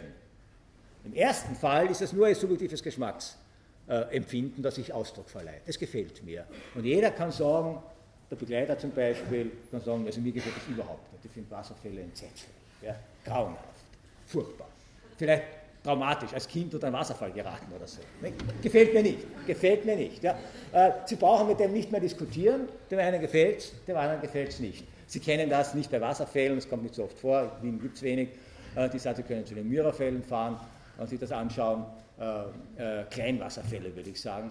Im 1.05 1.15
ersten 1.15 1.55
Fall 1.55 1.91
ist 1.91 2.03
es 2.03 2.13
nur 2.13 2.27
ein 2.27 2.35
subjektives 2.35 2.83
Geschmacksempfinden, 2.83 4.63
das 4.63 4.75
sich 4.75 4.93
Ausdruck 4.93 5.29
verleiht. 5.29 5.63
Es 5.67 5.79
gefällt 5.79 6.23
mir. 6.25 6.47
Und 6.75 6.85
jeder 6.85 7.11
kann 7.11 7.33
sagen, 7.33 7.83
der 8.31 8.37
Begleiter 8.37 8.79
zum 8.79 8.91
Beispiel 8.91 9.51
kann 9.71 9.81
sagen, 9.81 10.05
also 10.05 10.21
mir 10.21 10.33
gefällt 10.33 10.57
das 10.57 10.67
überhaupt 10.69 11.13
nicht. 11.13 11.25
Ich 11.25 11.31
finde 11.31 11.51
Wasserfälle 11.51 12.01
entsetzlich, 12.01 12.51
ja, 12.83 12.97
grauenhaft, 13.25 13.81
furchtbar. 14.27 14.69
Vielleicht 15.17 15.45
traumatisch, 15.87 16.35
als 16.35 16.49
Kind 16.49 16.75
unter 16.75 16.89
einen 16.89 16.97
Wasserfall 16.97 17.31
geraten 17.31 17.73
oder 17.75 17.87
so. 17.87 18.01
Gefällt 18.61 18.93
mir 18.93 19.03
nicht, 19.03 19.19
gefällt 19.47 19.85
mir 19.85 19.97
nicht. 19.97 20.23
Ja. 20.23 20.37
Äh, 20.73 20.91
Sie 21.07 21.15
brauchen 21.15 21.47
mit 21.47 21.61
dem 21.61 21.73
nicht 21.73 21.93
mehr 21.93 22.01
diskutieren, 22.01 22.69
dem 22.91 22.99
einen 22.99 23.21
gefällt 23.21 23.59
es, 23.59 23.73
dem 23.87 23.97
anderen 23.97 24.21
gefällt 24.21 24.49
es 24.49 24.59
nicht. 24.59 24.85
Sie 25.07 25.21
kennen 25.21 25.49
das 25.49 25.75
nicht 25.75 25.91
bei 25.91 26.01
Wasserfällen, 26.01 26.57
das 26.57 26.69
kommt 26.69 26.83
nicht 26.83 26.97
so 26.97 27.05
oft 27.05 27.19
vor, 27.19 27.53
in 27.63 27.69
Wien 27.69 27.81
gibt 27.81 27.97
es 27.97 28.03
wenig. 28.03 28.31
Äh, 28.75 28.91
die 28.91 28.99
sagen, 28.99 29.17
Sie 29.17 29.23
können 29.23 29.47
zu 29.47 29.55
den 29.55 29.69
Myrafällen 29.69 30.23
fahren 30.25 30.59
und 30.99 31.09
sich 31.09 31.21
das 31.21 31.31
anschauen. 31.31 31.85
Äh, 32.19 33.05
Kleinwasserfälle, 33.11 33.95
würde 33.95 34.09
ich 34.09 34.21
sagen. 34.21 34.51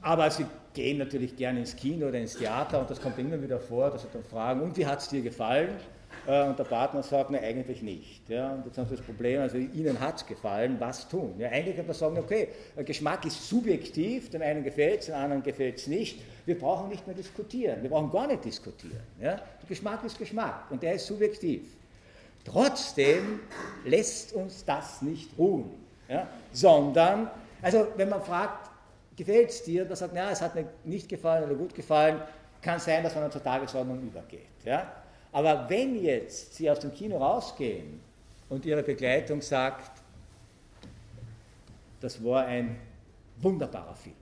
aber 0.00 0.30
Sie 0.30 0.46
gehen 0.72 0.96
natürlich 0.96 1.36
gerne 1.36 1.60
ins 1.60 1.76
Kino 1.76 2.06
oder 2.06 2.18
ins 2.18 2.38
Theater 2.38 2.80
und 2.80 2.88
das 2.88 3.00
kommt 3.00 3.18
immer 3.18 3.40
wieder 3.42 3.60
vor, 3.60 3.90
dass 3.90 4.02
Sie 4.02 4.08
dann 4.10 4.24
fragen, 4.24 4.62
und 4.62 4.74
wie 4.78 4.86
hat 4.86 5.00
es 5.00 5.08
dir 5.08 5.20
gefallen? 5.20 5.68
Äh, 6.26 6.44
und 6.44 6.58
der 6.58 6.64
Partner 6.64 7.02
sagt, 7.02 7.30
ne, 7.30 7.40
eigentlich 7.40 7.82
nicht. 7.82 8.28
Ja, 8.28 8.52
und 8.52 8.64
jetzt 8.66 8.78
haben 8.78 8.88
Sie 8.88 8.96
das 8.96 9.04
Problem, 9.04 9.40
also 9.40 9.56
Ihnen 9.56 9.98
hat 9.98 10.16
es 10.16 10.26
gefallen, 10.26 10.76
was 10.78 11.08
tun? 11.08 11.34
Ja, 11.38 11.48
eigentlich 11.48 11.76
kann 11.76 11.86
man 11.86 11.94
sagen, 11.94 12.18
okay, 12.18 12.48
Geschmack 12.84 13.24
ist 13.24 13.48
subjektiv, 13.48 14.30
dem 14.30 14.42
einen 14.42 14.62
gefällt 14.62 15.00
es, 15.00 15.06
dem 15.06 15.16
anderen 15.16 15.42
gefällt 15.42 15.78
es 15.78 15.86
nicht. 15.86 16.20
Wir 16.46 16.58
brauchen 16.58 16.88
nicht 16.88 17.06
mehr 17.06 17.16
diskutieren, 17.16 17.82
wir 17.82 17.90
brauchen 17.90 18.10
gar 18.10 18.26
nicht 18.26 18.44
diskutieren. 18.44 19.00
Ja? 19.20 19.36
Der 19.36 19.68
Geschmack 19.68 20.04
ist 20.04 20.18
Geschmack 20.18 20.70
und 20.70 20.82
der 20.82 20.94
ist 20.94 21.06
subjektiv. 21.06 21.62
Trotzdem 22.44 23.40
lässt 23.84 24.32
uns 24.32 24.64
das 24.64 25.02
nicht 25.02 25.30
ruhen, 25.38 25.70
ja? 26.08 26.26
sondern, 26.52 27.30
also 27.60 27.86
wenn 27.96 28.08
man 28.08 28.22
fragt, 28.22 28.70
gefällt 29.16 29.50
es 29.50 29.62
dir, 29.62 29.84
dann 29.84 29.96
sagt, 29.96 30.14
ja, 30.14 30.30
es 30.30 30.40
hat 30.40 30.54
mir 30.54 30.66
nicht 30.84 31.08
gefallen 31.08 31.44
oder 31.44 31.54
gut 31.54 31.74
gefallen, 31.74 32.20
kann 32.60 32.78
sein, 32.78 33.02
dass 33.02 33.14
man 33.14 33.24
dann 33.24 33.32
zur 33.32 33.42
Tagesordnung 33.42 34.00
übergeht. 34.02 34.46
Ja? 34.64 35.01
Aber 35.32 35.68
wenn 35.68 36.02
jetzt 36.02 36.54
Sie 36.54 36.70
aus 36.70 36.78
dem 36.80 36.92
Kino 36.92 37.16
rausgehen 37.16 38.00
und 38.50 38.66
Ihre 38.66 38.82
Begleitung 38.82 39.40
sagt, 39.40 40.02
das 42.00 42.22
war 42.22 42.44
ein 42.44 42.76
wunderbarer 43.38 43.94
Film. 43.94 44.14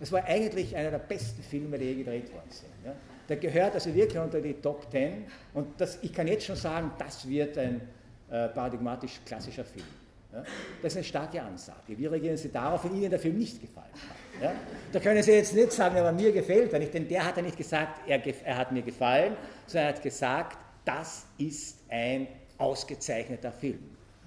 Das 0.00 0.10
war 0.10 0.24
eigentlich 0.24 0.74
einer 0.74 0.90
der 0.90 0.98
besten 0.98 1.42
Filme, 1.42 1.78
die 1.78 1.84
je 1.84 1.94
gedreht 1.94 2.32
worden 2.32 2.50
sind. 2.50 2.72
Ja? 2.84 2.92
Der 3.28 3.36
gehört 3.36 3.74
also 3.74 3.94
wirklich 3.94 4.18
unter 4.18 4.40
die 4.40 4.54
Top 4.54 4.90
Ten 4.90 5.26
und 5.54 5.80
das, 5.80 5.98
ich 6.02 6.12
kann 6.12 6.26
jetzt 6.26 6.44
schon 6.44 6.56
sagen, 6.56 6.90
das 6.98 7.28
wird 7.28 7.56
ein 7.56 7.80
äh, 8.28 8.48
paradigmatisch 8.48 9.20
klassischer 9.24 9.64
Film. 9.64 9.86
Ja? 10.32 10.42
Das 10.82 10.92
ist 10.92 10.96
eine 10.96 11.04
starke 11.04 11.40
Ansage. 11.40 11.96
Wie 11.96 12.06
reagieren 12.06 12.36
Sie 12.36 12.50
darauf, 12.50 12.84
wenn 12.84 12.96
Ihnen 12.96 13.10
der 13.10 13.20
Film 13.20 13.38
nicht 13.38 13.60
gefallen 13.60 13.92
hat? 13.92 14.16
Ja? 14.42 14.52
Da 14.92 15.00
können 15.00 15.22
Sie 15.22 15.32
jetzt 15.32 15.54
nicht 15.54 15.72
sagen, 15.72 15.96
aber 15.96 16.12
mir 16.12 16.32
gefällt 16.32 16.72
er 16.72 16.78
nicht, 16.78 16.92
denn 16.92 17.08
der 17.08 17.24
hat 17.24 17.36
ja 17.36 17.42
nicht 17.42 17.56
gesagt, 17.56 18.00
er, 18.08 18.20
er 18.44 18.56
hat 18.56 18.72
mir 18.72 18.82
gefallen, 18.82 19.36
sondern 19.66 19.90
er 19.90 19.94
hat 19.94 20.02
gesagt, 20.02 20.58
das 20.84 21.24
ist 21.38 21.78
ein 21.88 22.26
ausgezeichneter 22.58 23.52
Film. 23.52 23.78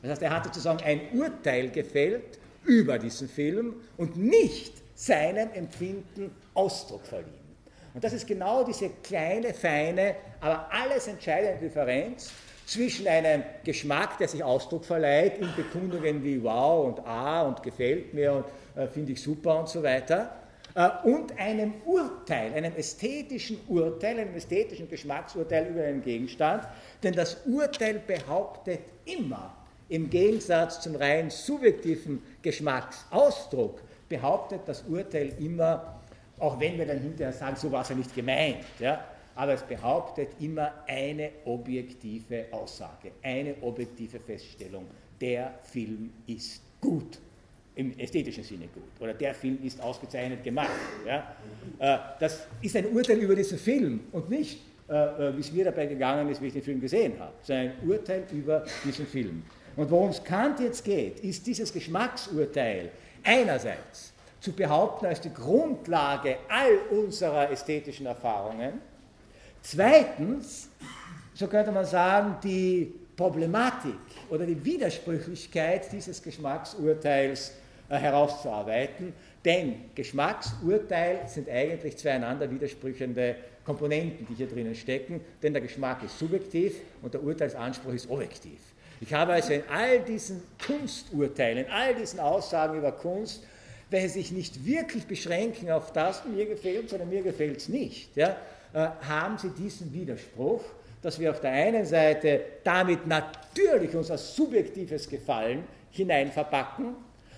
Das 0.01 0.11
heißt, 0.11 0.21
er 0.21 0.29
hat 0.31 0.45
sozusagen 0.45 0.83
ein 0.83 1.01
Urteil 1.13 1.69
gefällt 1.69 2.39
über 2.63 2.97
diesen 2.97 3.27
Film 3.27 3.75
und 3.97 4.17
nicht 4.17 4.73
seinem 4.95 5.51
Empfinden 5.53 6.31
Ausdruck 6.53 7.05
verliehen. 7.05 7.45
Und 7.93 8.03
das 8.03 8.13
ist 8.13 8.27
genau 8.27 8.63
diese 8.63 8.89
kleine, 9.03 9.53
feine, 9.53 10.15
aber 10.41 10.67
alles 10.71 11.07
entscheidende 11.07 11.59
Differenz 11.59 12.31
zwischen 12.65 13.07
einem 13.07 13.43
Geschmack, 13.63 14.17
der 14.17 14.27
sich 14.27 14.43
Ausdruck 14.43 14.85
verleiht 14.85 15.37
in 15.37 15.49
Bekundungen 15.55 16.23
wie 16.23 16.43
wow 16.43 16.87
und 16.87 17.05
ah 17.05 17.43
und 17.43 17.61
gefällt 17.63 18.13
mir 18.13 18.33
und 18.33 18.45
finde 18.91 19.13
ich 19.13 19.21
super 19.21 19.59
und 19.59 19.69
so 19.69 19.81
weiter, 19.83 20.35
äh, 20.75 20.89
und 21.03 21.37
einem 21.39 21.73
Urteil, 21.85 22.53
einem 22.53 22.75
ästhetischen 22.75 23.59
Urteil, 23.67 24.19
einem 24.19 24.35
ästhetischen 24.35 24.89
Geschmacksurteil 24.89 25.67
über 25.67 25.83
einen 25.83 26.03
Gegenstand, 26.03 26.67
denn 27.01 27.13
das 27.13 27.37
Urteil 27.45 28.01
behauptet 28.05 28.81
immer, 29.05 29.55
im 29.87 30.09
Gegensatz 30.09 30.81
zum 30.81 30.95
rein 30.95 31.29
subjektiven 31.29 32.21
Geschmacksausdruck, 32.41 33.81
behauptet 34.09 34.61
das 34.65 34.83
Urteil 34.83 35.33
immer, 35.39 36.01
auch 36.39 36.59
wenn 36.59 36.77
wir 36.77 36.85
dann 36.85 36.99
hinterher 36.99 37.33
sagen, 37.33 37.55
so 37.55 37.71
war 37.71 37.83
es 37.83 37.89
ja 37.89 37.95
nicht 37.95 38.13
gemeint, 38.13 38.65
ja, 38.79 39.05
aber 39.35 39.53
es 39.53 39.63
behauptet 39.63 40.29
immer 40.39 40.73
eine 40.87 41.29
objektive 41.45 42.45
Aussage, 42.51 43.11
eine 43.21 43.55
objektive 43.61 44.19
Feststellung. 44.19 44.85
Der 45.21 45.53
Film 45.63 46.11
ist 46.27 46.61
gut 46.81 47.19
im 47.75 47.97
ästhetischen 47.99 48.43
Sinne 48.43 48.67
gut. 48.73 48.83
Oder 48.99 49.13
der 49.13 49.33
Film 49.33 49.59
ist 49.63 49.81
ausgezeichnet 49.81 50.43
gemacht. 50.43 50.69
Ja? 51.05 51.35
Äh, 51.79 51.97
das 52.19 52.47
ist 52.61 52.75
ein 52.75 52.87
Urteil 52.87 53.17
über 53.17 53.35
diesen 53.35 53.57
Film 53.57 54.01
und 54.11 54.29
nicht, 54.29 54.61
äh, 54.89 54.93
äh, 54.93 55.35
wie 55.35 55.41
es 55.41 55.51
mir 55.51 55.65
dabei 55.65 55.85
gegangen 55.85 56.29
ist, 56.29 56.41
wie 56.41 56.47
ich 56.47 56.53
den 56.53 56.61
Film 56.61 56.79
gesehen 56.79 57.13
habe, 57.19 57.33
sondern 57.41 57.67
ein 57.67 57.89
Urteil 57.89 58.23
über 58.31 58.65
diesen 58.83 59.05
Film. 59.05 59.43
Und 59.75 59.91
worum 59.91 60.09
es 60.09 60.23
Kant 60.23 60.59
jetzt 60.61 60.83
geht, 60.83 61.19
ist 61.19 61.45
dieses 61.45 61.71
Geschmacksurteil 61.73 62.91
einerseits 63.23 64.13
zu 64.39 64.53
behaupten 64.53 65.07
als 65.07 65.19
die 65.19 65.33
Grundlage 65.33 66.37
all 66.47 66.77
unserer 66.97 67.49
ästhetischen 67.51 68.05
Erfahrungen, 68.05 68.79
zweitens, 69.61 70.69
so 71.33 71.47
könnte 71.47 71.71
man 71.71 71.85
sagen, 71.85 72.37
die 72.43 72.93
Problematik 73.17 73.95
oder 74.29 74.45
die 74.45 74.63
Widersprüchlichkeit 74.63 75.91
dieses 75.91 76.21
Geschmacksurteils 76.21 77.53
herauszuarbeiten, 77.89 79.13
denn 79.43 79.75
Geschmacksurteil 79.93 81.27
sind 81.27 81.49
eigentlich 81.49 81.97
zwei 81.97 82.11
einander 82.11 82.49
widersprüchende 82.49 83.35
Komponenten, 83.63 84.25
die 84.29 84.35
hier 84.35 84.47
drinnen 84.47 84.75
stecken, 84.75 85.21
denn 85.41 85.53
der 85.53 85.61
Geschmack 85.61 86.03
ist 86.03 86.17
subjektiv 86.17 86.75
und 87.01 87.13
der 87.13 87.23
Urteilsanspruch 87.23 87.93
ist 87.93 88.09
objektiv. 88.09 88.59
Ich 89.01 89.13
habe 89.13 89.33
also 89.33 89.53
in 89.53 89.63
all 89.69 89.99
diesen 89.99 90.41
Kunsturteilen, 90.65 91.65
in 91.65 91.71
all 91.71 91.95
diesen 91.95 92.19
Aussagen 92.19 92.77
über 92.77 92.91
Kunst, 92.91 93.43
welche 93.89 94.09
sich 94.09 94.31
nicht 94.31 94.65
wirklich 94.65 95.05
beschränken 95.05 95.69
auf 95.71 95.91
das, 95.91 96.23
mir 96.25 96.45
gefällt, 96.45 96.89
sondern 96.89 97.09
mir 97.09 97.21
gefällt 97.21 97.57
es 97.57 97.69
nicht, 97.69 98.15
ja, 98.15 98.37
äh, 98.73 98.87
haben 99.07 99.37
sie 99.37 99.49
diesen 99.49 99.93
Widerspruch, 99.93 100.61
dass 101.01 101.19
wir 101.19 101.31
auf 101.31 101.39
der 101.39 101.51
einen 101.51 101.85
Seite 101.85 102.41
damit 102.63 103.05
natürlich 103.05 103.95
unser 103.95 104.17
subjektives 104.17 105.07
Gefallen 105.07 105.63
hinein 105.91 106.31
verpacken, 106.31 106.95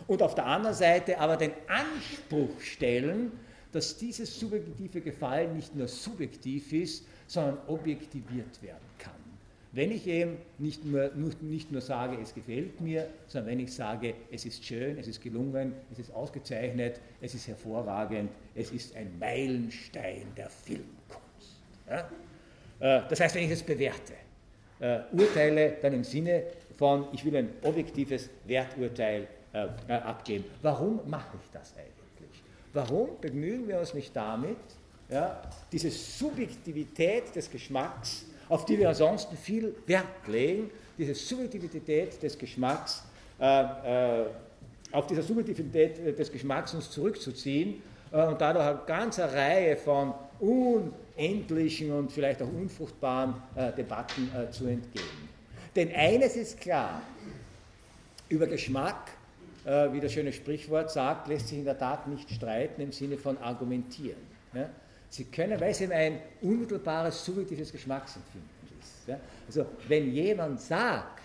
und 0.08 0.22
auf 0.22 0.36
der 0.36 0.46
anderen 0.46 0.76
Seite 0.76 1.20
aber 1.20 1.38
den 1.38 1.52
Anspruch 1.68 2.60
stellen, 2.62 3.32
dass 3.72 3.98
dieses 3.98 4.40
subjektive 4.40 5.02
Gefallen 5.02 5.56
nicht 5.56 5.76
nur 5.76 5.88
subjektiv 5.88 6.72
ist, 6.74 7.06
sondern 7.28 7.58
objektiviert 7.68 8.62
werden 8.62 8.88
kann. 8.98 9.14
Wenn 9.74 9.92
ich 9.92 10.08
eben 10.08 10.38
nicht 10.58 10.86
nur, 10.86 11.12
nicht 11.42 11.72
nur 11.72 11.82
sage, 11.82 12.18
es 12.22 12.34
gefällt 12.34 12.80
mir, 12.80 13.10
sondern 13.28 13.52
wenn 13.52 13.60
ich 13.60 13.74
sage, 13.74 14.16
es 14.32 14.46
ist 14.46 14.66
schön, 14.66 14.98
es 14.98 15.08
ist 15.08 15.22
gelungen, 15.22 15.74
es 15.92 16.00
ist 16.00 16.14
ausgezeichnet, 16.14 17.00
es 17.22 17.36
ist 17.36 17.48
hervorragend, 17.48 18.32
es 18.56 18.72
ist 18.72 18.96
ein 18.96 19.20
Meilenstein 19.20 20.26
der 20.36 20.50
Filmkunst. 20.50 21.62
Ja? 21.88 22.10
Äh, 22.80 23.08
das 23.10 23.20
heißt, 23.20 23.36
wenn 23.36 23.44
ich 23.44 23.52
es 23.52 23.62
bewerte, 23.62 24.14
äh, 24.80 25.02
urteile 25.12 25.76
dann 25.82 25.94
im 25.94 26.04
Sinne 26.04 26.44
von, 26.78 27.08
ich 27.12 27.26
will 27.26 27.36
ein 27.36 27.50
objektives 27.62 28.30
Werturteil 28.46 29.28
äh, 29.54 29.68
äh, 29.88 29.94
abgeben. 29.94 30.44
Warum 30.62 31.00
mache 31.08 31.38
ich 31.42 31.50
das 31.52 31.74
eigentlich? 31.78 32.44
Warum 32.74 33.10
bemühen 33.22 33.68
wir 33.68 33.80
uns 33.80 33.94
nicht 33.94 34.16
damit, 34.16 34.58
ja, 35.10 35.42
diese 35.72 35.90
Subjektivität 35.90 37.34
des 37.34 37.50
Geschmacks, 37.50 38.26
auf 38.50 38.66
die 38.66 38.78
wir 38.78 38.90
ansonsten 38.90 39.38
viel 39.38 39.74
Wert 39.86 40.28
legen, 40.28 40.70
diese 40.98 41.16
Subjektivität 41.16 42.22
des 42.22 42.38
Geschmacks 42.38 43.04
äh, 43.40 44.26
auf 44.92 45.08
dieser 45.08 45.24
Subjektivität 45.24 46.20
des 46.20 46.32
Geschmacks 46.32 46.74
uns 46.74 46.92
zurückzuziehen 46.92 47.82
und 48.12 48.40
dadurch 48.40 48.66
eine 48.66 48.80
ganze 48.86 49.32
Reihe 49.32 49.76
von 49.76 50.14
unendlichen 50.40 51.92
und 51.92 52.12
vielleicht 52.12 52.42
auch 52.42 52.48
unfruchtbaren 52.48 53.36
Debatten 53.78 54.32
zu 54.50 54.66
entgehen. 54.66 55.28
Denn 55.76 55.94
eines 55.94 56.38
ist 56.38 56.60
klar, 56.60 57.02
über 58.30 58.48
Geschmack, 58.48 59.12
wie 59.68 60.00
das 60.00 60.14
schöne 60.14 60.32
Sprichwort 60.32 60.90
sagt, 60.92 61.28
lässt 61.28 61.50
sich 61.50 61.60
in 61.60 61.66
der 61.66 61.78
Tat 61.78 62.08
nicht 62.08 62.30
streiten 62.32 62.82
im 62.82 62.92
Sinne 62.92 63.18
von 63.18 63.38
argumentieren. 63.38 64.18
Sie 65.10 65.26
können, 65.26 65.60
weil 65.60 65.72
es 65.72 65.82
eben 65.82 65.92
ein 65.92 66.20
unmittelbares 66.42 67.24
subjektives 67.24 67.72
Geschmacksempfinden 67.72 68.50
ist. 68.80 69.08
Ja? 69.08 69.20
Also 69.46 69.66
wenn 69.88 70.12
jemand 70.12 70.60
sagt, 70.62 71.22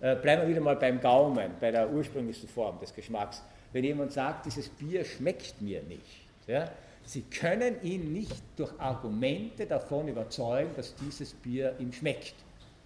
äh, 0.00 0.16
bleiben 0.16 0.42
wir 0.42 0.48
wieder 0.48 0.60
mal 0.60 0.76
beim 0.76 1.00
Gaumen, 1.00 1.52
bei 1.60 1.70
der 1.70 1.90
ursprünglichsten 1.90 2.48
Form 2.48 2.78
des 2.80 2.94
Geschmacks, 2.94 3.42
wenn 3.72 3.84
jemand 3.84 4.12
sagt, 4.12 4.46
dieses 4.46 4.68
Bier 4.68 5.04
schmeckt 5.04 5.60
mir 5.60 5.82
nicht, 5.82 6.26
ja? 6.46 6.68
Sie 7.04 7.22
können 7.22 7.82
ihn 7.82 8.12
nicht 8.12 8.42
durch 8.56 8.70
Argumente 8.78 9.66
davon 9.66 10.06
überzeugen, 10.06 10.70
dass 10.76 10.94
dieses 10.94 11.32
Bier 11.34 11.74
ihm 11.80 11.92
schmeckt. 11.92 12.34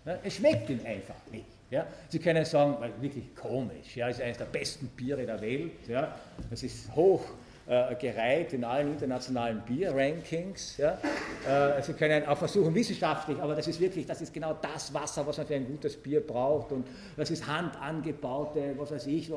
Ja? 0.07 0.19
Es 0.23 0.37
schmeckt 0.37 0.71
ihm 0.71 0.81
einfach 0.87 1.17
nicht. 1.31 1.45
Ja? 1.71 1.87
Sie 2.09 2.19
können 2.19 2.45
sagen, 2.45 2.77
wirklich 3.01 3.35
komisch, 3.35 3.97
ja, 3.97 4.09
ist 4.09 4.21
eines 4.21 4.39
der 4.39 4.45
besten 4.47 4.87
Biere 4.89 5.27
der 5.27 5.41
Welt, 5.41 5.89
ja? 5.89 6.17
es 6.51 6.63
ist 6.63 6.95
hoch 6.95 7.25
äh, 7.69 7.95
gereiht 7.97 8.53
in 8.53 8.64
allen 8.64 8.93
internationalen 8.93 9.61
Bier-Rankings. 9.62 10.77
Ja. 10.77 10.99
Äh, 11.49 11.83
Sie 11.83 11.95
können 11.95 12.25
auch 12.27 12.39
versuchen, 12.39 12.75
wissenschaftlich, 12.75 13.39
aber 13.41 13.55
das 13.55 13.67
ist 13.67 13.81
wirklich, 13.81 14.07
das 14.07 14.23
ist 14.23 14.33
genau 14.33 14.57
das 14.61 14.95
Wasser, 14.95 15.27
was 15.27 15.39
man 15.39 15.47
für 15.47 15.55
ein 15.57 15.67
gutes 15.67 15.97
Bier 15.97 16.25
braucht. 16.25 16.71
Und 16.73 16.87
das 17.17 17.31
ist 17.31 17.47
handangebaute, 17.47 18.75
was 18.77 18.93
weiß 18.93 19.07
ich, 19.09 19.31
äh, 19.31 19.35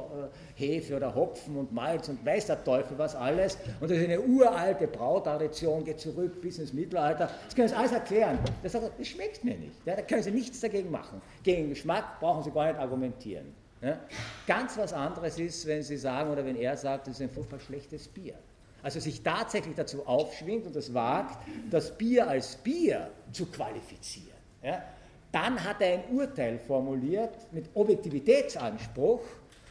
Hefe 0.56 0.96
oder 0.96 1.14
Hopfen 1.16 1.56
und 1.56 1.74
Malz 1.74 2.08
und 2.10 2.24
weiß 2.26 2.48
der 2.48 2.64
Teufel 2.64 2.98
was 2.98 3.16
alles. 3.16 3.58
Und 3.80 3.90
das 3.90 3.98
ist 3.98 4.04
eine 4.04 4.22
uralte 4.22 4.88
Brautradition, 4.88 5.84
geht 5.84 6.00
zurück 6.00 6.42
bis 6.42 6.60
ins 6.60 6.72
Mittelalter. 6.72 7.30
Das 7.46 7.56
können 7.56 7.68
Sie 7.68 7.76
alles 7.76 7.92
erklären. 7.92 8.38
Das, 8.62 8.74
das 8.74 9.08
schmeckt 9.08 9.44
mir 9.44 9.58
nicht. 9.58 9.76
Ja. 9.86 9.96
Da 9.96 10.04
können 10.04 10.22
Sie 10.24 10.32
nichts 10.32 10.60
dagegen 10.60 10.92
machen. 10.92 11.22
Gegen 11.44 11.70
Geschmack 11.70 12.20
brauchen 12.20 12.44
Sie 12.44 12.52
gar 12.52 12.68
nicht 12.68 12.80
argumentieren. 12.80 13.59
Ja? 13.82 14.00
Ganz 14.46 14.78
was 14.78 14.94
anderes 14.94 15.40
ist, 15.40 15.66
wenn 15.66 15.84
Sie 15.84 15.98
sagen 15.98 16.30
oder 16.32 16.44
wenn 16.46 16.56
er 16.56 16.76
sagt, 16.76 17.08
das 17.08 17.16
ist 17.16 17.22
ein 17.22 17.30
furchtbar 17.30 17.60
schlechtes 17.60 18.08
Bier. 18.08 18.36
Also 18.82 19.00
sich 19.00 19.22
tatsächlich 19.22 19.76
dazu 19.76 20.06
aufschwingt 20.06 20.66
und 20.66 20.76
es 20.76 20.94
wagt, 20.94 21.38
das 21.70 21.98
Bier 21.98 22.28
als 22.28 22.56
Bier 22.56 23.10
zu 23.32 23.46
qualifizieren. 23.46 24.38
Ja? 24.64 24.84
Dann 25.32 25.64
hat 25.64 25.82
er 25.82 25.94
ein 25.94 26.04
Urteil 26.12 26.60
formuliert 26.60 27.52
mit 27.52 27.70
Objektivitätsanspruch 27.74 29.22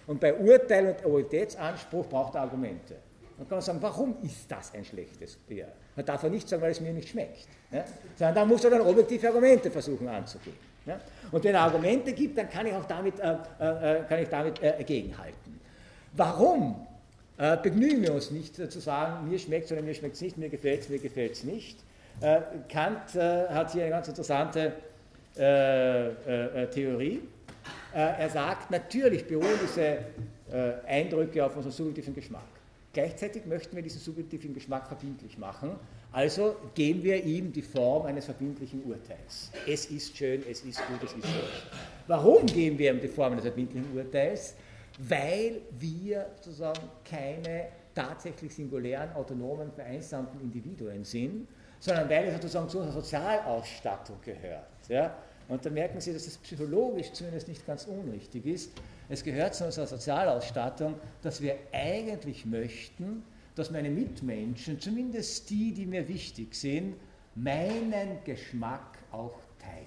und 0.07 0.21
bei 0.21 0.35
Urteil 0.35 0.89
und 0.89 1.05
Objektivitätsanspruch 1.05 2.07
braucht 2.07 2.35
er 2.35 2.43
Argumente. 2.43 2.97
Dann 3.37 3.49
kann 3.49 3.57
man 3.57 3.63
sagen, 3.63 3.79
warum 3.81 4.17
ist 4.23 4.51
das 4.51 4.75
ein 4.75 4.85
schlechtes 4.85 5.37
Bier? 5.37 5.69
Man 5.97 6.05
darf 6.05 6.23
er 6.23 6.31
nicht 6.31 6.49
sagen, 6.49 6.63
weil 6.63 6.73
es 6.73 6.81
mir 6.81 6.93
nicht 6.93 7.09
schmeckt. 7.09 7.49
Ja? 7.71 7.85
Sondern 8.17 8.35
da 8.35 8.45
muss 8.45 8.65
er 8.65 8.71
dann 8.71 8.83
objektive 8.83 9.29
Argumente 9.29 9.71
versuchen 9.71 10.09
anzugeben. 10.09 10.68
Ja? 10.89 10.99
Und 11.31 11.45
wenn 11.45 11.55
er 11.55 11.63
Argumente 11.63 12.13
gibt, 12.13 12.39
dann 12.39 12.49
kann 12.49 12.67
ich 12.67 12.75
auch 12.75 12.85
damit, 12.85 13.19
äh, 13.21 13.37
äh, 13.61 14.01
äh 14.01 14.05
kann 14.09 14.23
ich 14.23 14.29
damit 14.29 14.63
äh, 14.63 14.83
gegenhalten. 14.85 15.61
Warum 16.15 16.87
äh, 17.37 17.57
begnügen 17.57 18.03
wir 18.03 18.15
uns 18.15 18.31
nicht 18.31 18.57
zu 18.57 18.81
sagen, 18.81 19.29
mir 19.29 19.39
schmeckt 19.39 19.67
es 19.67 19.73
oder 19.73 19.83
mir 19.83 19.95
schmeckt 19.95 20.15
es 20.17 20.21
nicht, 20.23 20.39
mir 20.39 20.49
gefällt 20.49 20.81
es, 20.83 20.89
mir 20.89 20.99
gefällt 20.99 21.33
es 21.33 21.45
nicht? 21.45 21.79
Äh, 22.21 22.41
Kant 22.69 23.15
hat 23.15 23.73
hier 23.73 23.83
eine 23.83 23.91
ganz 23.93 24.09
interessante 24.09 24.73
Theorie. 25.37 27.23
er 27.93 28.29
sagt, 28.29 28.73
natürlich 28.73 29.25
beruhen 29.29 29.47
diese 29.63 29.99
Eindrücke 30.85 31.45
auf 31.45 31.55
unseren 31.55 31.71
subjektiven 31.71 32.13
Geschmack. 32.13 32.43
Gleichzeitig 32.93 33.47
möchten 33.47 33.77
wir 33.77 33.85
diesen 33.85 34.01
subjektiven 34.01 34.53
Geschmack 34.53 34.89
verbindlich 34.89 35.39
machen 35.39 35.79
also 36.13 36.57
geben 36.75 37.03
wir 37.03 37.23
ihm 37.23 37.53
die 37.53 37.63
Form 37.63 38.07
eines 38.07 38.25
verbindlichen 38.25 38.83
Urteils. 38.85 39.51
Es 39.67 39.87
ist 39.87 40.17
schön, 40.17 40.43
es 40.51 40.63
ist 40.63 40.81
gut, 40.87 41.03
es 41.05 41.13
ist 41.13 41.27
schlecht. 41.27 41.67
Warum 42.07 42.47
geben 42.47 42.79
wir 42.79 42.93
ihm 42.93 43.01
die 43.01 43.09
Form 43.09 43.33
eines 43.33 43.45
verbindlichen 43.45 43.97
Urteils? 43.97 44.55
Weil 44.99 45.61
wir 45.79 46.27
sozusagen 46.37 46.81
keine 47.05 47.67
tatsächlich 47.95 48.55
singulären, 48.55 49.13
autonomen, 49.13 49.71
vereinsamten 49.73 50.41
Individuen 50.41 51.05
sind, 51.05 51.47
sondern 51.79 52.09
weil 52.09 52.25
es 52.29 52.35
sozusagen 52.35 52.69
zu 52.69 52.79
unserer 52.79 52.95
Sozialausstattung 52.95 54.17
gehört. 54.25 54.89
Ja? 54.89 55.15
Und 55.49 55.65
da 55.65 55.71
merken 55.71 56.01
Sie, 56.01 56.13
dass 56.13 56.25
das 56.25 56.37
psychologisch 56.39 57.13
zumindest 57.13 57.49
nicht 57.49 57.67
ganz 57.67 57.87
unrichtig 57.87 58.47
ist. 58.47 58.73
Es 59.09 59.25
gehört 59.25 59.55
zu 59.55 59.65
unserer 59.65 59.87
Sozialausstattung, 59.87 60.95
dass 61.23 61.41
wir 61.41 61.57
eigentlich 61.73 62.45
möchten, 62.45 63.23
dass 63.59 63.71
meine 63.71 63.91
Mitmenschen, 63.91 64.81
zumindest 64.81 65.51
die, 65.51 65.73
die 65.73 65.85
mir 65.85 66.07
wichtig 66.09 66.55
sind, 66.55 66.95
meinen 67.35 68.19
Geschmack 68.25 68.99
auch 69.11 69.39
teilen. 69.59 69.85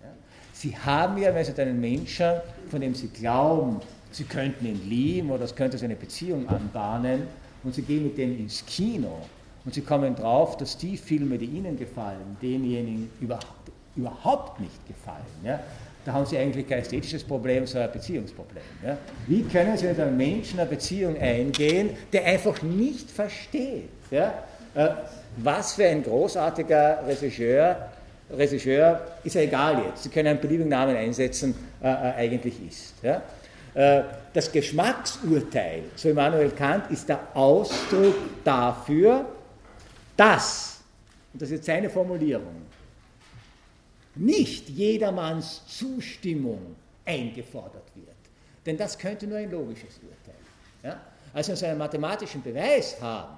Ja? 0.00 0.08
Sie 0.52 0.76
haben 0.76 1.18
ja, 1.18 1.34
weil 1.34 1.44
Sie 1.44 1.60
einen 1.60 1.80
Menschen, 1.80 2.40
von 2.70 2.80
dem 2.80 2.94
Sie 2.94 3.08
glauben, 3.08 3.80
Sie 4.12 4.24
könnten 4.24 4.64
ihn 4.64 4.88
lieben 4.88 5.30
oder 5.32 5.44
es 5.44 5.56
könnte 5.56 5.82
eine 5.84 5.96
Beziehung 5.96 6.48
anbahnen 6.48 7.26
und 7.64 7.74
Sie 7.74 7.82
gehen 7.82 8.04
mit 8.04 8.16
dem 8.16 8.38
ins 8.38 8.64
Kino 8.64 9.18
und 9.64 9.74
Sie 9.74 9.80
kommen 9.80 10.14
drauf, 10.14 10.56
dass 10.56 10.78
die 10.78 10.96
Filme, 10.96 11.36
die 11.36 11.46
Ihnen 11.46 11.76
gefallen, 11.76 12.36
denjenigen 12.40 13.10
überhaupt, 13.20 13.72
überhaupt 13.96 14.60
nicht 14.60 14.86
gefallen. 14.86 15.24
Ja? 15.42 15.58
Da 16.04 16.12
haben 16.12 16.26
Sie 16.26 16.36
eigentlich 16.36 16.68
kein 16.68 16.80
ästhetisches 16.80 17.24
Problem, 17.24 17.66
sondern 17.66 17.88
ein 17.90 17.92
Beziehungsproblem. 17.92 18.62
Ja? 18.84 18.98
Wie 19.26 19.42
können 19.42 19.76
Sie 19.76 19.86
mit 19.86 19.98
einem 19.98 20.16
Menschen 20.16 20.60
eine 20.60 20.68
Beziehung 20.68 21.18
eingehen, 21.18 21.90
der 22.12 22.24
einfach 22.26 22.60
nicht 22.62 23.10
versteht, 23.10 23.88
ja? 24.10 24.34
Äh, 24.74 24.88
was 25.36 25.74
für 25.74 25.86
ein 25.86 26.02
großartiger 26.02 27.04
Regisseur, 27.06 27.88
Regisseur, 28.30 29.00
ist 29.24 29.34
ja 29.34 29.42
egal 29.42 29.82
jetzt, 29.86 30.04
Sie 30.04 30.08
können 30.08 30.28
einen 30.28 30.40
beliebigen 30.40 30.68
Namen 30.68 30.96
einsetzen, 30.96 31.54
äh, 31.82 31.88
äh, 31.88 32.14
eigentlich 32.16 32.54
ist. 32.66 32.94
Ja? 33.02 33.22
Äh, 33.74 34.04
das 34.32 34.50
Geschmacksurteil, 34.50 35.84
so 35.96 36.08
Immanuel 36.08 36.50
Kant, 36.50 36.90
ist 36.90 37.08
der 37.08 37.20
Ausdruck 37.34 38.14
dafür, 38.44 39.24
dass, 40.16 40.80
und 41.32 41.42
das 41.42 41.50
ist 41.50 41.64
seine 41.64 41.90
Formulierung, 41.90 42.63
nicht 44.14 44.68
jedermanns 44.68 45.62
Zustimmung 45.66 46.76
eingefordert 47.04 47.84
wird. 47.94 48.08
Denn 48.66 48.76
das 48.76 48.98
könnte 48.98 49.26
nur 49.26 49.38
ein 49.38 49.50
logisches 49.50 50.00
Urteil. 50.02 50.40
Ja? 50.82 51.00
Als 51.32 51.48
wir 51.48 51.56
so 51.56 51.66
einen 51.66 51.78
mathematischen 51.78 52.42
Beweis 52.42 53.00
haben, 53.00 53.36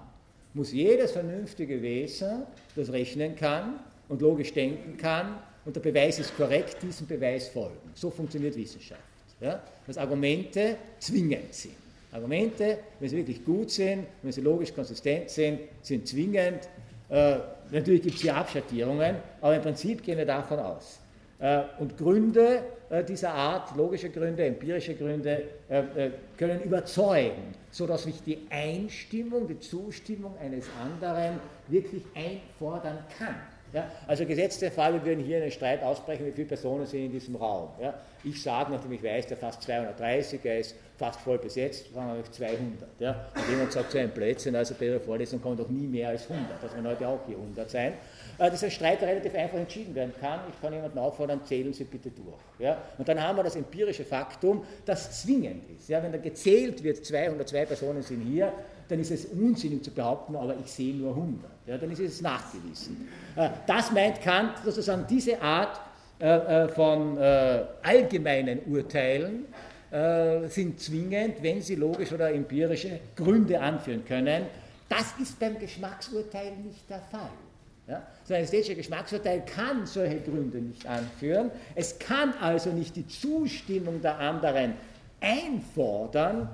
muss 0.55 0.73
jedes 0.73 1.13
vernünftige 1.13 1.81
Wesen, 1.83 2.43
das 2.75 2.91
rechnen 2.93 3.35
kann 3.37 3.81
und 4.09 4.23
logisch 4.23 4.53
denken 4.53 4.97
kann, 4.97 5.39
und 5.65 5.75
der 5.75 5.81
Beweis 5.81 6.21
ist 6.21 6.37
korrekt, 6.37 6.77
diesem 6.81 7.09
Beweis 7.09 7.49
folgen. 7.49 7.91
So 7.95 8.09
funktioniert 8.09 8.57
Wissenschaft. 8.57 9.01
Ja? 9.41 9.61
Dass 9.87 9.99
Argumente 9.99 10.77
zwingend 11.01 11.53
sind. 11.53 11.75
Argumente, 12.13 12.79
wenn 13.01 13.09
sie 13.09 13.17
wirklich 13.17 13.45
gut 13.45 13.71
sind, 13.71 14.07
wenn 14.23 14.33
sie 14.33 14.41
logisch 14.41 14.73
konsistent 14.73 15.29
sind, 15.29 15.61
sind 15.83 16.07
zwingend 16.07 16.69
äh, 17.09 17.39
natürlich 17.71 18.03
gibt 18.03 18.17
es 18.17 18.23
hier 18.23 18.37
Abschattierungen, 18.37 19.17
aber 19.41 19.57
im 19.57 19.63
Prinzip 19.63 20.03
gehen 20.03 20.19
wir 20.19 20.27
davon 20.27 20.59
aus. 20.59 21.01
Äh, 21.39 21.63
und 21.79 21.97
Gründe 21.99 22.63
äh, 22.89 23.05
dieser 23.05 23.35
Art, 23.35 23.77
logische 23.77 24.11
Gründe, 24.11 24.45
empirische 24.45 24.95
Gründe, 24.95 25.43
äh, 25.69 26.11
können 26.39 26.63
überzeugen, 26.63 27.55
sodass 27.71 28.07
ich 28.07 28.23
die 28.23 28.47
Einstimmung, 28.49 29.47
die 29.47 29.59
Zustimmung 29.59 30.35
eines 30.39 30.67
anderen 30.83 31.41
wirklich 31.69 32.03
einfordern 32.15 32.99
kann. 33.19 33.35
Ja, 33.73 33.91
also 34.07 34.25
gesetzt 34.25 34.63
der 34.63 34.71
Fall, 34.71 34.95
wir 34.95 35.05
würden 35.05 35.25
hier 35.25 35.39
einen 35.43 35.51
Streit 35.51 35.83
ausbrechen, 35.83 36.25
wie 36.25 36.31
viele 36.31 36.47
Personen 36.47 36.87
sind 36.87 37.07
in 37.07 37.13
diesem 37.13 37.37
Raum. 37.37 37.71
Ja, 37.83 37.95
ich 38.23 38.41
sage, 38.41 38.73
nachdem 38.73 38.93
ich 38.93 39.03
weiß, 39.03 39.27
der 39.27 39.37
fast 39.37 39.63
230, 39.63 40.41
er 40.45 40.61
ist 40.61 40.77
fast 40.97 41.21
voll 41.21 41.39
besetzt, 41.39 41.93
sagen 41.93 42.17
wir 42.17 42.25
200. 42.25 42.89
Ja. 42.99 43.27
Und 43.35 43.51
jemand 43.51 43.73
sagt 43.73 43.91
zu 43.91 43.99
einem 43.99 44.11
Blödsinn, 44.11 44.57
also 44.57 44.75
bei 44.79 44.87
der 44.87 45.01
Vorlesung 45.01 45.41
kommen 45.41 45.57
doch 45.57 45.69
nie 45.69 45.87
mehr 45.87 46.09
als 46.09 46.31
100, 46.31 46.63
das 46.63 46.73
werden 46.73 46.87
heute 46.87 47.07
auch 47.07 47.21
hier 47.27 47.37
100 47.37 47.71
sein. 47.71 47.93
Äh, 48.39 48.51
dieser 48.51 48.71
Streit 48.71 49.03
relativ 49.03 49.35
einfach 49.35 49.59
entschieden 49.59 49.95
werden 49.95 50.13
kann. 50.21 50.41
Ich 50.53 50.61
kann 50.61 50.73
jemanden 50.73 50.99
auffordern, 50.99 51.41
zählen 51.45 51.73
Sie 51.73 51.85
bitte 51.85 52.11
durch. 52.11 52.37
Ja. 52.59 52.79
Und 52.97 53.09
dann 53.09 53.23
haben 53.23 53.37
wir 53.37 53.43
das 53.43 53.57
empirische 53.57 54.05
Faktum, 54.05 54.65
das 54.85 55.23
zwingend 55.23 55.69
ist. 55.71 55.89
Ja. 55.89 56.03
Wenn 56.03 56.13
da 56.13 56.19
gezählt 56.19 56.83
wird, 56.83 57.05
202 57.05 57.67
Personen 57.67 58.03
sind 58.03 58.23
hier, 58.23 58.53
dann 58.89 59.01
ist 59.01 59.11
es 59.11 59.27
unsinnig 59.27 59.83
zu 59.85 59.91
behaupten, 59.91 60.37
aber 60.37 60.55
ich 60.59 60.71
sehe 60.71 60.95
nur 60.95 61.11
100. 61.11 61.51
Ja, 61.67 61.77
dann 61.79 61.91
ist 61.91 61.99
es 61.99 62.23
nachgewiesen. 62.23 63.09
Äh, 63.37 63.51
das 63.67 63.93
meint 63.93 64.21
Kant 64.23 64.53
sozusagen 64.65 65.07
diese 65.09 65.41
Art 65.43 65.81
äh, 66.19 66.69
von 66.69 67.19
allgemeinen 67.19 68.61
Urteilen, 68.67 69.45
äh, 69.91 70.49
sind 70.49 70.81
zwingend, 70.81 71.43
wenn 71.43 71.61
sie 71.61 71.77
logische 71.77 72.15
oder 72.15 72.33
empirische 72.33 73.01
Gründe 73.15 73.61
anführen 73.61 74.05
können. 74.05 74.47
Das 74.89 75.15
ist 75.21 75.39
beim 75.39 75.59
Geschmacksurteil 75.59 76.53
nicht 76.57 76.89
der 76.89 77.01
Fall. 77.01 77.31
Ja? 77.89 78.03
So 78.25 78.35
ein 78.35 78.43
ästhetischer 78.43 78.75
Geschmacksurteil 78.75 79.45
kann 79.45 79.87
solche 79.87 80.21
Gründe 80.21 80.59
nicht 80.59 80.87
anführen. 80.87 81.51
Es 81.75 81.99
kann 81.99 82.35
also 82.41 82.71
nicht 82.71 82.97
die 82.97 83.07
Zustimmung 83.07 84.01
der 84.01 84.19
anderen 84.19 84.75
einfordern, 85.21 86.49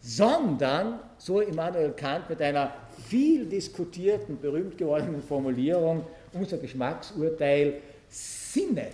sondern, 0.00 1.00
so 1.16 1.40
Immanuel 1.40 1.92
Kant 1.92 2.28
mit 2.28 2.40
einer 2.42 2.72
viel 3.08 3.46
diskutierten, 3.46 4.38
berühmt 4.38 4.76
gewordenen 4.76 5.22
Formulierung, 5.22 6.04
unser 6.32 6.58
Geschmacksurteil 6.58 7.80
sinnet 8.08 8.92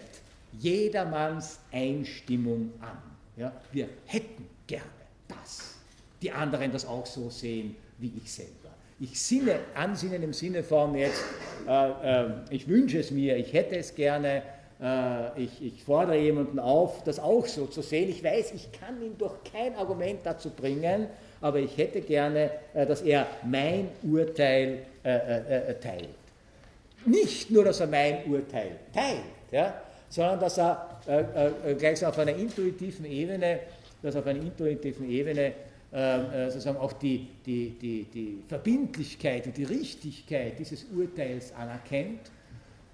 jedermanns 0.52 1.58
Einstimmung 1.72 2.72
an. 2.80 3.09
Ja, 3.40 3.50
wir 3.72 3.88
hätten 4.04 4.46
gerne 4.66 4.84
das. 5.26 5.76
Die 6.20 6.30
anderen 6.30 6.70
das 6.72 6.84
auch 6.84 7.06
so 7.06 7.30
sehen 7.30 7.74
wie 7.96 8.12
ich 8.22 8.30
selber. 8.30 8.68
Ich 9.00 9.18
sinne, 9.18 9.60
ansinnen 9.74 10.22
im 10.22 10.34
Sinne 10.34 10.62
von 10.62 10.94
jetzt, 10.94 11.24
äh, 11.66 12.20
äh, 12.24 12.30
ich 12.50 12.68
wünsche 12.68 12.98
es 12.98 13.10
mir, 13.10 13.38
ich 13.38 13.54
hätte 13.54 13.78
es 13.78 13.94
gerne, 13.94 14.42
äh, 14.78 15.42
ich, 15.42 15.64
ich, 15.64 15.82
fordere 15.82 16.18
jemanden 16.18 16.58
auf, 16.58 17.02
das 17.04 17.18
auch 17.18 17.46
so 17.46 17.64
zu 17.64 17.80
sehen. 17.80 18.10
Ich 18.10 18.22
weiß, 18.22 18.52
ich 18.52 18.70
kann 18.72 19.00
ihn 19.00 19.16
durch 19.16 19.42
kein 19.50 19.74
Argument 19.74 20.20
dazu 20.22 20.50
bringen, 20.50 21.06
aber 21.40 21.60
ich 21.60 21.78
hätte 21.78 22.02
gerne, 22.02 22.50
äh, 22.74 22.84
dass 22.84 23.00
er 23.00 23.26
mein 23.42 23.88
Urteil 24.02 24.82
äh, 25.02 25.70
äh, 25.70 25.80
teilt. 25.80 26.10
Nicht 27.06 27.50
nur, 27.50 27.64
dass 27.64 27.80
er 27.80 27.86
mein 27.86 28.22
Urteil 28.30 28.72
teilt, 28.92 29.22
ja, 29.50 29.80
sondern 30.10 30.40
dass 30.40 30.58
er 30.58 30.89
gleich 31.78 32.04
auf 32.04 32.18
einer 32.18 32.34
intuitiven 32.34 33.04
Ebene, 33.04 33.60
dass 34.02 34.16
auf 34.16 34.26
einer 34.26 34.40
intuitiven 34.40 35.08
Ebene 35.08 35.52
sozusagen 36.48 36.78
auch 36.78 36.92
die, 36.92 37.28
die, 37.44 37.70
die, 37.70 38.04
die 38.04 38.38
Verbindlichkeit 38.46 39.46
und 39.46 39.56
die 39.56 39.64
Richtigkeit 39.64 40.58
dieses 40.58 40.84
Urteils 40.94 41.52
anerkennt 41.54 42.30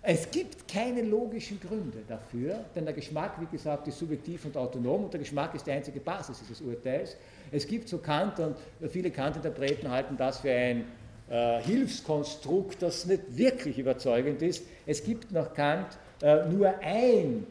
es 0.08 0.30
gibt 0.30 0.68
keine 0.68 1.02
logischen 1.02 1.58
Gründe 1.58 1.98
dafür, 2.06 2.64
denn 2.76 2.84
der 2.84 2.94
Geschmack, 2.94 3.40
wie 3.40 3.46
gesagt, 3.46 3.88
ist 3.88 3.98
subjektiv 3.98 4.44
und 4.44 4.56
autonom 4.56 5.02
und 5.02 5.12
der 5.12 5.18
Geschmack 5.18 5.52
ist 5.56 5.66
die 5.66 5.72
einzige 5.72 5.98
Basis 5.98 6.38
dieses 6.38 6.60
Urteils. 6.60 7.16
Es 7.50 7.66
gibt 7.66 7.88
so 7.88 7.98
Kant 7.98 8.38
und 8.38 8.56
viele 8.88 9.10
Kant-Interpreten 9.10 9.90
halten 9.90 10.16
das 10.16 10.38
für 10.38 10.52
ein 10.52 10.84
äh, 11.28 11.60
Hilfskonstrukt, 11.60 12.80
das 12.82 13.06
nicht 13.06 13.36
wirklich 13.36 13.80
überzeugend 13.80 14.42
ist. 14.42 14.64
Es 14.86 15.02
gibt 15.02 15.32
nach 15.32 15.52
Kant 15.52 15.98
äh, 16.22 16.46
nur 16.50 16.72
ein 16.78 17.44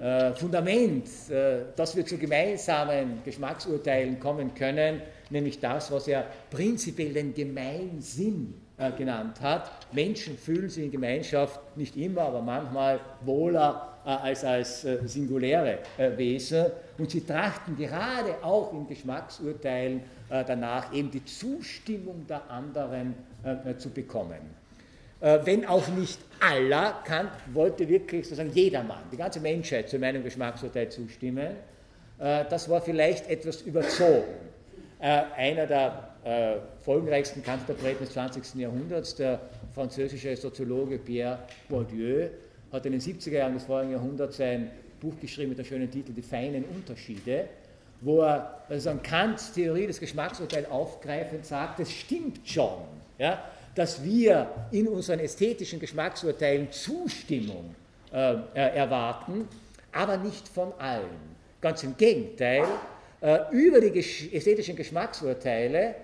äh, 0.00 0.34
Fundament, 0.34 1.06
äh, 1.30 1.64
dass 1.74 1.96
wir 1.96 2.04
zu 2.04 2.18
gemeinsamen 2.18 3.22
Geschmacksurteilen 3.24 4.20
kommen 4.20 4.54
können, 4.54 5.00
nämlich 5.30 5.58
das, 5.58 5.90
was 5.90 6.06
er 6.06 6.26
prinzipiell 6.50 7.14
den 7.14 7.32
Gemeinsinn 7.32 8.54
äh, 8.76 8.92
genannt 8.92 9.40
hat. 9.40 9.70
Menschen 9.92 10.36
fühlen 10.36 10.68
sich 10.68 10.84
in 10.84 10.90
Gemeinschaft 10.90 11.60
nicht 11.78 11.96
immer, 11.96 12.22
aber 12.22 12.42
manchmal 12.42 13.00
wohler 13.24 13.92
als 14.04 14.44
als 14.44 14.82
singuläre 14.82 15.80
Wesen. 16.16 16.66
Und 16.96 17.10
sie 17.10 17.22
trachten 17.22 17.76
gerade 17.76 18.36
auch 18.40 18.72
in 18.72 18.86
Geschmacksurteilen 18.86 20.00
danach, 20.28 20.94
eben 20.94 21.10
die 21.10 21.24
Zustimmung 21.24 22.24
der 22.28 22.48
anderen 22.48 23.14
zu 23.78 23.90
bekommen. 23.90 24.38
Wenn 25.44 25.66
auch 25.66 25.88
nicht 25.88 26.18
aller, 26.40 27.02
Kant 27.04 27.30
wollte 27.52 27.88
wirklich 27.88 28.24
sozusagen 28.24 28.52
jedermann, 28.52 29.02
die 29.10 29.16
ganze 29.16 29.40
Menschheit 29.40 29.88
zu 29.88 29.98
meinem 29.98 30.22
Geschmacksurteil 30.22 30.88
zustimmen. 30.88 31.56
das 32.18 32.68
war 32.68 32.80
vielleicht 32.80 33.28
etwas 33.28 33.62
überzogen. 33.62 34.24
einer 35.00 35.66
der 35.66 36.16
äh, 36.26 36.56
folgenreichsten 36.84 37.40
Kantinterpreten 37.40 38.04
des 38.04 38.12
20. 38.12 38.56
Jahrhunderts, 38.56 39.14
der 39.14 39.40
französische 39.72 40.36
Soziologe 40.36 40.98
Pierre 40.98 41.38
Bourdieu, 41.68 42.28
hat 42.72 42.84
in 42.84 42.92
den 42.92 43.00
70er 43.00 43.30
Jahren 43.30 43.54
des 43.54 43.62
vorigen 43.62 43.92
Jahrhunderts 43.92 44.40
ein 44.40 44.72
Buch 45.00 45.14
geschrieben 45.20 45.50
mit 45.50 45.58
dem 45.58 45.64
schönen 45.64 45.88
Titel 45.88 46.12
Die 46.12 46.22
feinen 46.22 46.64
Unterschiede, 46.64 47.44
wo 48.00 48.22
er 48.22 48.60
also 48.68 48.90
an 48.90 49.02
Kants 49.02 49.52
Theorie 49.52 49.86
des 49.86 50.00
Geschmacksurteils 50.00 50.68
aufgreifend 50.68 51.46
sagt, 51.46 51.78
es 51.78 51.92
stimmt 51.92 52.40
schon, 52.44 52.72
ja, 53.18 53.40
dass 53.76 54.02
wir 54.02 54.48
in 54.72 54.88
unseren 54.88 55.20
ästhetischen 55.20 55.78
Geschmacksurteilen 55.78 56.72
Zustimmung 56.72 57.74
äh, 58.12 58.32
äh 58.32 58.76
erwarten, 58.76 59.46
aber 59.92 60.16
nicht 60.16 60.48
von 60.48 60.72
allen. 60.78 61.36
Ganz 61.60 61.84
im 61.84 61.96
Gegenteil, 61.96 62.64
äh, 63.20 63.38
über 63.52 63.80
die 63.80 64.00
ästhetischen 64.00 64.74
Geschmacksurteile 64.74 65.94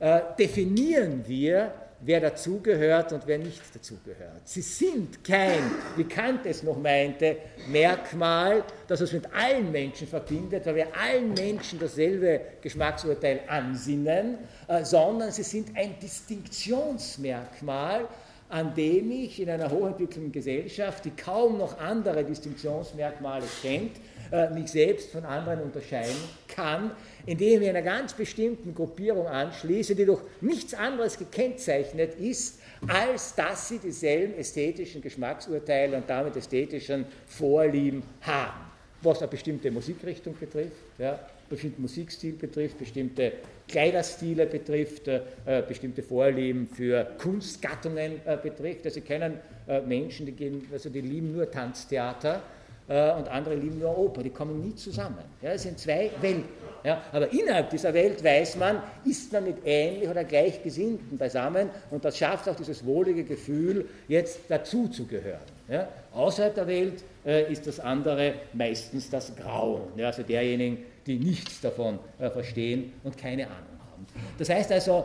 äh, 0.00 0.20
definieren 0.38 1.22
wir, 1.26 1.72
wer 2.00 2.20
dazugehört 2.20 3.12
und 3.12 3.26
wer 3.26 3.38
nicht 3.38 3.60
dazugehört. 3.74 4.42
Sie 4.44 4.62
sind 4.62 5.24
kein, 5.24 5.62
wie 5.96 6.04
Kant 6.04 6.46
es 6.46 6.62
noch 6.62 6.78
meinte, 6.78 7.36
Merkmal, 7.68 8.62
das 8.86 9.00
uns 9.00 9.12
mit 9.12 9.24
allen 9.34 9.72
Menschen 9.72 10.06
verbindet, 10.06 10.64
weil 10.66 10.76
wir 10.76 10.96
allen 10.96 11.34
Menschen 11.34 11.78
dasselbe 11.78 12.40
Geschmacksurteil 12.60 13.40
ansinnen, 13.48 14.38
äh, 14.68 14.84
sondern 14.84 15.32
sie 15.32 15.42
sind 15.42 15.76
ein 15.76 15.98
Distinktionsmerkmal, 16.00 18.06
an 18.48 18.74
dem 18.74 19.10
ich 19.10 19.40
in 19.40 19.50
einer 19.50 19.70
hochentwickelten 19.70 20.32
Gesellschaft, 20.32 21.04
die 21.04 21.10
kaum 21.10 21.58
noch 21.58 21.78
andere 21.78 22.24
Distinktionsmerkmale 22.24 23.44
kennt, 23.60 23.92
äh, 24.30 24.50
mich 24.50 24.70
selbst 24.70 25.10
von 25.10 25.24
anderen 25.24 25.62
unterscheiden 25.62 26.16
kann, 26.48 26.90
indem 27.26 27.62
ich 27.62 27.68
einer 27.68 27.82
ganz 27.82 28.12
bestimmten 28.12 28.74
Gruppierung 28.74 29.26
anschließe, 29.26 29.94
die 29.94 30.04
durch 30.04 30.22
nichts 30.40 30.74
anderes 30.74 31.18
gekennzeichnet 31.18 32.14
ist, 32.16 32.60
als 32.86 33.34
dass 33.34 33.68
sie 33.68 33.78
dieselben 33.78 34.34
ästhetischen 34.34 35.00
Geschmacksurteile 35.02 35.96
und 35.96 36.08
damit 36.08 36.36
ästhetischen 36.36 37.06
Vorlieben 37.26 38.02
haben. 38.20 38.66
Was 39.02 39.18
eine 39.20 39.28
bestimmte 39.28 39.70
Musikrichtung 39.70 40.36
betrifft, 40.38 40.72
ja, 40.98 41.18
bestimmten 41.48 41.82
Musikstil 41.82 42.32
betrifft, 42.32 42.78
bestimmte 42.78 43.32
Kleiderstile 43.68 44.46
betrifft, 44.46 45.08
äh, 45.08 45.22
bestimmte 45.66 46.02
Vorlieben 46.02 46.68
für 46.68 47.06
Kunstgattungen 47.18 48.20
äh, 48.24 48.36
betrifft. 48.42 48.84
Also 48.84 48.96
Sie 48.96 49.00
kennen 49.02 49.34
äh, 49.66 49.80
Menschen, 49.80 50.26
die, 50.26 50.32
gehen, 50.32 50.66
also 50.72 50.90
die 50.90 51.00
lieben 51.00 51.32
nur 51.32 51.50
Tanztheater 51.50 52.42
äh, 52.88 53.12
und 53.12 53.28
andere 53.28 53.54
lieben 53.54 53.78
nur 53.78 53.96
Oper. 53.96 54.22
Die 54.22 54.30
kommen 54.30 54.60
nie 54.62 54.74
zusammen. 54.74 55.18
Ja, 55.42 55.52
es 55.52 55.62
sind 55.62 55.78
zwei 55.78 56.10
Welten. 56.20 56.44
Ja, 56.84 57.02
aber 57.12 57.30
innerhalb 57.32 57.70
dieser 57.70 57.92
Welt 57.92 58.22
weiß 58.22 58.56
man, 58.56 58.80
ist 59.04 59.32
man 59.32 59.44
mit 59.44 59.56
ähnlich 59.64 60.08
oder 60.08 60.24
Gleichgesinnten 60.24 61.18
beisammen 61.18 61.70
und 61.90 62.04
das 62.04 62.16
schafft 62.16 62.48
auch 62.48 62.54
dieses 62.54 62.86
wohlige 62.86 63.24
Gefühl, 63.24 63.86
jetzt 64.06 64.40
dazuzugehören. 64.48 65.40
Ja. 65.68 65.88
Außerhalb 66.14 66.54
der 66.54 66.66
Welt 66.66 67.02
äh, 67.26 67.52
ist 67.52 67.66
das 67.66 67.80
andere 67.80 68.34
meistens 68.52 69.10
das 69.10 69.34
Grauen, 69.36 69.82
ja, 69.96 70.06
also 70.06 70.22
derjenigen, 70.22 70.78
die 71.06 71.18
nichts 71.18 71.60
davon 71.60 71.98
äh, 72.18 72.30
verstehen 72.30 72.92
und 73.02 73.18
keine 73.18 73.46
Ahnung 73.46 73.80
haben. 73.90 74.06
Das 74.38 74.48
heißt 74.48 74.70
also, 74.72 75.04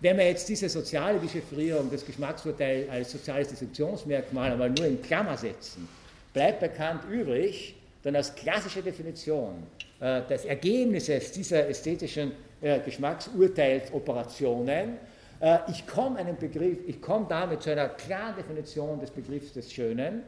wenn 0.00 0.16
wir 0.16 0.26
jetzt 0.26 0.48
diese 0.48 0.68
soziale 0.68 1.18
Dechiffrierung 1.18 1.90
des 1.90 2.04
Geschmacksurteils 2.04 2.88
als 2.88 3.12
soziales 3.12 3.48
Distinktionsmerkmal 3.48 4.52
einmal 4.52 4.70
nur 4.70 4.86
in 4.86 5.00
Klammer 5.02 5.36
setzen, 5.36 5.86
bleibt 6.32 6.60
bekannt 6.60 7.02
übrig, 7.10 7.74
dann 8.02 8.16
als 8.16 8.34
klassische 8.34 8.82
Definition 8.82 9.62
äh, 10.00 10.22
des 10.22 10.44
Ergebnisses 10.44 11.30
dieser 11.32 11.68
ästhetischen 11.68 12.32
äh, 12.60 12.80
Geschmacksurteilsoperationen, 12.80 14.98
äh, 15.40 15.58
ich 15.68 15.86
komme 15.86 16.18
einem 16.18 16.36
ich 16.86 17.00
komme 17.00 17.26
damit 17.28 17.62
zu 17.62 17.70
einer 17.70 17.88
klaren 17.88 18.36
Definition 18.36 19.00
des 19.00 19.10
Begriffs 19.10 19.52
des 19.52 19.72
Schönen, 19.72 20.22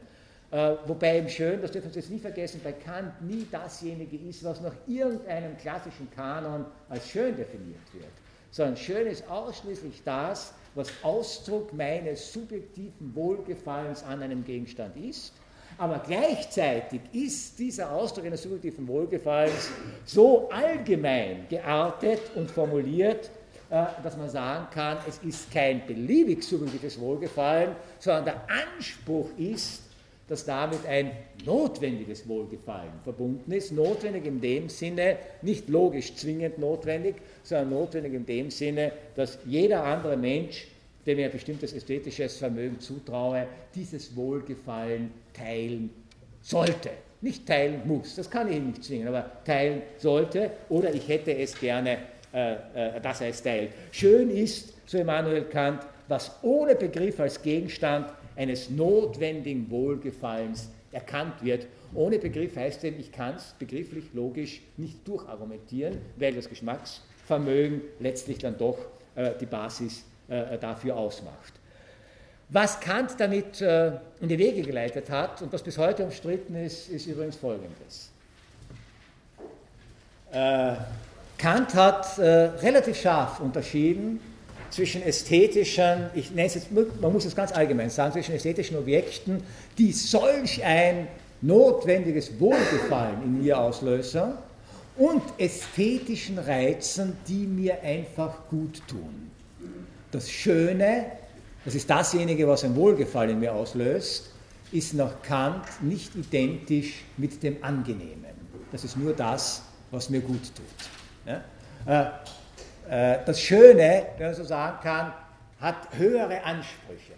äh, 0.50 0.74
wobei 0.86 1.18
im 1.18 1.28
Schön, 1.28 1.60
das 1.62 1.70
dürfen 1.70 1.92
Sie 1.92 2.00
jetzt 2.00 2.10
nie 2.10 2.18
vergessen, 2.18 2.60
bei 2.62 2.72
Kant 2.72 3.22
nie 3.22 3.46
dasjenige 3.50 4.16
ist, 4.28 4.44
was 4.44 4.60
nach 4.60 4.74
irgendeinem 4.86 5.56
klassischen 5.56 6.10
Kanon 6.10 6.66
als 6.90 7.08
schön 7.08 7.34
definiert 7.36 7.94
wird, 7.94 8.12
sondern 8.50 8.76
schön 8.76 9.06
ist 9.06 9.26
ausschließlich 9.30 10.02
das, 10.04 10.52
was 10.74 10.88
Ausdruck 11.02 11.72
meines 11.72 12.32
subjektiven 12.32 13.14
Wohlgefallens 13.14 14.02
an 14.02 14.22
einem 14.22 14.44
Gegenstand 14.44 14.96
ist 14.96 15.32
aber 15.78 16.02
gleichzeitig 16.06 17.00
ist 17.12 17.58
dieser 17.58 17.92
Ausdruck 17.92 18.26
eines 18.26 18.42
subjektiven 18.42 18.86
Wohlgefallens 18.86 19.70
so 20.04 20.48
allgemein 20.50 21.46
geartet 21.48 22.20
und 22.34 22.50
formuliert, 22.50 23.30
äh, 23.70 23.84
dass 24.02 24.16
man 24.16 24.28
sagen 24.28 24.66
kann, 24.70 24.98
es 25.08 25.18
ist 25.18 25.50
kein 25.50 25.86
beliebig 25.86 26.42
subjektives 26.42 27.00
Wohlgefallen, 27.00 27.74
sondern 27.98 28.24
der 28.26 28.42
Anspruch 28.76 29.28
ist, 29.38 29.82
dass 30.28 30.44
damit 30.44 30.86
ein 30.86 31.10
notwendiges 31.44 32.26
Wohlgefallen 32.28 32.92
verbunden 33.02 33.52
ist. 33.52 33.72
Notwendig 33.72 34.24
in 34.24 34.40
dem 34.40 34.68
Sinne, 34.68 35.16
nicht 35.42 35.68
logisch 35.68 36.14
zwingend 36.14 36.58
notwendig, 36.58 37.16
sondern 37.42 37.70
notwendig 37.70 38.14
in 38.14 38.24
dem 38.24 38.50
Sinne, 38.50 38.92
dass 39.14 39.38
jeder 39.44 39.84
andere 39.84 40.16
Mensch 40.16 40.68
dem 41.06 41.18
ich 41.18 41.24
ein 41.24 41.30
bestimmtes 41.32 41.72
ästhetisches 41.72 42.36
Vermögen 42.36 42.78
zutraue, 42.80 43.46
dieses 43.74 44.14
Wohlgefallen 44.14 45.10
teilen 45.32 45.90
sollte. 46.40 46.90
Nicht 47.20 47.46
teilen 47.46 47.82
muss, 47.86 48.16
das 48.16 48.28
kann 48.28 48.48
ich 48.50 48.56
ihm 48.56 48.68
nicht 48.68 48.84
zwingen, 48.84 49.08
aber 49.08 49.30
teilen 49.44 49.82
sollte 49.98 50.50
oder 50.68 50.92
ich 50.92 51.06
hätte 51.08 51.36
es 51.36 51.58
gerne, 51.58 51.98
äh, 52.32 52.54
äh, 52.74 53.00
dass 53.00 53.20
er 53.20 53.28
es 53.28 53.42
teilt. 53.42 53.70
Schön 53.92 54.28
ist, 54.28 54.74
so 54.86 54.98
Immanuel 54.98 55.44
Kant, 55.44 55.82
was 56.08 56.32
ohne 56.42 56.74
Begriff 56.74 57.20
als 57.20 57.40
Gegenstand 57.40 58.12
eines 58.34 58.70
notwendigen 58.70 59.70
Wohlgefallens 59.70 60.68
erkannt 60.90 61.42
wird. 61.42 61.66
Ohne 61.94 62.18
Begriff 62.18 62.56
heißt 62.56 62.82
denn, 62.82 62.98
ich 62.98 63.12
kann 63.12 63.36
es 63.36 63.54
begrifflich, 63.58 64.04
logisch 64.14 64.62
nicht 64.76 65.06
durchargumentieren, 65.06 65.98
weil 66.16 66.34
das 66.34 66.48
Geschmacksvermögen 66.48 67.82
letztlich 68.00 68.38
dann 68.38 68.56
doch 68.58 68.78
äh, 69.14 69.32
die 69.40 69.46
Basis 69.46 70.04
äh, 70.28 70.58
dafür 70.58 70.96
ausmacht. 70.96 71.52
Was 72.48 72.80
Kant 72.80 73.12
damit 73.18 73.62
äh, 73.62 73.92
in 74.20 74.28
die 74.28 74.38
Wege 74.38 74.62
geleitet 74.62 75.08
hat 75.08 75.40
und 75.40 75.52
was 75.52 75.62
bis 75.62 75.78
heute 75.78 76.04
umstritten 76.04 76.54
ist, 76.54 76.90
ist 76.90 77.06
übrigens 77.06 77.36
Folgendes. 77.36 78.10
Äh, 80.32 80.74
Kant 81.38 81.74
hat 81.74 82.18
äh, 82.18 82.22
relativ 82.22 83.00
scharf 83.00 83.40
unterschieden 83.40 84.20
zwischen 84.70 85.02
ästhetischen, 85.02 86.10
ich 86.14 86.30
nenne 86.30 86.46
es 86.46 86.54
jetzt, 86.54 86.68
man 86.70 87.12
muss 87.12 87.24
es 87.24 87.34
ganz 87.34 87.52
allgemein 87.52 87.90
sagen, 87.90 88.12
zwischen 88.12 88.34
ästhetischen 88.34 88.76
Objekten, 88.76 89.42
die 89.78 89.92
solch 89.92 90.62
ein 90.64 91.08
notwendiges 91.40 92.38
Wohlgefallen 92.38 93.22
in 93.24 93.42
mir 93.42 93.58
auslösen 93.58 94.34
und 94.96 95.22
ästhetischen 95.38 96.38
Reizen, 96.38 97.16
die 97.26 97.46
mir 97.46 97.82
einfach 97.82 98.34
gut 98.50 98.82
tun. 98.86 99.30
Das 100.12 100.30
Schöne, 100.30 101.06
das 101.64 101.74
ist 101.74 101.88
dasjenige, 101.88 102.46
was 102.46 102.64
ein 102.64 102.76
Wohlgefallen 102.76 103.40
mir 103.40 103.54
auslöst, 103.54 104.30
ist 104.70 104.92
nach 104.94 105.22
Kant 105.22 105.64
nicht 105.80 106.14
identisch 106.14 107.04
mit 107.16 107.42
dem 107.42 107.64
Angenehmen. 107.64 108.26
Das 108.70 108.84
ist 108.84 108.96
nur 108.96 109.14
das, 109.14 109.62
was 109.90 110.10
mir 110.10 110.20
gut 110.20 110.42
tut. 110.54 111.26
Ja? 111.26 111.42
Äh, 111.86 113.14
äh, 113.14 113.18
das 113.24 113.40
Schöne, 113.40 114.06
wenn 114.18 114.26
man 114.26 114.34
so 114.34 114.44
sagen 114.44 114.78
kann, 114.82 115.12
hat 115.60 115.88
höhere 115.96 116.42
Ansprüche 116.44 117.14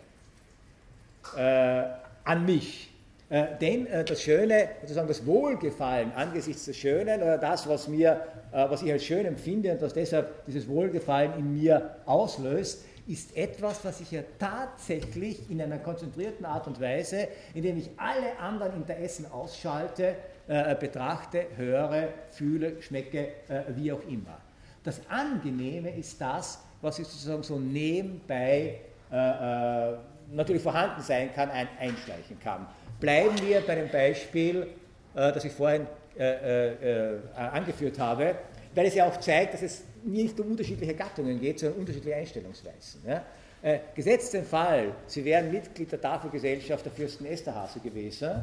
äh, 1.37 1.85
an 2.25 2.47
mich. 2.47 2.91
Äh, 3.35 3.59
denn 3.61 3.89
äh, 3.89 4.05
das 4.05 4.23
Schöne, 4.23 4.69
sozusagen 4.83 5.09
das 5.09 5.27
Wohlgefallen 5.27 6.13
angesichts 6.15 6.67
des 6.67 6.77
Schönen 6.77 7.21
oder 7.21 7.37
das, 7.37 7.69
was, 7.69 7.89
mir, 7.89 8.21
äh, 8.53 8.71
was 8.71 8.81
ich 8.81 8.93
als 8.93 9.05
schön 9.05 9.27
empfinde 9.27 9.73
und 9.73 9.83
was 9.83 9.93
deshalb 9.93 10.47
dieses 10.47 10.69
Wohlgefallen 10.69 11.33
in 11.37 11.53
mir 11.53 11.97
auslöst, 12.07 12.85
ist 13.09 13.37
etwas, 13.37 13.85
was 13.85 14.01
ich 14.01 14.13
ja 14.13 14.21
tatsächlich 14.39 15.51
in 15.51 15.61
einer 15.61 15.79
konzentrierten 15.79 16.47
Art 16.47 16.69
und 16.69 16.81
Weise, 16.81 17.27
indem 17.55 17.77
ich 17.77 17.91
alle 17.97 18.39
anderen 18.39 18.77
Interessen 18.77 19.27
ausschalte, 19.33 20.15
äh, 20.47 20.77
betrachte, 20.77 21.47
höre, 21.57 22.11
fühle, 22.31 22.81
schmecke, 22.83 23.33
äh, 23.49 23.63
wie 23.75 23.91
auch 23.91 24.03
immer. 24.09 24.39
Das 24.85 25.01
Angenehme 25.09 25.91
ist 25.91 26.21
das, 26.21 26.61
was 26.83 27.01
ich 27.01 27.09
sozusagen 27.09 27.43
so 27.43 27.59
nebenbei 27.59 28.79
äh, 29.11 29.93
natürlich 30.31 30.63
vorhanden 30.63 31.03
sein 31.03 31.35
kann, 31.35 31.51
ein, 31.51 31.67
einschleichen 31.81 32.39
kann. 32.39 32.69
Bleiben 33.01 33.41
wir 33.47 33.61
bei 33.61 33.75
dem 33.75 33.89
Beispiel, 33.89 34.67
äh, 35.15 35.33
das 35.33 35.45
ich 35.45 35.53
vorhin 35.53 35.87
äh, 36.19 36.69
äh, 36.69 37.19
angeführt 37.37 37.99
habe, 37.99 38.37
weil 38.75 38.87
es 38.87 38.95
ja 38.95 39.07
auch 39.07 39.19
zeigt, 39.19 39.55
dass 39.55 39.63
es 39.63 39.83
nicht 40.05 40.39
um 40.41 40.53
unterschiedliche 40.53 40.95
Gattungen 40.95 41.41
geht, 41.41 41.59
sondern 41.59 41.81
unterschiedliche 41.81 42.17
Einstellungsweisen. 42.17 43.01
Gesetzt 43.95 44.35
den 44.35 44.45
Fall, 44.45 44.93
Sie 45.07 45.25
wären 45.25 45.51
Mitglied 45.51 45.91
der 45.91 46.01
Tafelgesellschaft 46.01 46.85
der 46.85 46.93
Fürsten 46.93 47.25
Esterhase 47.25 47.81
gewesen 47.81 48.43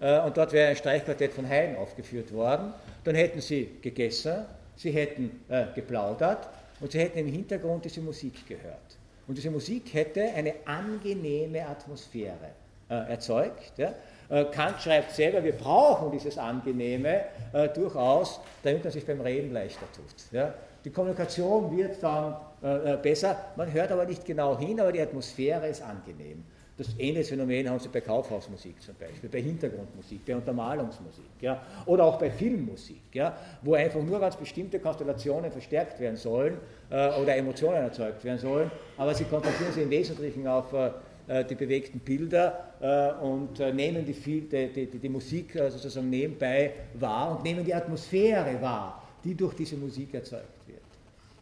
und 0.00 0.36
dort 0.36 0.52
wäre 0.52 0.70
ein 0.70 0.76
Streichquartett 0.76 1.32
von 1.32 1.48
Haydn 1.48 1.76
aufgeführt 1.76 2.32
worden, 2.32 2.74
dann 3.04 3.14
hätten 3.14 3.40
Sie 3.40 3.76
gegessen, 3.80 4.44
Sie 4.74 4.90
hätten 4.90 5.40
geplaudert 5.76 6.48
und 6.80 6.90
Sie 6.90 6.98
hätten 6.98 7.18
im 7.18 7.28
Hintergrund 7.28 7.84
diese 7.84 8.00
Musik 8.00 8.48
gehört. 8.48 8.98
Und 9.28 9.38
diese 9.38 9.52
Musik 9.52 9.94
hätte 9.94 10.22
eine 10.34 10.54
angenehme 10.64 11.64
Atmosphäre 11.64 12.50
erzeugt. 12.94 13.72
Ja? 13.76 13.92
Äh, 14.28 14.44
Kant 14.46 14.80
schreibt 14.80 15.12
selber, 15.12 15.42
wir 15.44 15.52
brauchen 15.52 16.10
dieses 16.10 16.38
Angenehme 16.38 17.22
äh, 17.52 17.68
durchaus, 17.68 18.40
damit 18.62 18.84
man 18.84 18.92
sich 18.92 19.06
beim 19.06 19.20
Reden 19.20 19.52
leichter 19.52 19.86
tut. 19.94 20.32
Ja? 20.32 20.52
Die 20.84 20.90
Kommunikation 20.90 21.76
wird 21.76 22.02
dann 22.02 22.36
äh, 22.62 22.94
äh, 22.94 22.96
besser, 22.96 23.36
man 23.56 23.72
hört 23.72 23.92
aber 23.92 24.04
nicht 24.04 24.24
genau 24.24 24.58
hin, 24.58 24.80
aber 24.80 24.92
die 24.92 25.00
Atmosphäre 25.00 25.68
ist 25.68 25.82
angenehm. 25.82 26.44
Das 26.78 26.88
ähnliche 26.98 27.30
Phänomen 27.30 27.70
haben 27.70 27.78
Sie 27.78 27.88
bei 27.88 28.02
Kaufhausmusik 28.02 28.82
zum 28.82 28.94
Beispiel, 28.96 29.30
bei 29.30 29.40
Hintergrundmusik, 29.40 30.26
bei 30.26 30.36
Untermalungsmusik 30.36 31.24
ja, 31.40 31.62
oder 31.86 32.04
auch 32.04 32.18
bei 32.18 32.30
Filmmusik, 32.30 33.14
ja, 33.14 33.34
wo 33.62 33.74
einfach 33.74 34.02
nur 34.02 34.20
ganz 34.20 34.36
bestimmte 34.36 34.78
Konstellationen 34.78 35.50
verstärkt 35.50 35.98
werden 36.00 36.16
sollen 36.16 36.58
äh, 36.90 37.12
oder 37.18 37.34
Emotionen 37.34 37.78
erzeugt 37.78 38.22
werden 38.24 38.38
sollen, 38.38 38.70
aber 38.98 39.14
sie 39.14 39.24
konzentrieren 39.24 39.72
sich 39.72 39.84
im 39.84 39.90
Wesentlichen 39.90 40.46
auf 40.46 40.70
äh, 40.74 40.88
äh, 40.88 40.90
die 41.28 41.54
bewegten 41.54 41.98
Bilder 42.00 42.72
äh, 42.80 43.24
und 43.24 43.58
äh, 43.58 43.72
nehmen 43.72 44.04
die, 44.04 44.12
die, 44.12 44.68
die, 44.68 44.86
die 44.86 45.08
Musik 45.08 45.52
sozusagen 45.54 46.08
nebenbei 46.08 46.72
wahr 46.94 47.36
und 47.36 47.42
nehmen 47.42 47.64
die 47.64 47.74
Atmosphäre 47.74 48.60
wahr, 48.60 49.02
die 49.24 49.34
durch 49.34 49.54
diese 49.54 49.76
Musik 49.76 50.14
erzeugt 50.14 50.68
wird. 50.68 50.80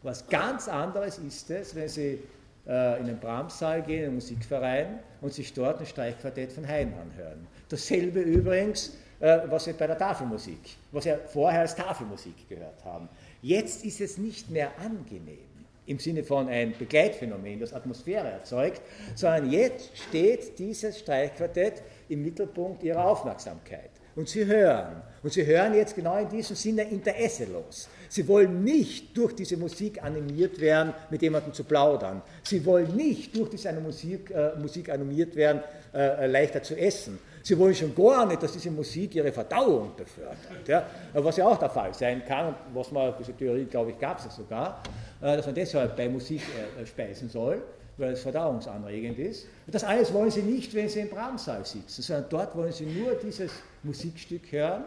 Was 0.02 0.26
ganz 0.26 0.68
anderes 0.68 1.18
ist 1.18 1.50
es, 1.50 1.74
wenn 1.74 1.88
Sie 1.88 2.18
in 2.66 2.72
einen 2.72 3.18
Brahms-Saal 3.20 3.82
gehen, 3.82 3.98
in 3.98 4.04
einen 4.06 4.14
Musikverein 4.14 4.98
und 5.20 5.34
sich 5.34 5.52
dort 5.52 5.80
ein 5.80 5.86
Streichquartett 5.86 6.50
von 6.50 6.66
Haydn 6.66 6.94
anhören. 6.94 7.46
Dasselbe 7.68 8.20
übrigens, 8.20 8.96
was 9.20 9.66
wir 9.66 9.74
bei 9.74 9.86
der 9.86 9.98
Tafelmusik, 9.98 10.76
was 10.90 11.04
wir 11.04 11.18
vorher 11.26 11.60
als 11.60 11.74
Tafelmusik 11.74 12.48
gehört 12.48 12.82
haben. 12.82 13.10
Jetzt 13.42 13.84
ist 13.84 14.00
es 14.00 14.16
nicht 14.16 14.50
mehr 14.50 14.70
angenehm 14.78 15.53
im 15.86 15.98
Sinne 15.98 16.24
von 16.24 16.48
ein 16.48 16.74
Begleitphänomen, 16.78 17.60
das 17.60 17.72
Atmosphäre 17.72 18.28
erzeugt, 18.28 18.82
sondern 19.14 19.50
jetzt 19.50 19.96
steht 19.96 20.58
dieses 20.58 20.98
Streichquartett 20.98 21.82
im 22.08 22.22
Mittelpunkt 22.22 22.82
ihrer 22.82 23.04
Aufmerksamkeit. 23.04 23.90
Und 24.16 24.28
sie 24.28 24.46
hören. 24.46 25.02
Und 25.22 25.32
sie 25.32 25.44
hören 25.44 25.74
jetzt 25.74 25.96
genau 25.96 26.18
in 26.18 26.28
diesem 26.28 26.54
Sinne 26.54 26.82
interesselos. 26.82 27.88
Sie 28.08 28.26
wollen 28.28 28.62
nicht 28.62 29.16
durch 29.16 29.34
diese 29.34 29.56
Musik 29.56 30.02
animiert 30.02 30.60
werden, 30.60 30.92
mit 31.10 31.20
jemandem 31.22 31.52
zu 31.52 31.64
plaudern. 31.64 32.22
Sie 32.44 32.64
wollen 32.64 32.94
nicht 32.94 33.34
durch 33.36 33.50
diese 33.50 33.72
Musik, 33.72 34.30
äh, 34.30 34.52
Musik 34.56 34.88
animiert 34.90 35.34
werden, 35.34 35.62
äh, 35.92 36.26
leichter 36.26 36.62
zu 36.62 36.76
essen. 36.76 37.18
Sie 37.42 37.58
wollen 37.58 37.74
schon 37.74 37.94
gar 37.94 38.24
nicht, 38.24 38.42
dass 38.42 38.52
diese 38.52 38.70
Musik 38.70 39.16
ihre 39.16 39.32
Verdauung 39.32 39.92
befördert. 39.96 40.66
Ja? 40.66 40.86
Was 41.12 41.36
ja 41.36 41.46
auch 41.46 41.58
der 41.58 41.68
Fall 41.68 41.92
sein 41.92 42.24
kann, 42.24 42.54
was 42.72 42.90
man, 42.90 43.14
diese 43.18 43.34
Theorie, 43.34 43.64
glaube 43.64 43.90
ich, 43.90 43.98
gab 43.98 44.18
es 44.18 44.24
ja 44.24 44.30
sogar, 44.30 44.82
dass 45.24 45.46
man 45.46 45.54
deshalb 45.54 45.96
bei 45.96 46.08
Musik 46.08 46.42
äh, 46.78 46.82
äh, 46.82 46.86
speisen 46.86 47.30
soll, 47.30 47.62
weil 47.96 48.12
es 48.12 48.20
verdauungsanregend 48.20 49.18
ist. 49.18 49.46
Das 49.66 49.82
alles 49.82 50.12
wollen 50.12 50.30
sie 50.30 50.42
nicht, 50.42 50.74
wenn 50.74 50.88
sie 50.88 51.00
im 51.00 51.08
Brahmsaal 51.08 51.64
sitzen, 51.64 52.02
sondern 52.02 52.26
dort 52.28 52.56
wollen 52.56 52.72
sie 52.72 52.84
nur 52.84 53.14
dieses 53.14 53.52
Musikstück 53.82 54.50
hören. 54.50 54.84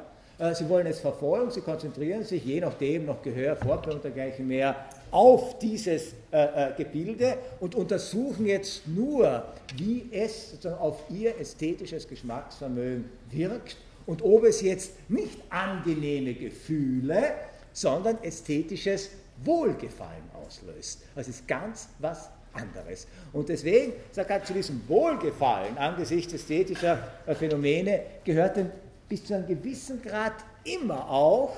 Sie 0.54 0.70
wollen 0.70 0.86
es 0.86 1.00
verfolgen, 1.00 1.50
sie 1.50 1.62
konzentrieren 1.62 2.24
sich, 2.24 2.46
je 2.46 2.60
nachdem, 2.60 3.08
noch 3.08 3.24
Gehör, 3.24 3.56
Vorbild 3.56 3.96
und 3.96 4.04
dergleichen 4.04 4.48
mehr, 4.48 4.76
auf 5.10 5.58
dieses 5.58 6.14
äh, 6.30 6.74
Gebilde 6.78 7.40
und 7.60 7.74
untersuchen 7.74 8.46
jetzt 8.46 8.88
nur, 8.88 9.46
wie 9.78 10.08
es 10.12 10.56
auf 10.80 11.02
ihr 11.10 11.40
ästhetisches 11.40 12.08
Geschmacksvermögen 12.08 13.06
wirkt 13.32 13.78
und 14.06 14.22
ob 14.22 14.44
es 14.44 14.62
jetzt 14.62 14.92
nicht 15.10 15.40
angenehme 15.50 16.36
Gefühle, 16.36 17.34
sondern 17.74 18.22
ästhetisches 18.24 19.10
Wohlgefallen 19.44 20.27
auslöst. 20.48 21.04
Das 21.16 21.28
ist 21.28 21.48
ganz 21.48 21.90
was 22.00 22.30
anderes. 22.54 23.08
Und 23.34 23.50
deswegen, 23.50 23.94
sagt 24.12 24.30
er, 24.30 24.44
zu 24.44 24.54
diesem 24.54 24.82
Wohlgefallen 24.88 25.78
angesichts 25.78 26.34
ästhetischer 26.34 27.00
Phänomene 27.38 28.02
gehört 28.24 28.58
denn 28.58 28.72
bis 29.08 29.26
zu 29.26 29.36
einem 29.36 29.48
gewissen 29.48 30.02
Grad 30.02 30.34
immer 30.64 31.10
auch 31.10 31.56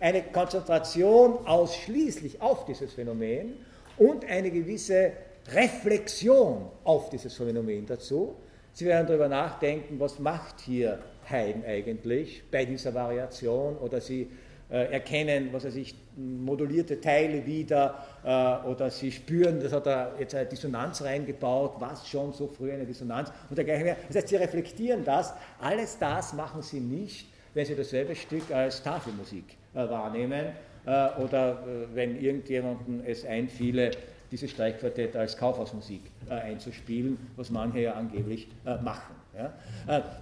eine 0.00 0.22
Konzentration 0.22 1.46
ausschließlich 1.46 2.40
auf 2.40 2.64
dieses 2.64 2.94
Phänomen 2.94 3.54
und 3.98 4.24
eine 4.24 4.50
gewisse 4.50 5.12
Reflexion 5.52 6.70
auf 6.84 7.10
dieses 7.10 7.34
Phänomen 7.34 7.86
dazu. 7.86 8.36
Sie 8.72 8.86
werden 8.86 9.06
darüber 9.06 9.28
nachdenken, 9.28 9.98
was 9.98 10.18
macht 10.18 10.60
hier 10.60 11.00
Haydn 11.28 11.64
eigentlich 11.64 12.44
bei 12.50 12.64
dieser 12.64 12.94
Variation 12.94 13.76
oder 13.76 14.00
Sie 14.00 14.28
äh, 14.70 14.92
erkennen, 14.92 15.48
was 15.52 15.64
weiß 15.64 15.76
ich, 15.76 15.94
modulierte 16.16 17.00
Teile 17.00 17.44
wieder 17.46 18.06
oder 18.28 18.90
sie 18.90 19.10
spüren, 19.10 19.58
das 19.60 19.72
hat 19.72 19.86
er 19.86 20.12
jetzt 20.18 20.34
eine 20.34 20.44
Dissonanz 20.44 21.00
reingebaut, 21.02 21.76
was 21.78 22.06
schon 22.06 22.32
so 22.34 22.46
früh 22.46 22.70
eine 22.70 22.84
Dissonanz 22.84 23.32
und 23.48 23.56
dergleichen 23.56 23.84
mehr. 23.84 23.96
Das 24.08 24.18
heißt, 24.18 24.28
sie 24.28 24.36
reflektieren 24.36 25.02
das. 25.04 25.32
Alles 25.60 25.98
das 25.98 26.34
machen 26.34 26.60
sie 26.60 26.80
nicht, 26.80 27.26
wenn 27.54 27.64
sie 27.64 27.74
dasselbe 27.74 28.14
Stück 28.14 28.50
als 28.52 28.82
Tafelmusik 28.82 29.44
äh, 29.74 29.88
wahrnehmen 29.88 30.46
äh, 30.84 31.08
oder 31.22 31.52
äh, 31.52 31.94
wenn 31.94 32.20
irgendjemandem 32.20 33.02
es 33.06 33.24
einfiele, 33.24 33.92
dieses 34.30 34.50
Streichquartett 34.50 35.16
als 35.16 35.34
Kaufhausmusik 35.34 36.02
äh, 36.28 36.34
einzuspielen, 36.34 37.16
was 37.36 37.48
manche 37.48 37.80
ja 37.80 37.94
angeblich 37.94 38.48
machen. 38.82 39.14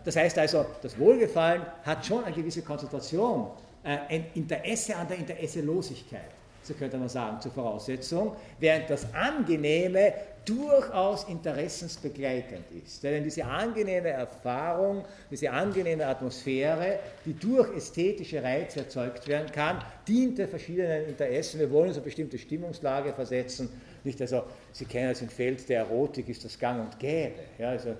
Das 0.04 0.14
heißt 0.14 0.38
also, 0.38 0.66
das 0.82 0.98
Wohlgefallen 0.98 1.62
hat 1.82 2.04
schon 2.04 2.22
eine 2.22 2.34
gewisse 2.34 2.60
Konzentration 2.60 3.48
äh, 3.86 3.98
ein 4.08 4.26
Interesse 4.34 4.96
an 4.96 5.06
der 5.06 5.18
Interesselosigkeit. 5.18 6.35
So 6.66 6.74
könnte 6.74 6.98
man 6.98 7.08
sagen, 7.08 7.40
zur 7.40 7.52
Voraussetzung, 7.52 8.36
während 8.58 8.90
das 8.90 9.12
Angenehme 9.14 10.12
durchaus 10.46 11.24
interessensbegleitend 11.24 12.64
ist. 12.84 13.02
Denn 13.02 13.24
diese 13.24 13.44
angenehme 13.44 14.10
Erfahrung, 14.10 15.04
diese 15.30 15.50
angenehme 15.50 16.06
Atmosphäre, 16.06 17.00
die 17.24 17.34
durch 17.34 17.76
ästhetische 17.76 18.42
Reize 18.42 18.80
erzeugt 18.80 19.26
werden 19.26 19.50
kann, 19.50 19.82
diente 20.06 20.46
verschiedenen 20.46 21.08
Interessen. 21.08 21.58
Wir 21.58 21.70
wollen 21.70 21.88
uns 21.88 21.96
eine 21.96 22.04
bestimmte 22.04 22.38
Stimmungslage 22.38 23.12
versetzen. 23.12 23.68
Nicht 24.04 24.20
also, 24.20 24.44
Sie 24.72 24.84
kennen 24.84 25.10
es 25.10 25.20
im 25.20 25.28
Feld 25.28 25.68
der 25.68 25.80
Erotik, 25.80 26.28
ist 26.28 26.44
das 26.44 26.58
gang 26.58 26.80
und 26.80 26.98
gäbe. 27.00 27.40
Ja, 27.58 27.70
also, 27.70 27.96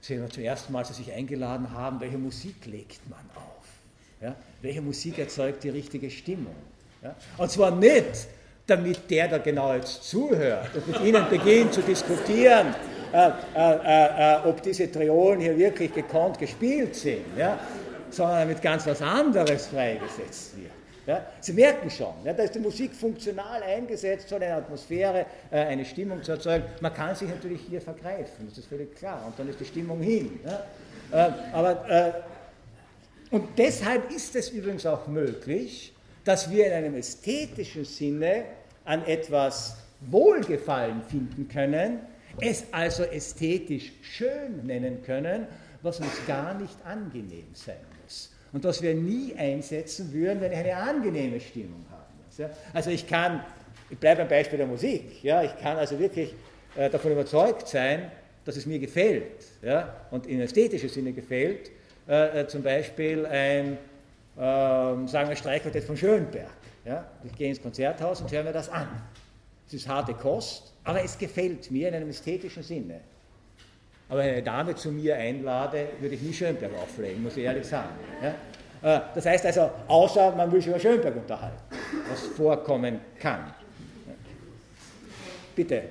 sehen 0.00 0.22
wir 0.22 0.30
zum 0.30 0.42
ersten 0.42 0.72
Mal, 0.72 0.80
dass 0.80 0.96
Sie 0.96 1.02
sich 1.02 1.12
eingeladen 1.12 1.70
haben, 1.72 2.00
welche 2.00 2.18
Musik 2.18 2.64
legt 2.64 3.08
man 3.10 3.20
auf? 3.34 3.66
Ja? 4.22 4.34
Welche 4.62 4.80
Musik 4.80 5.18
erzeugt 5.18 5.62
die 5.62 5.68
richtige 5.68 6.10
Stimmung? 6.10 6.56
Ja? 7.04 7.14
Und 7.38 7.50
zwar 7.50 7.70
nicht 7.70 8.28
damit 8.66 9.10
der 9.10 9.28
da 9.28 9.38
genau 9.38 9.74
jetzt 9.74 10.04
zuhört 10.04 10.74
und 10.74 10.88
mit 10.88 11.00
Ihnen 11.00 11.28
beginnt 11.28 11.74
zu 11.74 11.82
diskutieren, 11.82 12.74
äh, 13.12 13.28
äh, 13.28 13.30
äh, 13.54 14.36
äh, 14.36 14.48
ob 14.48 14.62
diese 14.62 14.90
Triolen 14.90 15.40
hier 15.40 15.56
wirklich 15.56 15.92
gekonnt 15.92 16.38
gespielt 16.38 16.94
sind, 16.96 17.24
ja? 17.36 17.58
sondern 18.10 18.40
damit 18.40 18.62
ganz 18.62 18.86
was 18.86 19.02
anderes 19.02 19.66
freigesetzt 19.66 20.56
wird. 20.56 20.70
Ja? 21.06 21.26
Sie 21.40 21.52
merken 21.52 21.90
schon, 21.90 22.14
ja, 22.24 22.32
da 22.32 22.42
ist 22.44 22.54
die 22.54 22.60
Musik 22.60 22.94
funktional 22.94 23.62
eingesetzt, 23.62 24.30
soll 24.30 24.42
eine 24.42 24.54
Atmosphäre, 24.54 25.26
äh, 25.50 25.58
eine 25.58 25.84
Stimmung 25.84 26.22
zu 26.22 26.32
erzeugen. 26.32 26.64
Man 26.80 26.94
kann 26.94 27.14
sich 27.14 27.28
natürlich 27.28 27.60
hier 27.68 27.82
vergreifen, 27.82 28.48
das 28.48 28.58
ist 28.58 28.68
völlig 28.68 28.96
klar, 28.96 29.22
und 29.26 29.38
dann 29.38 29.48
ist 29.48 29.60
die 29.60 29.66
Stimmung 29.66 30.00
hin. 30.00 30.40
Äh, 31.12 31.28
aber, 31.52 32.24
und 33.30 33.58
deshalb 33.58 34.10
ist 34.10 34.34
es 34.34 34.50
übrigens 34.50 34.86
auch 34.86 35.06
möglich, 35.06 35.93
dass 36.24 36.50
wir 36.50 36.66
in 36.66 36.72
einem 36.72 36.94
ästhetischen 36.94 37.84
Sinne 37.84 38.44
an 38.84 39.04
etwas 39.06 39.76
Wohlgefallen 40.00 41.02
finden 41.02 41.48
können, 41.48 42.00
es 42.40 42.64
also 42.72 43.04
ästhetisch 43.04 43.92
schön 44.02 44.66
nennen 44.66 45.02
können, 45.02 45.46
was 45.82 46.00
uns 46.00 46.26
gar 46.26 46.54
nicht 46.54 46.76
angenehm 46.84 47.46
sein 47.52 47.76
muss. 48.02 48.30
Und 48.52 48.64
das 48.64 48.82
wir 48.82 48.94
nie 48.94 49.34
einsetzen 49.36 50.12
würden, 50.12 50.40
wenn 50.40 50.52
ich 50.52 50.58
eine 50.58 50.76
angenehme 50.76 51.40
Stimmung 51.40 51.84
haben 51.90 52.14
muss. 52.26 52.50
Also 52.72 52.90
ich 52.90 53.06
kann, 53.06 53.44
ich 53.90 53.98
bleibe 53.98 54.22
beim 54.22 54.28
Beispiel 54.28 54.58
der 54.58 54.66
Musik, 54.66 55.22
ja, 55.22 55.42
ich 55.42 55.56
kann 55.58 55.76
also 55.76 55.98
wirklich 55.98 56.34
äh, 56.76 56.90
davon 56.90 57.12
überzeugt 57.12 57.68
sein, 57.68 58.10
dass 58.44 58.56
es 58.56 58.66
mir 58.66 58.78
gefällt 58.78 59.44
ja, 59.62 60.06
und 60.10 60.26
in 60.26 60.40
ästhetischer 60.40 60.88
Sinne 60.88 61.12
gefällt, 61.12 61.70
äh, 62.08 62.40
äh 62.40 62.46
zum 62.46 62.62
Beispiel 62.62 63.24
ein 63.26 63.78
ähm, 64.38 65.06
sagen 65.06 65.28
wir 65.28 65.36
Streichquartett 65.36 65.84
von 65.84 65.96
Schönberg. 65.96 66.50
Ja? 66.84 67.04
Ich 67.24 67.34
gehe 67.36 67.48
ins 67.48 67.62
Konzerthaus 67.62 68.20
und 68.20 68.30
höre 68.30 68.42
mir 68.42 68.52
das 68.52 68.68
an. 68.68 68.88
Es 69.66 69.74
ist 69.74 69.88
harte 69.88 70.14
Kost, 70.14 70.74
aber 70.84 71.02
es 71.02 71.16
gefällt 71.16 71.70
mir 71.70 71.88
in 71.88 71.94
einem 71.94 72.10
ästhetischen 72.10 72.62
Sinne. 72.62 73.00
Aber 74.08 74.20
wenn 74.20 74.30
eine 74.30 74.42
Dame 74.42 74.74
zu 74.74 74.92
mir 74.92 75.16
einlade, 75.16 75.88
würde 76.00 76.14
ich 76.14 76.22
nie 76.22 76.32
Schönberg 76.32 76.72
auflegen, 76.74 77.22
muss 77.22 77.36
ich 77.36 77.44
ehrlich 77.44 77.66
sagen. 77.66 77.94
Ja? 78.22 78.96
Äh, 78.96 79.00
das 79.14 79.24
heißt 79.24 79.46
also, 79.46 79.70
außer 79.88 80.32
man 80.36 80.52
will 80.52 80.60
sich 80.60 80.68
über 80.68 80.78
Schönberg 80.78 81.16
unterhalten, 81.16 81.56
was 82.10 82.20
vorkommen 82.20 83.00
kann. 83.18 83.54
Bitte. 85.56 85.82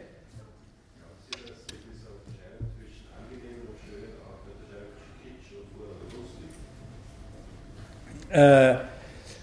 Äh, 8.33 8.71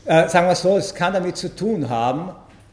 äh, 0.06 0.28
sagen 0.28 0.48
wir 0.48 0.54
so, 0.54 0.76
es 0.76 0.94
kann 0.94 1.12
damit 1.12 1.36
zu 1.36 1.54
tun 1.54 1.88
haben, 1.88 2.30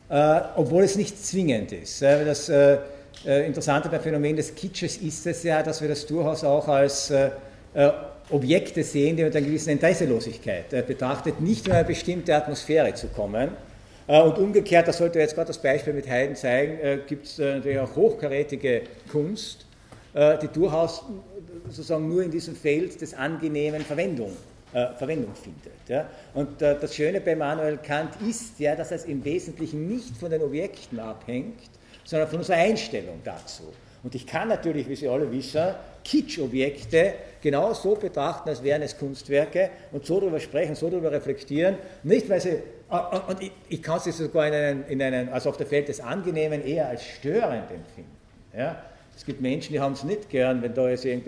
äh, 0.09 0.41
obwohl 0.55 0.83
es 0.83 0.95
nicht 0.95 1.23
zwingend 1.23 1.71
ist. 1.71 2.01
das 2.01 2.49
äh, 2.49 2.77
äh, 3.25 3.45
Interessante 3.45 3.89
beim 3.89 4.01
Phänomen 4.01 4.35
des 4.35 4.55
Kitsches 4.55 4.97
ist 4.97 5.27
es 5.27 5.43
ja, 5.43 5.61
dass 5.61 5.81
wir 5.81 5.89
das 5.89 6.05
durchaus 6.07 6.43
auch 6.43 6.67
als 6.67 7.11
äh, 7.11 7.29
Objekte 8.29 8.83
sehen, 8.83 9.17
die 9.17 9.23
mit 9.23 9.35
einer 9.35 9.45
gewissen 9.45 9.69
Interesselosigkeit 9.69 10.87
betrachtet, 10.87 11.39
nicht 11.39 11.67
in 11.67 11.73
eine 11.73 11.85
bestimmte 11.85 12.35
Atmosphäre 12.35 12.93
zu 12.93 13.07
kommen. 13.07 13.49
Und 14.07 14.37
umgekehrt, 14.37 14.87
das 14.87 14.97
sollte 14.97 15.19
jetzt 15.19 15.35
gerade 15.35 15.47
das 15.47 15.61
Beispiel 15.61 15.93
mit 15.93 16.09
Haydn 16.09 16.35
zeigen, 16.35 17.01
gibt 17.07 17.27
es 17.27 17.37
natürlich 17.37 17.79
auch 17.79 17.95
hochkarätige 17.95 18.81
Kunst, 19.11 19.65
die 20.15 20.47
durchaus 20.47 21.03
sozusagen 21.69 22.09
nur 22.09 22.23
in 22.23 22.31
diesem 22.31 22.55
Feld 22.55 22.99
des 22.99 23.13
angenehmen 23.13 23.81
Verwendung 23.81 24.31
äh, 24.73 24.93
Verwendung 24.95 25.33
findet. 25.35 25.87
Ja? 25.87 26.09
Und 26.33 26.61
äh, 26.61 26.77
das 26.79 26.95
Schöne 26.95 27.21
bei 27.21 27.33
Immanuel 27.33 27.77
Kant 27.77 28.11
ist 28.27 28.59
ja, 28.59 28.75
dass 28.75 28.91
es 28.91 29.05
im 29.05 29.23
Wesentlichen 29.23 29.87
nicht 29.87 30.15
von 30.17 30.29
den 30.29 30.41
Objekten 30.41 30.99
abhängt, 30.99 31.69
sondern 32.03 32.29
von 32.29 32.39
unserer 32.39 32.57
Einstellung 32.57 33.21
dazu. 33.23 33.63
Und 34.03 34.15
ich 34.15 34.25
kann 34.25 34.47
natürlich, 34.47 34.87
wie 34.87 34.95
Sie 34.95 35.07
alle 35.07 35.31
wissen, 35.31 35.73
Kitsch-Objekte 36.03 37.13
genau 37.41 37.73
so 37.73 37.95
betrachten, 37.95 38.47
als 38.47 38.63
wären 38.63 38.81
es 38.81 38.97
Kunstwerke 38.97 39.69
und 39.91 40.05
so 40.05 40.19
darüber 40.19 40.39
sprechen, 40.39 40.75
so 40.75 40.89
darüber 40.89 41.11
reflektieren. 41.11 41.75
Nicht, 42.03 42.29
weil 42.29 42.39
sie, 42.39 42.49
äh, 42.49 42.61
äh, 42.89 43.19
und 43.27 43.41
ich, 43.41 43.51
ich 43.67 43.83
kann 43.83 43.99
sie 43.99 44.11
sogar 44.11 44.47
in 44.47 44.53
einen, 44.53 44.85
in 44.87 45.01
einen, 45.01 45.29
also 45.29 45.49
auf 45.49 45.57
der 45.57 45.67
Feld 45.67 45.89
des 45.89 45.99
Angenehmen 45.99 46.65
eher 46.65 46.87
als 46.87 47.03
störend 47.03 47.71
empfinden. 47.71 48.15
Ja? 48.55 48.81
Es 49.15 49.25
gibt 49.25 49.41
Menschen, 49.41 49.73
die 49.73 49.79
haben 49.79 49.93
es 49.93 50.03
nicht 50.03 50.29
gern, 50.29 50.61
wenn 50.61 50.73
da 50.73 50.87
jetzt 50.87 51.05
ein 51.05 51.23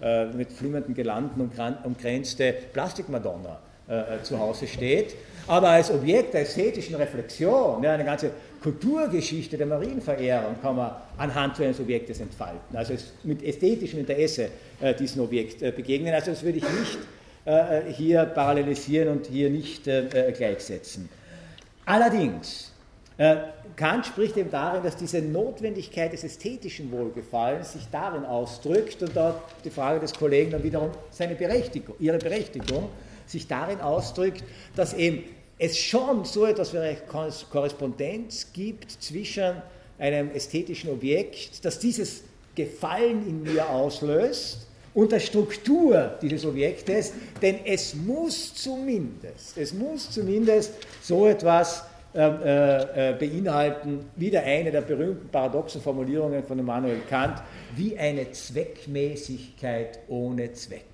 äh, 0.00 0.26
mit 0.26 0.52
flimmernden 0.52 0.94
Gelanden 0.94 1.40
umgrenzte 1.84 2.54
Plastikmadonna 2.72 3.58
äh, 3.88 4.16
äh, 4.16 4.22
zu 4.22 4.38
Hause 4.38 4.66
steht. 4.66 5.14
Aber 5.46 5.70
als 5.70 5.90
Objekt 5.90 6.34
der 6.34 6.42
ästhetischen 6.42 6.94
Reflexion, 6.96 7.82
ja, 7.82 7.94
eine 7.94 8.04
ganze 8.04 8.32
Kulturgeschichte 8.62 9.56
der 9.56 9.66
Marienverehrung 9.66 10.56
kann 10.60 10.76
man 10.76 10.90
anhand 11.16 11.56
so 11.56 11.62
eines 11.62 11.80
Objektes 11.80 12.20
entfalten. 12.20 12.76
Also 12.76 12.92
mit 13.24 13.42
ästhetischem 13.42 14.00
Interesse 14.00 14.50
äh, 14.82 14.92
diesem 14.94 15.22
Objekt 15.22 15.62
äh, 15.62 15.72
begegnen. 15.72 16.12
Also 16.12 16.32
das 16.32 16.42
würde 16.42 16.58
ich 16.58 16.64
nicht 16.64 16.98
hier 17.96 18.26
parallelisieren 18.26 19.08
und 19.08 19.26
hier 19.26 19.48
nicht 19.48 19.84
gleichsetzen. 19.84 21.08
Allerdings 21.86 22.72
Kant 23.74 24.06
spricht 24.06 24.36
eben 24.36 24.50
darin, 24.50 24.84
dass 24.84 24.96
diese 24.96 25.20
Notwendigkeit 25.20 26.12
des 26.12 26.22
ästhetischen 26.22 26.92
Wohlgefallens 26.92 27.72
sich 27.72 27.82
darin 27.90 28.24
ausdrückt 28.24 29.02
und 29.02 29.16
dort 29.16 29.42
die 29.64 29.70
Frage 29.70 29.98
des 29.98 30.14
Kollegen 30.14 30.52
dann 30.52 30.62
wiederum 30.62 30.90
seine 31.10 31.34
Berechtigung, 31.34 31.96
ihre 31.98 32.18
Berechtigung 32.18 32.88
sich 33.26 33.48
darin 33.48 33.80
ausdrückt, 33.80 34.44
dass 34.76 34.94
eben 34.94 35.24
es 35.58 35.76
schon 35.76 36.24
so 36.24 36.46
etwas 36.46 36.72
wie 36.72 36.78
eine 36.78 36.96
Korrespondenz 37.50 38.52
gibt 38.52 38.92
zwischen 39.02 39.62
einem 39.98 40.30
ästhetischen 40.30 40.90
Objekt, 40.90 41.64
das 41.64 41.80
dieses 41.80 42.22
Gefallen 42.54 43.26
in 43.26 43.42
mir 43.42 43.68
auslöst 43.68 44.68
und 44.94 45.10
der 45.10 45.20
Struktur 45.20 46.16
dieses 46.22 46.44
Objektes, 46.44 47.12
denn 47.42 47.58
es 47.64 47.94
muss 47.94 48.54
zumindest, 48.54 49.56
es 49.56 49.72
muss 49.72 50.08
zumindest 50.10 50.72
so 51.02 51.26
etwas 51.26 51.84
äh, 52.14 53.10
äh, 53.10 53.12
beinhalten 53.18 54.06
wieder 54.16 54.42
eine 54.42 54.70
der 54.70 54.80
berühmten 54.80 55.28
paradoxen 55.28 55.82
Formulierungen 55.82 56.42
von 56.42 56.58
Immanuel 56.58 57.00
Kant, 57.08 57.42
wie 57.76 57.98
eine 57.98 58.32
Zweckmäßigkeit 58.32 59.98
ohne 60.08 60.50
Zweck. 60.52 60.86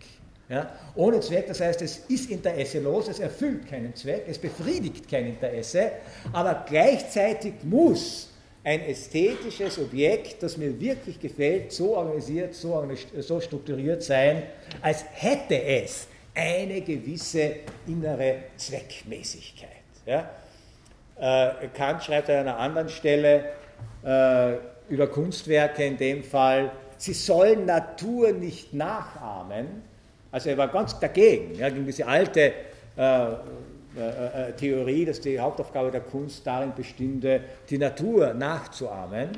Ja? 0.49 0.73
Ohne 0.97 1.21
Zweck, 1.21 1.47
das 1.47 1.61
heißt, 1.61 1.83
es 1.83 1.99
ist 2.09 2.31
interesselos, 2.31 3.09
es 3.09 3.21
erfüllt 3.21 3.69
keinen 3.69 3.95
Zweck, 3.95 4.25
es 4.29 4.39
befriedigt 4.39 5.09
kein 5.09 5.27
Interesse, 5.27 5.93
aber 6.33 6.65
gleichzeitig 6.69 7.55
muss 7.63 8.31
ein 8.65 8.81
ästhetisches 8.81 9.79
Objekt, 9.79 10.43
das 10.43 10.57
mir 10.57 10.79
wirklich 10.81 11.21
gefällt, 11.21 11.71
so 11.71 11.97
organisiert, 11.97 12.55
so, 12.55 12.89
so 13.21 13.41
strukturiert 13.41 14.03
sein, 14.03 14.43
als 14.81 15.05
hätte 15.13 15.63
es 15.63 16.09
eine 16.35 16.81
gewisse 16.81 17.57
innere 17.87 18.37
Zweckmäßigkeit. 18.57 19.71
Ja? 20.07 20.29
Äh, 21.17 21.69
Kant 21.75 22.03
schreibt 22.03 22.29
an 22.31 22.37
einer 22.37 22.59
anderen 22.59 22.89
Stelle 22.89 23.45
äh, 24.05 24.55
über 24.89 25.07
Kunstwerke 25.07 25.85
in 25.85 25.97
dem 25.97 26.23
Fall, 26.23 26.71
sie 26.97 27.15
sollen 27.15 27.67
Natur 27.67 28.33
nicht 28.33 28.75
nachahmen. 28.75 29.83
Also 30.31 30.51
er 30.51 30.59
war 30.59 30.69
ganz 30.69 30.99
dagegen, 30.99 31.55
ja, 31.55 31.69
gegen 31.69 31.87
diese 31.87 32.07
alte 32.07 32.53
äh, 32.97 33.27
äh, 33.97 34.53
Theorie, 34.55 35.05
dass 35.05 35.21
die 35.21 35.39
Hauptaufgabe 35.39 35.93
der 35.93 36.01
Kunst 36.01 36.45
darin 36.45 36.73
bestünde, 36.75 37.41
die 37.71 37.79
Natur 37.79 38.35
nachzuahmen, 38.35 39.31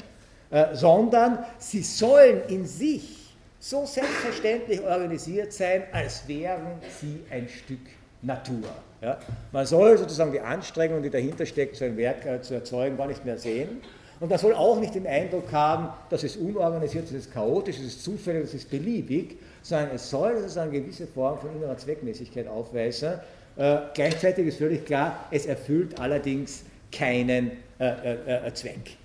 äh, 0.50 0.74
sondern 0.74 1.44
sie 1.58 1.82
sollen 1.82 2.40
in 2.48 2.64
sich 2.64 3.34
so 3.58 3.84
selbstverständlich 3.84 4.80
organisiert 4.82 5.52
sein, 5.52 5.84
als 5.92 6.26
wären 6.26 6.80
sie 7.00 7.22
ein 7.30 7.48
Stück 7.48 7.80
Natur. 8.22 8.70
Ja? 9.01 9.18
Man 9.53 9.66
soll 9.66 9.99
sozusagen 9.99 10.32
die 10.32 10.40
Anstrengung, 10.40 11.03
die 11.03 11.11
dahinter 11.11 11.47
steckt, 11.47 11.76
so 11.76 11.84
ein 11.84 11.97
Werk 11.97 12.24
äh, 12.24 12.40
zu 12.42 12.55
erzeugen, 12.55 12.97
gar 12.97 13.07
nicht 13.07 13.24
mehr 13.24 13.38
sehen. 13.38 13.80
Und 14.18 14.30
man 14.30 14.38
soll 14.38 14.55
auch 14.55 14.80
nicht 14.80 14.94
den 14.94 15.07
Eindruck 15.07 15.53
haben, 15.53 15.90
dass 16.09 16.22
es 16.22 16.36
unorganisiert 16.36 17.05
ist, 17.05 17.11
es 17.11 17.26
ist 17.26 17.34
chaotisch, 17.34 17.76
es 17.78 17.86
ist 17.86 18.05
zufällig, 18.05 18.44
es 18.44 18.55
ist 18.55 18.70
beliebig, 18.70 19.36
sondern 19.62 19.90
es 19.94 20.09
soll 20.09 20.38
sozusagen 20.38 20.70
eine 20.70 20.80
gewisse 20.80 21.07
Form 21.07 21.38
von 21.38 21.55
innerer 21.55 21.76
Zweckmäßigkeit 21.76 22.49
aufweisen. 22.49 23.20
Äh, 23.57 23.78
gleichzeitig 23.94 24.47
ist 24.47 24.59
völlig 24.59 24.86
klar, 24.86 25.26
es 25.30 25.47
erfüllt 25.47 26.01
allerdings 26.01 26.64
keinen 26.90 27.53
äh, 27.78 28.47
äh, 28.47 28.55
Zweck. 28.55 28.97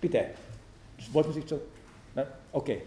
bitte, 0.00 0.24
wollten 1.12 1.32
Sie 1.32 1.42
so? 1.46 1.60
Nein? 2.14 2.26
Okay. 2.52 2.82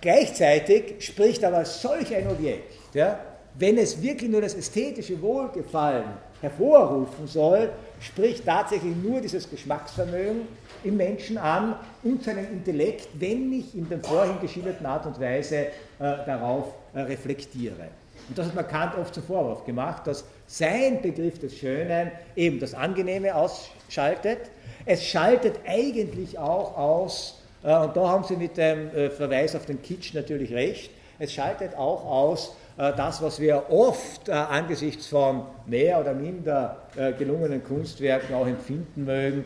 gleichzeitig 0.00 1.04
spricht 1.04 1.44
aber 1.44 1.64
solch 1.64 2.14
ein 2.14 2.28
Objekt, 2.28 2.74
ja, 2.92 3.18
wenn 3.58 3.78
es 3.78 4.00
wirklich 4.02 4.30
nur 4.30 4.40
das 4.40 4.54
ästhetische 4.54 5.20
Wohlgefallen 5.20 6.04
hervorrufen 6.40 7.26
soll, 7.26 7.70
spricht 8.00 8.44
tatsächlich 8.44 8.94
nur 8.96 9.20
dieses 9.20 9.48
Geschmacksvermögen 9.48 10.42
im 10.84 10.96
Menschen 10.96 11.38
an 11.38 11.76
und 12.02 12.22
seinen 12.22 12.52
Intellekt, 12.52 13.08
wenn 13.14 13.52
ich 13.52 13.74
in 13.74 13.88
der 13.88 14.00
vorhin 14.00 14.38
geschilderten 14.40 14.84
Art 14.84 15.06
und 15.06 15.18
Weise 15.20 15.56
äh, 15.56 15.68
darauf 15.98 16.74
äh, 16.94 17.00
reflektiere. 17.00 17.88
Und 18.28 18.36
das 18.36 18.46
hat 18.46 18.54
man 18.54 18.68
Kant 18.68 18.98
oft 18.98 19.14
zum 19.14 19.22
Vorwurf 19.22 19.64
gemacht, 19.64 20.06
dass 20.06 20.24
sein 20.46 21.00
Begriff 21.00 21.38
des 21.38 21.56
Schönen 21.56 22.10
eben 22.34 22.58
das 22.60 22.74
Angenehme 22.74 23.34
ausschaltet. 23.34 24.50
Es 24.84 25.04
schaltet 25.04 25.60
eigentlich 25.66 26.38
auch 26.38 26.76
aus, 26.76 27.42
äh, 27.62 27.74
und 27.74 27.96
da 27.96 28.08
haben 28.08 28.24
Sie 28.24 28.36
mit 28.36 28.56
dem 28.56 28.94
äh, 28.94 29.10
Verweis 29.10 29.56
auf 29.56 29.64
den 29.64 29.80
Kitsch 29.80 30.12
natürlich 30.12 30.52
recht, 30.52 30.90
es 31.18 31.32
schaltet 31.32 31.74
auch 31.76 32.04
aus, 32.04 32.54
das, 32.76 33.22
was 33.22 33.40
wir 33.40 33.70
oft 33.70 34.28
äh, 34.28 34.32
angesichts 34.32 35.06
von 35.06 35.42
mehr 35.66 35.98
oder 35.98 36.12
minder 36.12 36.82
äh, 36.94 37.12
gelungenen 37.12 37.64
Kunstwerken 37.64 38.34
auch 38.34 38.46
empfinden 38.46 39.04
mögen, 39.04 39.44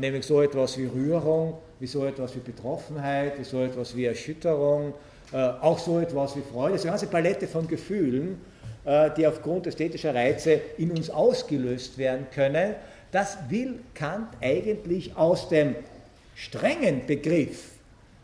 nämlich 0.00 0.26
so 0.26 0.42
etwas 0.42 0.76
wie 0.78 0.86
Rührung, 0.86 1.58
wie 1.78 1.86
so 1.86 2.04
etwas 2.04 2.34
wie 2.34 2.40
Betroffenheit, 2.40 3.38
wie 3.38 3.44
so 3.44 3.62
etwas 3.62 3.94
wie 3.94 4.06
Erschütterung, 4.06 4.94
auch 5.60 5.78
so 5.78 6.00
etwas 6.00 6.34
wie 6.34 6.40
Freude, 6.40 6.76
so 6.76 6.88
eine 6.88 6.90
ganze 6.90 7.06
Palette 7.06 7.46
von 7.46 7.68
Gefühlen, 7.68 8.40
die 9.16 9.24
aufgrund 9.24 9.68
ästhetischer 9.68 10.12
Reize 10.12 10.60
in 10.76 10.90
uns 10.90 11.08
ausgelöst 11.08 11.98
werden 11.98 12.26
können, 12.34 12.74
das 13.12 13.38
will 13.48 13.78
Kant 13.94 14.26
eigentlich 14.40 15.16
aus 15.16 15.48
dem 15.48 15.76
strengen 16.34 17.06
Begriff 17.06 17.74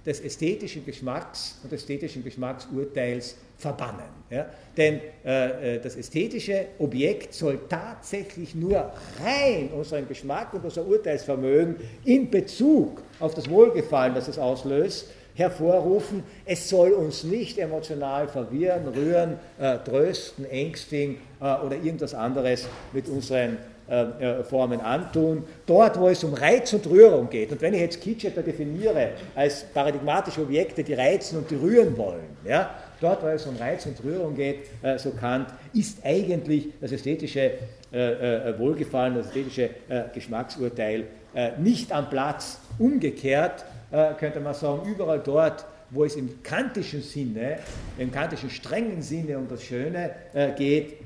des 0.05 0.21
ästhetischen 0.21 0.85
Geschmacks 0.85 1.61
und 1.63 1.73
ästhetischen 1.73 2.25
Geschmacksurteils 2.25 3.37
verbannen. 3.61 4.09
Ja? 4.31 4.47
Denn 4.77 5.01
äh, 5.25 5.77
äh, 5.77 5.81
das 5.81 5.97
ästhetische 5.97 6.67
Objekt 6.79 7.35
soll 7.35 7.61
tatsächlich 7.69 8.55
nur 8.55 8.91
rein 9.23 9.69
unseren 9.77 10.09
Geschmack 10.09 10.55
und 10.55 10.65
unser 10.65 10.87
Urteilsvermögen 10.87 11.77
in 12.05 12.31
Bezug 12.31 13.03
auf 13.21 13.35
das 13.35 13.49
Wohlgefallen, 13.49 14.15
das 14.15 14.29
es 14.29 14.39
auslöst, 14.39 15.11
hervorrufen. 15.35 16.23
Es 16.45 16.69
soll 16.69 16.93
uns 16.93 17.25
nicht 17.25 17.59
emotional 17.59 18.29
verwirren, 18.29 18.89
rühren, 18.89 19.39
äh, 19.59 19.79
trösten, 19.79 20.45
ängstigen 20.45 21.17
äh, 21.41 21.45
oder 21.45 21.77
irgendwas 21.77 22.15
anderes 22.15 22.67
mit 22.93 23.09
unseren 23.09 23.59
äh, 23.91 24.03
äh, 24.03 24.45
Formen 24.45 24.81
antun. 24.81 25.43
Dort, 25.67 25.99
wo 25.99 26.07
es 26.07 26.23
um 26.23 26.33
Reiz 26.33 26.73
und 26.73 26.87
Rührung 26.87 27.29
geht, 27.29 27.51
und 27.51 27.61
wenn 27.61 27.75
ich 27.75 27.81
jetzt 27.81 28.01
Kitsch 28.01 28.25
etwa 28.25 28.41
definiere 28.41 29.11
als 29.35 29.65
paradigmatische 29.65 30.43
Objekte, 30.43 30.85
die 30.85 30.95
reizen 30.95 31.39
und 31.39 31.51
die 31.51 31.57
rühren 31.57 31.99
wollen, 31.99 32.37
ja, 32.47 32.71
dort, 33.01 33.23
wo 33.23 33.27
es 33.27 33.47
um 33.47 33.57
Reiz 33.57 33.87
und 33.87 34.03
Rührung 34.05 34.35
geht, 34.35 34.67
äh, 34.83 34.99
so 34.99 35.11
Kant, 35.11 35.49
ist 35.73 36.05
eigentlich 36.05 36.69
das 36.81 36.93
ästhetische 36.93 37.53
Wohlgefallen, 37.93 39.17
das 39.17 39.27
ästhetische 39.27 39.71
Geschmacksurteil 40.15 41.07
nicht 41.59 41.91
am 41.91 42.09
Platz. 42.09 42.61
Umgekehrt 42.79 43.65
könnte 44.19 44.39
man 44.39 44.55
sagen, 44.55 44.89
überall 44.89 45.19
dort, 45.19 45.65
wo 45.91 46.05
es 46.05 46.15
im 46.15 46.41
kantischen 46.45 47.03
Sinne, 47.03 47.59
im 47.99 48.13
kantischen 48.13 48.49
strengen 48.49 49.03
Sinne 49.03 49.39
um 49.39 49.49
das 49.49 49.65
Schöne 49.65 50.11
geht, 50.57 50.99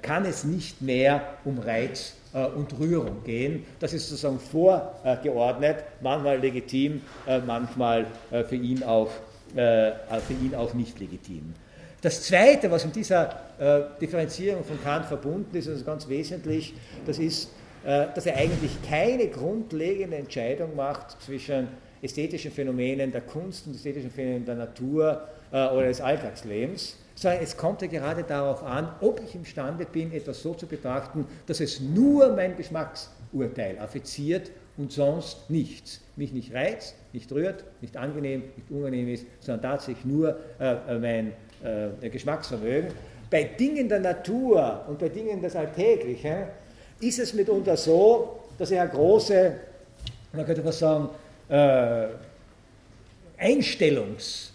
kann 0.00 0.24
es 0.24 0.44
nicht 0.44 0.80
mehr 0.80 1.34
um 1.44 1.58
Reiz 1.58 2.14
äh, 2.34 2.46
und 2.46 2.78
Rührung 2.78 3.22
gehen. 3.24 3.64
Das 3.78 3.92
ist 3.92 4.08
sozusagen 4.08 4.38
vorgeordnet, 4.38 5.84
manchmal 6.00 6.38
legitim, 6.38 7.02
äh, 7.26 7.40
manchmal 7.40 8.06
äh, 8.30 8.42
für 8.44 8.56
ihn 8.56 8.82
auch, 8.82 9.10
für 9.54 10.32
ihn 10.32 10.54
auch 10.54 10.74
nicht 10.74 10.98
legitim. 10.98 11.54
Das 12.00 12.22
Zweite, 12.22 12.70
was 12.70 12.84
mit 12.84 12.96
dieser 12.96 13.36
Differenzierung 14.00 14.64
von 14.64 14.82
Kant 14.82 15.06
verbunden 15.06 15.56
ist, 15.56 15.68
also 15.68 15.84
ganz 15.84 16.08
wesentlich, 16.08 16.74
das 17.06 17.18
ist, 17.18 17.50
dass 17.84 18.26
er 18.26 18.36
eigentlich 18.36 18.72
keine 18.88 19.28
grundlegende 19.28 20.16
Entscheidung 20.16 20.74
macht 20.74 21.20
zwischen 21.22 21.68
ästhetischen 22.00 22.50
Phänomenen 22.50 23.12
der 23.12 23.20
Kunst 23.20 23.66
und 23.66 23.76
ästhetischen 23.76 24.10
Phänomenen 24.10 24.44
der 24.44 24.56
Natur 24.56 25.28
oder 25.50 25.86
des 25.86 26.00
Alltagslebens, 26.00 26.96
sondern 27.14 27.42
es 27.42 27.56
kommt 27.56 27.82
ja 27.82 27.88
gerade 27.88 28.24
darauf 28.24 28.64
an, 28.64 28.88
ob 29.00 29.20
ich 29.22 29.34
imstande 29.34 29.84
bin, 29.84 30.12
etwas 30.12 30.42
so 30.42 30.54
zu 30.54 30.66
betrachten, 30.66 31.26
dass 31.46 31.60
es 31.60 31.78
nur 31.78 32.34
mein 32.34 32.56
Geschmacksurteil 32.56 33.78
affiziert 33.78 34.50
und 34.76 34.92
sonst 34.92 35.50
nichts. 35.50 36.00
Mich 36.16 36.32
nicht 36.32 36.52
reizt, 36.52 36.94
nicht 37.12 37.30
rührt, 37.32 37.64
nicht 37.80 37.96
angenehm, 37.96 38.42
nicht 38.56 38.70
unangenehm 38.70 39.08
ist, 39.08 39.26
sondern 39.40 39.62
tatsächlich 39.62 40.04
nur 40.04 40.36
äh, 40.58 40.74
äh 40.88 40.98
mein 40.98 41.32
äh, 42.02 42.08
Geschmacksvermögen. 42.08 42.90
Bei 43.30 43.44
Dingen 43.44 43.88
der 43.88 44.00
Natur 44.00 44.84
und 44.88 44.98
bei 44.98 45.08
Dingen 45.08 45.40
des 45.40 45.56
Alltäglichen 45.56 46.44
ist 47.00 47.18
es 47.18 47.32
mitunter 47.32 47.76
so, 47.76 48.40
dass 48.58 48.70
er 48.70 48.82
eine 48.82 48.90
große, 48.90 49.56
man 50.32 50.44
könnte 50.44 50.64
was 50.64 50.78
sagen, 50.78 51.08
äh, 51.48 52.08
Einstellungs- 53.38 54.52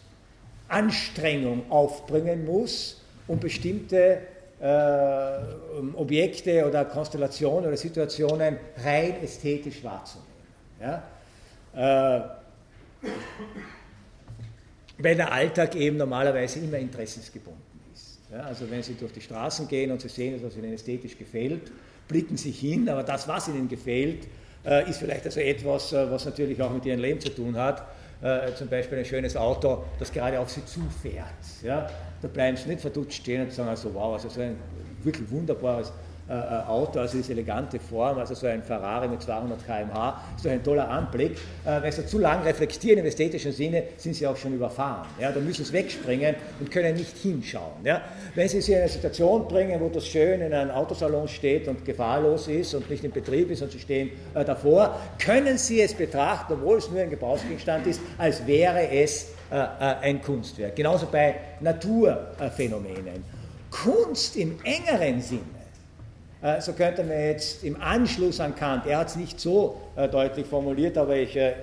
Anstrengung 0.68 1.70
aufbringen 1.72 2.45
muss, 2.45 3.01
um 3.28 3.39
bestimmte 3.39 4.20
äh, 4.60 5.95
Objekte 5.95 6.68
oder 6.68 6.86
Konstellationen 6.86 7.68
oder 7.68 7.78
Situationen 7.78 8.58
rein 8.84 9.22
ästhetisch 9.24 9.84
wahrzunehmen. 9.84 10.28
Ja? 10.82 11.03
Äh, 11.76 12.22
weil 14.99 15.16
der 15.16 15.32
Alltag 15.32 15.76
eben 15.76 15.97
normalerweise 15.97 16.60
immer 16.60 16.78
interessensgebunden 16.78 17.62
ist. 17.93 18.20
Ja? 18.32 18.41
Also 18.41 18.70
wenn 18.70 18.82
Sie 18.82 18.95
durch 18.95 19.14
die 19.14 19.22
Straßen 19.22 19.68
gehen 19.68 19.91
und 19.91 20.01
Sie 20.01 20.10
sehen, 20.10 20.39
was 20.43 20.55
Ihnen 20.58 20.74
ästhetisch 20.74 21.18
gefällt, 21.18 21.72
blicken 22.08 22.38
Sie 22.38 22.51
hin, 22.51 22.89
aber 22.89 23.03
das, 23.03 23.28
was 23.28 23.47
Ihnen 23.47 23.68
gefällt, 23.68 24.28
äh, 24.66 24.89
ist 24.89 24.97
vielleicht 24.97 25.26
also 25.26 25.39
etwas, 25.39 25.93
äh, 25.93 26.10
was 26.10 26.26
natürlich 26.26 26.60
auch 26.62 26.72
mit 26.72 26.86
Ihrem 26.86 26.99
Leben 26.99 27.20
zu 27.20 27.30
tun 27.30 27.55
hat 27.55 27.86
äh, 28.22 28.53
zum 28.53 28.68
Beispiel 28.68 28.99
ein 28.99 29.05
schönes 29.05 29.36
Auto, 29.36 29.84
das 29.99 30.12
gerade 30.12 30.39
auf 30.39 30.49
sie 30.49 30.66
zufährt. 30.66 31.26
Ja? 31.64 31.89
Da 32.22 32.28
bleiben 32.28 32.57
sie 32.57 32.70
nicht 32.70 32.82
verdutscht 32.82 33.22
stehen 33.22 33.43
und 33.43 33.53
sagen, 33.53 33.70
also 33.70 33.93
wow, 33.93 34.13
also 34.13 34.30
so 34.30 34.41
ein 34.41 34.55
wirklich 35.03 35.30
wunderbares 35.30 35.91
äh, 36.30 36.34
äh, 36.34 36.68
Auto, 36.68 36.99
also 36.99 37.15
diese 37.15 37.32
elegante 37.32 37.80
Form, 37.80 38.18
also 38.18 38.34
so 38.34 38.47
ein 38.47 38.61
Ferrari 38.61 39.07
mit 39.07 39.22
200 39.22 39.65
km/h, 39.65 40.22
ist 40.36 40.45
doch 40.45 40.51
ein 40.51 40.61
toller 40.61 40.89
Anblick. 40.89 41.38
Äh, 41.63 41.82
wenn 41.82 41.89
Sie 41.89 42.05
zu 42.05 42.20
lang 42.20 42.43
reflektieren 42.43 42.99
im 42.99 43.05
ästhetischen 43.05 43.53
Sinne, 43.53 43.84
sind 43.95 44.13
Sie 44.13 44.28
auch 44.28 44.36
schon 44.36 44.53
überfahren. 44.53 45.07
Ja? 45.22 45.32
Da 45.32 45.39
müssen 45.39 45.63
Sie 45.63 45.72
wegspringen 45.72 46.36
und 46.59 46.70
können 46.70 46.97
nicht 46.97 47.15
hinschauen. 47.15 47.86
Ja? 47.86 48.01
Wenn 48.36 48.49
Sie 48.49 48.59
sich 48.59 48.76
in 48.76 48.82
eine 48.82 48.89
Situation 48.89 49.47
bringen, 49.47 49.79
wo 49.79 49.87
das 49.87 50.05
schön 50.05 50.42
in 50.42 50.54
einem 50.54 50.71
Autosalon 50.71 51.29
steht 51.29 51.70
und 51.70 51.86
gefahrlos 51.86 52.50
ist 52.50 52.74
und 52.74 52.89
nicht 52.89 53.05
in 53.05 53.12
Betrieb 53.12 53.50
ist 53.50 53.62
und 53.62 53.71
Sie 53.71 53.79
stehen 53.79 54.09
äh, 54.33 54.43
davor, 54.43 55.00
können 55.20 55.58
Sie 55.58 55.79
es 55.79 55.93
betrachten, 55.93 56.55
obwohl 56.55 56.79
es 56.79 56.92
nur 56.92 57.00
ein 57.00 57.09
Gebrauchsgegenstand 57.09 57.87
ist, 57.87 58.01
als 58.17 58.46
wäre 58.46 58.89
es 58.89 59.28
ein 59.49 60.21
Kunstwerk. 60.21 60.75
Genauso 60.75 61.07
bei 61.07 61.36
Naturphänomenen. 61.61 63.24
Kunst 63.69 64.36
im 64.36 64.59
engeren 64.63 65.21
Sinne 65.21 65.57
äh, 66.41 66.61
so 66.61 66.74
könnte 66.74 67.03
man 67.03 67.19
jetzt 67.19 67.63
im 67.63 67.82
Anschluss 67.82 68.39
an 68.39 68.55
Kant, 68.55 68.86
er 68.86 68.99
hat 68.99 69.07
es 69.07 69.15
nicht 69.15 69.39
so 69.39 69.82
äh, 69.95 70.07
deutlich 70.07 70.45
formuliert, 70.45 70.97
aber 70.97 71.15
ich 71.15 71.36
äh, 71.36 71.53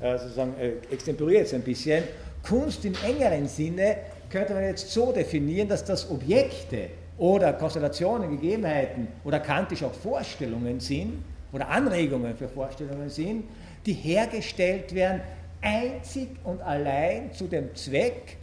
sozusagen 0.00 0.54
extemporiere 0.90 1.42
jetzt 1.42 1.54
ein 1.54 1.62
bisschen, 1.62 2.02
Kunst 2.42 2.84
im 2.84 2.94
engeren 3.06 3.46
Sinne 3.46 3.96
könnte 4.28 4.52
man 4.52 4.64
jetzt 4.64 4.90
so 4.90 5.12
definieren, 5.12 5.68
dass 5.68 5.84
das 5.84 6.10
Objekte 6.10 6.90
oder 7.16 7.52
Konstellationen, 7.52 8.30
Gegebenheiten 8.32 9.06
oder 9.24 9.38
kantisch 9.38 9.84
auch 9.84 9.94
Vorstellungen 9.94 10.80
sind 10.80 11.24
oder 11.52 11.68
Anregungen 11.68 12.36
für 12.36 12.48
Vorstellungen 12.48 13.08
sind, 13.08 13.44
die 13.86 13.92
hergestellt 13.92 14.92
werden 14.94 15.20
einzig 15.64 16.28
und 16.44 16.60
allein 16.62 17.32
zu 17.32 17.46
dem 17.46 17.74
Zweck, 17.74 18.36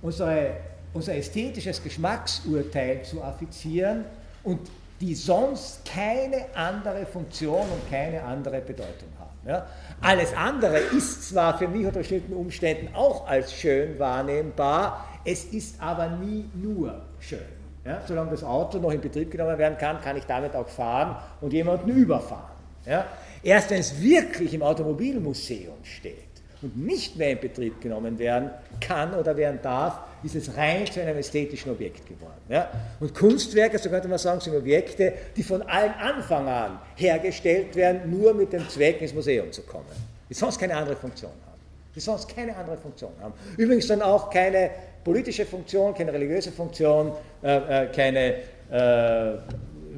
unsere, 0.00 0.54
unser 0.94 1.14
ästhetisches 1.14 1.82
Geschmacksurteil 1.82 3.02
zu 3.02 3.22
affizieren 3.22 4.04
und 4.42 4.58
die 5.00 5.14
sonst 5.14 5.84
keine 5.84 6.46
andere 6.54 7.04
Funktion 7.06 7.60
und 7.60 7.90
keine 7.90 8.22
andere 8.22 8.60
Bedeutung 8.60 9.08
haben. 9.18 9.48
Ja? 9.48 9.66
Alles 10.00 10.32
andere 10.34 10.78
ist 10.78 11.28
zwar 11.28 11.58
für 11.58 11.68
mich 11.68 11.84
unter 11.84 11.98
bestimmten 11.98 12.32
Umständen 12.32 12.94
auch 12.94 13.26
als 13.26 13.52
schön 13.52 13.98
wahrnehmbar, 13.98 15.08
es 15.24 15.44
ist 15.44 15.80
aber 15.80 16.08
nie 16.08 16.48
nur 16.54 17.02
schön. 17.20 17.38
Ja? 17.84 18.00
Solange 18.06 18.30
das 18.30 18.44
Auto 18.44 18.78
noch 18.78 18.92
in 18.92 19.00
Betrieb 19.00 19.30
genommen 19.30 19.58
werden 19.58 19.76
kann, 19.76 20.00
kann 20.00 20.16
ich 20.16 20.24
damit 20.24 20.54
auch 20.54 20.68
fahren 20.68 21.16
und 21.40 21.52
jemanden 21.52 21.90
überfahren. 21.90 22.52
Ja? 22.86 23.06
Erst 23.42 23.70
wenn 23.70 23.80
es 23.80 24.00
wirklich 24.00 24.54
im 24.54 24.62
Automobilmuseum 24.62 25.78
steht 25.82 26.31
und 26.62 26.76
nicht 26.76 27.16
mehr 27.16 27.30
in 27.30 27.40
Betrieb 27.40 27.80
genommen 27.80 28.18
werden 28.18 28.50
kann 28.80 29.14
oder 29.14 29.36
werden 29.36 29.58
darf, 29.62 30.00
ist 30.22 30.34
es 30.34 30.56
rein 30.56 30.86
zu 30.86 31.00
einem 31.00 31.16
ästhetischen 31.16 31.72
Objekt 31.72 32.06
geworden. 32.06 32.40
Ja? 32.48 32.70
Und 33.00 33.14
Kunstwerke, 33.14 33.78
so 33.78 33.88
könnte 33.88 34.08
man 34.08 34.18
sagen, 34.18 34.40
sind 34.40 34.54
Objekte, 34.54 35.12
die 35.36 35.42
von 35.42 35.62
allen 35.62 35.94
Anfang 35.94 36.46
an 36.46 36.78
hergestellt 36.96 37.74
werden, 37.74 38.10
nur 38.10 38.34
mit 38.34 38.52
dem 38.52 38.68
Zweck, 38.68 39.00
ins 39.00 39.14
Museum 39.14 39.50
zu 39.50 39.62
kommen, 39.62 39.86
die 40.28 40.34
sonst 40.34 40.58
keine 40.58 40.76
andere 40.76 40.96
Funktion 40.96 41.30
haben. 41.30 41.60
Die 41.94 42.00
sonst 42.00 42.34
keine 42.34 42.56
andere 42.56 42.78
Funktion 42.78 43.12
haben. 43.20 43.34
Übrigens 43.56 43.86
dann 43.86 44.00
auch 44.00 44.30
keine 44.30 44.70
politische 45.04 45.44
Funktion, 45.44 45.94
keine 45.94 46.12
religiöse 46.12 46.52
Funktion, 46.52 47.12
äh, 47.42 47.84
äh 47.84 47.86
keine 47.88 48.36
äh, 48.70 49.38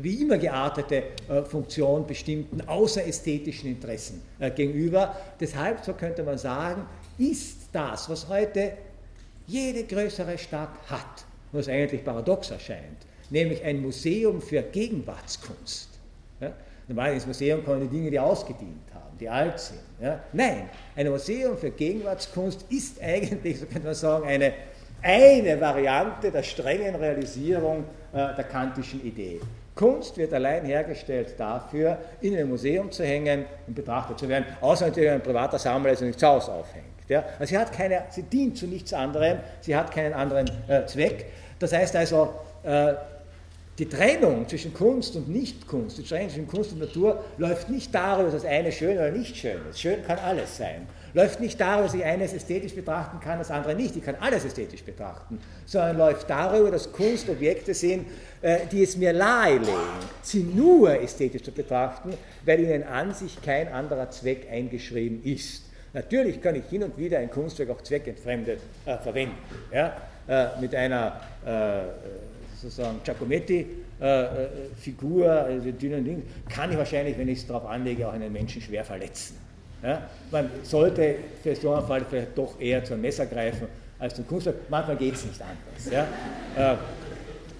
wie 0.04 0.22
immer 0.22 0.38
geartete 0.38 1.02
äh, 1.28 1.42
Funktion 1.44 2.06
bestimmten 2.06 2.60
außerästhetischen 2.60 3.70
Interessen 3.70 4.22
äh, 4.38 4.50
gegenüber. 4.50 5.16
Deshalb, 5.40 5.84
so 5.84 5.94
könnte 5.94 6.22
man 6.22 6.38
sagen, 6.38 6.86
ist 7.18 7.68
das, 7.72 8.08
was 8.08 8.28
heute 8.28 8.72
jede 9.46 9.84
größere 9.84 10.38
Stadt 10.38 10.70
hat, 10.88 11.24
was 11.52 11.68
eigentlich 11.68 12.04
paradox 12.04 12.50
erscheint, 12.50 13.06
nämlich 13.30 13.62
ein 13.64 13.80
Museum 13.82 14.40
für 14.40 14.62
Gegenwartskunst. 14.62 15.88
Normalerweise 16.86 17.14
ins 17.16 17.26
Museum 17.26 17.64
kommen 17.64 17.80
die 17.80 17.96
Dinge, 17.96 18.10
die 18.10 18.18
ausgedient 18.18 18.92
haben, 18.92 19.16
die 19.18 19.28
alt 19.28 19.58
sind. 19.58 19.80
Ja? 20.00 20.20
Nein, 20.32 20.68
ein 20.94 21.08
Museum 21.08 21.56
für 21.56 21.70
Gegenwartskunst 21.70 22.66
ist 22.68 23.00
eigentlich, 23.00 23.58
so 23.58 23.66
könnte 23.66 23.86
man 23.86 23.94
sagen, 23.94 24.26
eine, 24.26 24.52
eine 25.00 25.58
Variante 25.58 26.30
der 26.30 26.42
strengen 26.42 26.94
Realisierung 26.94 27.84
äh, 28.12 28.34
der 28.34 28.44
kantischen 28.44 29.02
Idee. 29.04 29.40
Kunst 29.74 30.16
wird 30.16 30.32
allein 30.32 30.64
hergestellt 30.64 31.34
dafür, 31.36 31.98
in 32.20 32.36
ein 32.36 32.48
Museum 32.48 32.92
zu 32.92 33.04
hängen 33.04 33.44
und 33.66 33.74
betrachtet 33.74 34.18
zu 34.18 34.28
werden, 34.28 34.44
außer 34.60 34.86
natürlich 34.86 35.10
ein 35.10 35.22
privater 35.22 35.58
Sammler, 35.58 35.90
der 35.90 35.96
sich 35.96 36.16
zu 36.16 36.26
Hause 36.26 36.52
aufhängt. 36.52 36.86
Ja? 37.08 37.24
Also 37.38 37.50
sie, 37.50 37.58
hat 37.58 37.72
keine, 37.72 38.04
sie 38.10 38.22
dient 38.22 38.56
zu 38.56 38.66
nichts 38.66 38.92
anderem, 38.92 39.38
sie 39.60 39.74
hat 39.74 39.90
keinen 39.90 40.14
anderen 40.14 40.48
äh, 40.68 40.86
Zweck. 40.86 41.26
Das 41.58 41.72
heißt 41.72 41.96
also, 41.96 42.34
äh, 42.62 42.94
die 43.78 43.88
Trennung 43.88 44.48
zwischen 44.48 44.72
Kunst 44.72 45.16
und 45.16 45.28
Nichtkunst, 45.28 45.98
die 45.98 46.04
Trennung 46.04 46.28
zwischen 46.28 46.46
Kunst 46.46 46.72
und 46.72 46.78
Natur 46.78 47.24
läuft 47.38 47.68
nicht 47.68 47.92
darüber, 47.92 48.30
dass 48.30 48.42
das 48.42 48.50
eine 48.50 48.70
schön 48.70 48.96
oder 48.96 49.10
nicht 49.10 49.36
schön 49.36 49.58
ist. 49.68 49.80
Schön 49.80 50.04
kann 50.06 50.18
alles 50.18 50.56
sein. 50.56 50.86
Läuft 51.14 51.40
nicht 51.40 51.58
darüber, 51.60 51.84
dass 51.84 51.94
ich 51.94 52.04
eines 52.04 52.32
ästhetisch 52.32 52.74
betrachten 52.74 53.20
kann, 53.20 53.38
das 53.38 53.52
andere 53.52 53.76
nicht. 53.76 53.94
Ich 53.94 54.04
kann 54.04 54.16
alles 54.18 54.44
ästhetisch 54.44 54.82
betrachten. 54.82 55.38
Sondern 55.64 55.96
läuft 55.96 56.28
darüber, 56.28 56.72
dass 56.72 56.90
Kunst 56.90 57.30
Objekte 57.30 57.72
sind, 57.72 58.06
äh, 58.42 58.66
die 58.70 58.82
es 58.82 58.96
mir 58.96 59.12
nahelegen, 59.12 59.72
sie 60.22 60.42
nur 60.42 61.00
ästhetisch 61.00 61.44
zu 61.44 61.52
betrachten, 61.52 62.14
weil 62.44 62.58
ihnen 62.58 62.82
an 62.82 63.14
sich 63.14 63.40
kein 63.40 63.68
anderer 63.68 64.10
Zweck 64.10 64.48
eingeschrieben 64.50 65.22
ist. 65.22 65.62
Natürlich 65.92 66.42
kann 66.42 66.56
ich 66.56 66.64
hin 66.68 66.82
und 66.82 66.98
wieder 66.98 67.20
ein 67.20 67.30
Kunstwerk 67.30 67.70
auch 67.70 67.80
zweckentfremdet 67.80 68.58
äh, 68.84 68.98
verwenden. 68.98 69.38
Ja? 69.72 69.96
Äh, 70.26 70.46
mit 70.60 70.74
einer 70.74 71.20
äh, 71.46 71.82
sozusagen 72.60 73.00
Giacometti-Figur, 73.04 75.30
also 75.30 75.70
dünnen 75.70 76.04
Ding, 76.04 76.24
kann 76.48 76.72
ich 76.72 76.78
wahrscheinlich, 76.78 77.16
wenn 77.16 77.28
ich 77.28 77.38
es 77.38 77.46
darauf 77.46 77.66
anlege, 77.66 78.08
auch 78.08 78.12
einen 78.12 78.32
Menschen 78.32 78.60
schwer 78.60 78.84
verletzen. 78.84 79.43
Ja? 79.84 80.08
Man 80.30 80.50
sollte 80.62 81.16
für 81.42 81.54
so 81.54 81.74
einen 81.74 81.86
Fall 81.86 82.04
vielleicht 82.08 82.36
doch 82.36 82.58
eher 82.60 82.82
zum 82.84 83.00
Messer 83.00 83.26
greifen 83.26 83.68
als 83.98 84.14
zum 84.14 84.26
Kunstwerk. 84.26 84.56
Manchmal 84.68 84.96
geht 84.96 85.14
es 85.14 85.24
nicht 85.24 85.40
anders. 85.40 85.92
Ja? 86.56 86.72
Äh, 86.72 86.76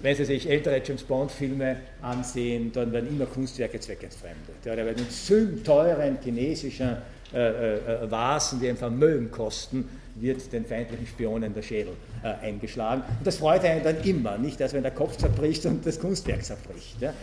wenn 0.01 0.15
Sie 0.15 0.25
sich 0.25 0.47
ältere 0.47 0.81
James 0.83 1.03
Bond-Filme 1.03 1.77
ansehen, 2.01 2.71
dann 2.71 2.91
werden 2.93 3.09
immer 3.09 3.25
Kunstwerke 3.25 3.79
zweckentfremdet. 3.79 4.63
Ja, 4.63 4.75
da 4.75 4.85
werden 4.85 5.03
in 5.29 5.63
teuren 5.63 6.19
chinesischen 6.23 6.97
äh, 7.33 7.77
äh, 7.77 8.11
Vasen, 8.11 8.59
die 8.59 8.69
ein 8.69 8.77
Vermögen 8.77 9.31
kosten, 9.31 9.89
wird 10.13 10.53
den 10.53 10.63
feindlichen 10.63 11.07
Spionen 11.07 11.55
der 11.55 11.63
Schädel 11.63 11.93
äh, 12.23 12.45
eingeschlagen. 12.45 13.01
Und 13.17 13.25
das 13.25 13.37
freut 13.37 13.63
einen 13.65 13.83
dann 13.83 13.99
immer, 14.03 14.37
nicht, 14.37 14.59
dass 14.59 14.73
wenn 14.73 14.83
der 14.83 14.91
Kopf 14.91 15.17
zerbricht 15.17 15.65
und 15.65 15.83
das 15.85 15.99
Kunstwerk 15.99 16.43
zerbricht. 16.45 17.01
Ja. 17.01 17.13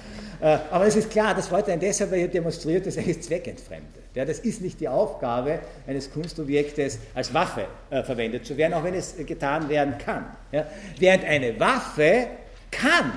Äh, 0.40 0.58
aber 0.70 0.86
es 0.86 0.96
ist 0.96 1.08
klar, 1.08 1.34
das 1.36 1.46
freut 1.46 1.68
einen 1.68 1.80
deshalb, 1.80 2.10
weil 2.10 2.18
hier 2.18 2.28
demonstriert, 2.28 2.84
dass 2.84 2.96
er 2.96 3.06
ist 3.06 3.22
zweckentfremdet. 3.22 4.01
Ja, 4.14 4.24
das 4.26 4.40
ist 4.40 4.60
nicht 4.60 4.80
die 4.80 4.88
Aufgabe 4.88 5.60
eines 5.86 6.12
Kunstobjektes 6.12 6.98
als 7.14 7.32
Waffe 7.32 7.66
äh, 7.90 8.02
verwendet 8.02 8.44
zu 8.44 8.56
werden, 8.56 8.74
auch 8.74 8.84
wenn 8.84 8.94
es 8.94 9.16
getan 9.16 9.68
werden 9.68 9.96
kann. 9.96 10.26
Ja. 10.50 10.66
Während 10.98 11.24
eine 11.24 11.58
Waffe 11.58 12.26
kann 12.70 13.12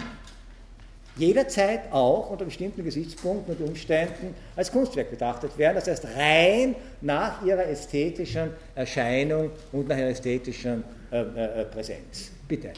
jederzeit 1.18 1.92
auch 1.92 2.30
unter 2.30 2.46
bestimmten 2.46 2.84
Gesichtspunkten 2.84 3.56
und 3.56 3.68
Umständen 3.70 4.36
als 4.56 4.72
Kunstwerk 4.72 5.10
betrachtet 5.10 5.58
werden, 5.58 5.76
das 5.76 5.88
heißt 5.88 6.08
rein 6.18 6.76
nach 7.02 7.44
ihrer 7.44 7.66
ästhetischen 7.68 8.52
Erscheinung 8.74 9.52
und 9.72 9.88
nach 9.88 9.98
ihrer 9.98 10.10
ästhetischen 10.10 10.84
äh, 11.12 11.22
äh, 11.22 11.62
äh 11.62 11.66
Präsenz. 11.66 12.32
Bitte. 12.48 12.72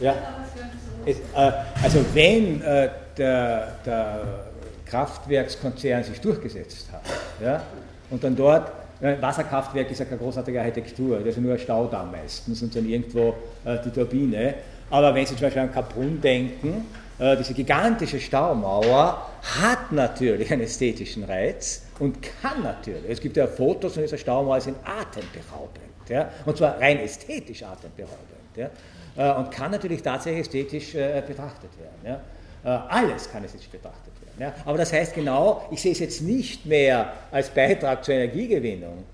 Ja. 0.00 0.14
Es, 1.06 1.16
äh, 1.16 1.52
also 1.82 2.04
wenn 2.14 2.62
äh, 2.62 2.88
der, 3.16 3.68
der, 3.84 4.20
Kraftwerkskonzern 4.86 6.02
sich 6.02 6.20
durchgesetzt 6.20 6.88
hat 6.90 7.02
ja, 7.40 7.62
und 8.10 8.24
dann 8.24 8.34
dort, 8.34 8.72
äh, 9.00 9.14
Wasserkraftwerk 9.20 9.88
ist 9.88 10.00
ja 10.00 10.04
keine 10.04 10.18
großartige 10.18 10.58
Architektur, 10.58 11.18
das 11.18 11.28
ist 11.28 11.36
ja 11.36 11.42
nur 11.42 11.52
ein 11.52 11.60
Staudamm 11.60 12.10
meistens 12.10 12.60
und 12.60 12.74
dann 12.74 12.88
irgendwo 12.88 13.34
äh, 13.64 13.78
die 13.84 13.90
Turbine. 13.90 14.54
Aber 14.90 15.14
wenn 15.14 15.24
Sie 15.24 15.36
zum 15.36 15.42
Beispiel 15.42 15.62
an 15.62 15.72
Kaprun 15.72 16.20
denken, 16.20 16.86
äh, 17.20 17.36
diese 17.36 17.54
gigantische 17.54 18.18
Staumauer 18.18 19.30
hat 19.60 19.92
natürlich 19.92 20.50
einen 20.52 20.62
ästhetischen 20.62 21.22
Reiz 21.22 21.82
und 22.00 22.16
kann 22.42 22.62
natürlich, 22.64 23.08
es 23.08 23.20
gibt 23.20 23.36
ja 23.36 23.46
Fotos 23.46 23.92
von 23.92 24.02
dieser 24.02 24.18
Staumauer, 24.18 24.60
sind 24.60 24.76
atemberaubend. 24.78 25.84
Ja, 26.08 26.28
und 26.44 26.56
zwar 26.56 26.80
rein 26.80 26.98
ästhetisch 26.98 27.62
atemberaubend. 27.62 28.56
Ja. 28.56 28.70
Äh, 29.16 29.32
und 29.32 29.50
kann 29.50 29.70
natürlich 29.70 30.02
tatsächlich 30.02 30.42
ästhetisch 30.42 30.94
äh, 30.94 31.22
betrachtet 31.26 31.70
werden. 31.78 32.20
Ja. 32.64 32.76
Äh, 32.76 32.78
alles 32.88 33.30
kann 33.30 33.44
ästhetisch 33.44 33.68
betrachtet 33.68 34.12
werden. 34.22 34.40
Ja. 34.40 34.54
Aber 34.64 34.78
das 34.78 34.92
heißt 34.92 35.14
genau, 35.14 35.66
ich 35.70 35.82
sehe 35.82 35.92
es 35.92 35.98
jetzt 35.98 36.22
nicht 36.22 36.66
mehr 36.66 37.12
als 37.30 37.50
Beitrag 37.50 38.04
zur 38.04 38.14
Energiegewinnung. 38.14 39.04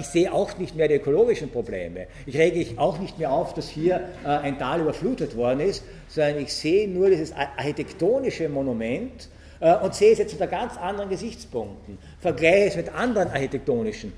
Ich 0.00 0.06
sehe 0.06 0.32
auch 0.32 0.58
nicht 0.58 0.74
mehr 0.74 0.88
die 0.88 0.94
ökologischen 0.94 1.50
Probleme. 1.50 2.08
Ich 2.26 2.36
rege 2.36 2.80
auch 2.80 2.98
nicht 2.98 3.16
mehr 3.16 3.30
auf, 3.30 3.54
dass 3.54 3.68
hier 3.68 4.08
ein 4.24 4.58
Tal 4.58 4.80
überflutet 4.80 5.36
worden 5.36 5.60
ist, 5.60 5.84
sondern 6.08 6.40
ich 6.40 6.52
sehe 6.52 6.88
nur 6.88 7.10
dieses 7.10 7.32
architektonische 7.32 8.48
Monument 8.48 9.28
und 9.82 9.94
sehe 9.94 10.10
es 10.10 10.18
jetzt 10.18 10.32
unter 10.32 10.48
ganz 10.48 10.76
anderen 10.76 11.08
Gesichtspunkten. 11.08 11.96
Vergleiche 12.18 12.70
es 12.70 12.76
mit 12.76 12.92
anderen 12.92 13.28
architektonischen 13.28 14.12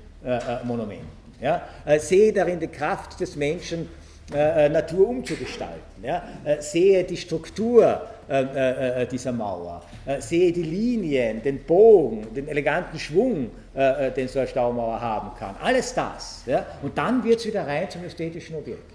Monumenten. 0.63 1.05
Ja? 1.39 1.61
Sehe 1.99 2.33
darin 2.33 2.59
die 2.59 2.67
Kraft 2.67 3.19
des 3.19 3.35
Menschen 3.35 3.87
äh, 4.33 4.65
äh, 4.65 4.69
Natur 4.69 5.09
umzugestalten. 5.09 6.03
Ja? 6.03 6.23
Äh, 6.43 6.61
sehe 6.61 7.03
die 7.03 7.17
Struktur 7.17 8.01
dieser 9.11 9.33
Mauer, 9.33 9.81
sehe 10.19 10.53
die 10.53 10.63
Linien, 10.63 11.43
den 11.43 11.65
Bogen, 11.65 12.33
den 12.33 12.47
eleganten 12.47 12.97
Schwung, 12.97 13.51
den 13.75 14.27
so 14.29 14.39
eine 14.39 14.47
Staumauer 14.47 15.01
haben 15.01 15.31
kann. 15.37 15.53
Alles 15.61 15.93
das. 15.93 16.43
Ja? 16.45 16.65
Und 16.81 16.97
dann 16.97 17.21
wird 17.25 17.41
es 17.41 17.45
wieder 17.45 17.67
rein 17.67 17.89
zum 17.89 18.05
ästhetischen 18.05 18.55
Objekt. 18.55 18.89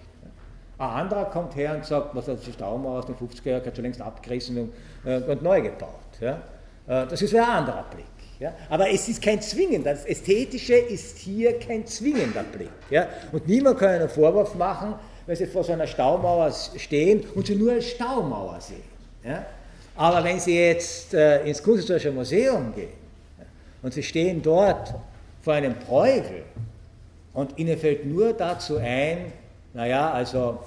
Ein 0.78 0.88
anderer 0.88 1.26
kommt 1.26 1.54
her 1.54 1.74
und 1.74 1.84
sagt, 1.84 2.14
was 2.14 2.28
hat 2.28 2.46
die 2.46 2.52
Staumauer 2.52 3.00
aus 3.00 3.06
den 3.06 3.14
50er 3.14 3.50
Jahren 3.50 3.74
schon 3.74 3.84
längst 3.84 4.00
abgerissen 4.00 4.72
und, 5.04 5.28
und 5.28 5.42
neu 5.42 5.60
gebaut. 5.60 5.90
Ja? 6.18 6.40
Das 6.86 7.20
ist 7.20 7.34
ein 7.34 7.44
anderer 7.44 7.84
Blick. 7.90 8.06
Ja? 8.38 8.54
Aber 8.68 8.90
es 8.90 9.08
ist 9.08 9.22
kein 9.22 9.40
zwingender, 9.40 9.92
das 9.92 10.04
Ästhetische 10.06 10.76
ist 10.76 11.18
hier 11.18 11.58
kein 11.58 11.86
zwingender 11.86 12.42
Blick. 12.42 12.70
Ja? 12.90 13.06
Und 13.32 13.46
niemand 13.46 13.78
kann 13.78 13.90
einen 13.90 14.08
Vorwurf 14.08 14.54
machen, 14.54 14.94
wenn 15.26 15.36
Sie 15.36 15.46
vor 15.46 15.64
so 15.64 15.72
einer 15.72 15.86
Staumauer 15.86 16.52
stehen 16.76 17.24
und 17.34 17.46
sie 17.46 17.56
nur 17.56 17.72
als 17.72 17.86
Staumauer 17.90 18.60
sehen. 18.60 18.82
Ja? 19.24 19.44
Aber 19.96 20.22
wenn 20.22 20.38
Sie 20.38 20.56
jetzt 20.56 21.14
äh, 21.14 21.44
ins 21.44 21.62
Kunsthistorische 21.62 22.12
Museum 22.12 22.74
gehen 22.74 22.92
und 23.82 23.92
Sie 23.92 24.02
stehen 24.02 24.42
dort 24.42 24.94
vor 25.42 25.54
einem 25.54 25.74
Bräugel 25.74 26.42
und 27.32 27.58
Ihnen 27.58 27.78
fällt 27.78 28.06
nur 28.06 28.32
dazu 28.32 28.76
ein, 28.76 29.32
naja, 29.74 30.10
also 30.10 30.58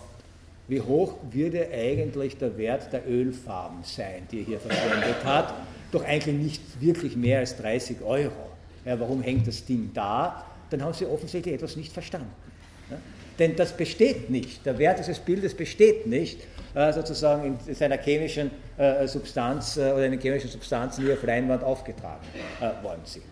wie 0.68 0.81
hoch 0.81 1.15
würde 1.31 1.68
eigentlich 1.73 2.38
der 2.38 2.56
Wert 2.57 2.94
der 2.94 3.07
Ölfarben 3.10 3.80
sein, 3.84 4.27
die 4.31 4.41
er 4.41 4.45
hier 4.45 4.60
verwendet 4.60 5.23
hat? 5.23 5.53
Doch 5.91 6.03
eigentlich 6.03 6.36
nicht 6.36 6.81
wirklich 6.81 7.15
mehr 7.15 7.40
als 7.40 7.57
30 7.57 8.02
Euro. 8.03 8.49
Ja, 8.86 8.99
warum 8.99 9.22
hängt 9.23 9.48
das 9.48 9.65
Ding 9.65 9.90
da? 9.94 10.45
Dann 10.69 10.84
haben 10.84 10.94
Sie 10.94 11.06
offensichtlich 11.06 11.56
etwas 11.56 11.76
nicht 11.76 11.91
verstanden. 11.91 12.30
Denn 13.39 13.55
das 13.55 13.71
besteht 13.71 14.29
nicht. 14.29 14.65
Der 14.65 14.77
Wert 14.77 14.99
dieses 14.99 15.17
Bildes 15.19 15.55
besteht 15.55 16.05
nicht, 16.05 16.41
äh, 16.75 16.91
sozusagen 16.93 17.57
in 17.65 17.73
seiner 17.73 17.97
chemischen 17.97 18.51
äh, 18.77 19.07
Substanz 19.07 19.77
äh, 19.77 19.91
oder 19.91 20.05
in 20.05 20.11
den 20.11 20.21
chemischen 20.21 20.49
Substanzen, 20.49 21.05
die 21.05 21.13
auf 21.13 21.23
Leinwand 21.23 21.63
aufgetragen 21.63 22.21
worden 22.83 23.01
sind. 23.05 23.23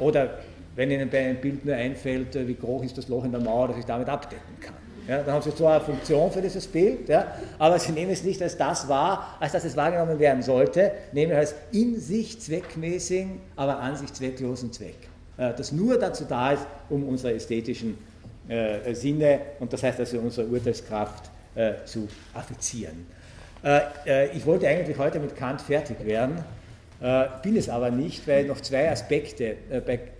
Oder 0.00 0.38
wenn 0.74 0.90
Ihnen 0.90 1.08
bei 1.08 1.20
einem 1.20 1.40
Bild 1.40 1.64
nur 1.64 1.76
einfällt, 1.76 2.34
wie 2.34 2.54
groß 2.54 2.86
ist 2.86 2.98
das 2.98 3.08
Loch 3.08 3.24
in 3.24 3.30
der 3.30 3.40
Mauer, 3.40 3.68
das 3.68 3.78
ich 3.78 3.84
damit 3.84 4.08
abdecken 4.08 4.58
kann. 4.60 4.74
Ja, 5.06 5.22
dann 5.22 5.34
haben 5.34 5.42
Sie 5.42 5.54
zwar 5.54 5.76
eine 5.76 5.84
Funktion 5.84 6.30
für 6.32 6.42
dieses 6.42 6.66
Bild, 6.66 7.08
ja, 7.08 7.26
aber 7.58 7.78
Sie 7.78 7.92
nehmen 7.92 8.10
es 8.10 8.24
nicht 8.24 8.42
als 8.42 8.56
das 8.56 8.88
wahr, 8.88 9.36
als 9.38 9.52
dass 9.52 9.64
es 9.64 9.76
wahrgenommen 9.76 10.18
werden 10.18 10.42
sollte, 10.42 10.90
nehmen 11.12 11.32
als 11.32 11.54
in 11.72 12.00
sich 12.00 12.40
zweckmäßigen, 12.40 13.40
aber 13.54 13.78
an 13.78 13.96
sich 13.96 14.12
zwecklosen 14.12 14.72
Zweck. 14.72 14.96
Das 15.36 15.72
nur 15.72 15.98
dazu 15.98 16.24
da 16.28 16.52
ist, 16.52 16.66
um 16.88 17.08
unsere 17.08 17.34
ästhetischen 17.34 17.98
äh, 18.48 18.94
Sinne 18.94 19.40
und 19.60 19.72
das 19.72 19.82
heißt 19.82 20.00
also 20.00 20.18
unsere 20.18 20.46
Urteilskraft 20.46 21.30
äh, 21.54 21.84
zu 21.84 22.08
affizieren. 22.34 23.06
Äh, 23.62 23.80
äh, 24.06 24.36
ich 24.36 24.44
wollte 24.44 24.68
eigentlich 24.68 24.98
heute 24.98 25.18
mit 25.18 25.36
Kant 25.36 25.62
fertig 25.62 26.04
werden, 26.04 26.44
äh, 27.00 27.24
bin 27.42 27.56
es 27.56 27.68
aber 27.68 27.90
nicht, 27.90 28.28
weil 28.28 28.44
noch 28.44 28.60
zwei 28.60 28.90
Aspekte 28.90 29.56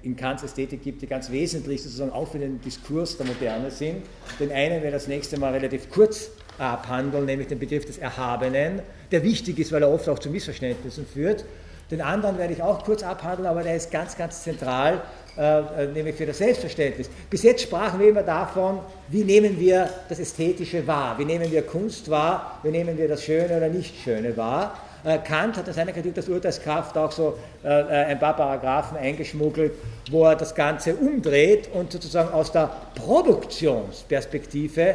in 0.02 0.16
Kants 0.16 0.42
Ästhetik 0.42 0.82
gibt, 0.82 1.02
die 1.02 1.06
ganz 1.06 1.30
wesentlich 1.30 1.82
sozusagen 1.82 2.10
auch 2.10 2.28
für 2.28 2.38
den 2.38 2.60
Diskurs 2.60 3.16
der 3.16 3.26
Moderne 3.26 3.70
sind. 3.70 4.02
Den 4.40 4.50
einen 4.50 4.76
werde 4.76 4.88
ich 4.88 4.92
das 4.94 5.08
nächste 5.08 5.38
Mal 5.38 5.52
relativ 5.52 5.90
kurz 5.90 6.30
abhandeln, 6.58 7.26
nämlich 7.26 7.48
den 7.48 7.58
Begriff 7.58 7.84
des 7.84 7.98
Erhabenen, 7.98 8.80
der 9.10 9.22
wichtig 9.22 9.58
ist, 9.58 9.72
weil 9.72 9.82
er 9.82 9.90
oft 9.90 10.08
auch 10.08 10.18
zu 10.18 10.30
Missverständnissen 10.30 11.06
führt. 11.06 11.44
Den 11.90 12.00
anderen 12.00 12.38
werde 12.38 12.54
ich 12.54 12.62
auch 12.62 12.84
kurz 12.84 13.02
abhandeln, 13.02 13.46
aber 13.46 13.62
der 13.62 13.76
ist 13.76 13.90
ganz, 13.90 14.16
ganz 14.16 14.42
zentral, 14.42 15.02
äh, 15.36 15.58
äh, 15.58 15.86
nämlich 15.92 16.16
für 16.16 16.26
das 16.26 16.38
Selbstverständnis. 16.38 17.10
Bis 17.28 17.42
jetzt 17.42 17.62
sprachen 17.62 18.00
wir 18.00 18.08
immer 18.08 18.22
davon, 18.22 18.78
wie 19.08 19.24
nehmen 19.24 19.58
wir 19.58 19.90
das 20.08 20.18
Ästhetische 20.18 20.86
wahr, 20.86 21.18
wie 21.18 21.24
nehmen 21.24 21.50
wir 21.50 21.62
Kunst 21.62 22.10
wahr, 22.10 22.60
wie 22.62 22.70
nehmen 22.70 22.96
wir 22.96 23.08
das 23.08 23.24
Schöne 23.24 23.56
oder 23.56 23.68
Nicht-Schöne 23.68 24.36
wahr. 24.36 24.78
Äh, 25.04 25.18
Kant 25.18 25.58
hat 25.58 25.68
in 25.68 25.74
seiner 25.74 25.92
Kritik 25.92 26.14
das 26.14 26.28
Urteilskraft 26.28 26.96
auch 26.96 27.12
so 27.12 27.36
äh, 27.62 27.68
äh, 27.68 28.06
ein 28.06 28.18
paar 28.18 28.34
Paragraphen 28.34 28.96
eingeschmuggelt, 28.96 29.72
wo 30.10 30.24
er 30.24 30.36
das 30.36 30.54
Ganze 30.54 30.94
umdreht 30.94 31.68
und 31.74 31.92
sozusagen 31.92 32.32
aus 32.32 32.50
der 32.50 32.70
Produktionsperspektive 32.94 34.94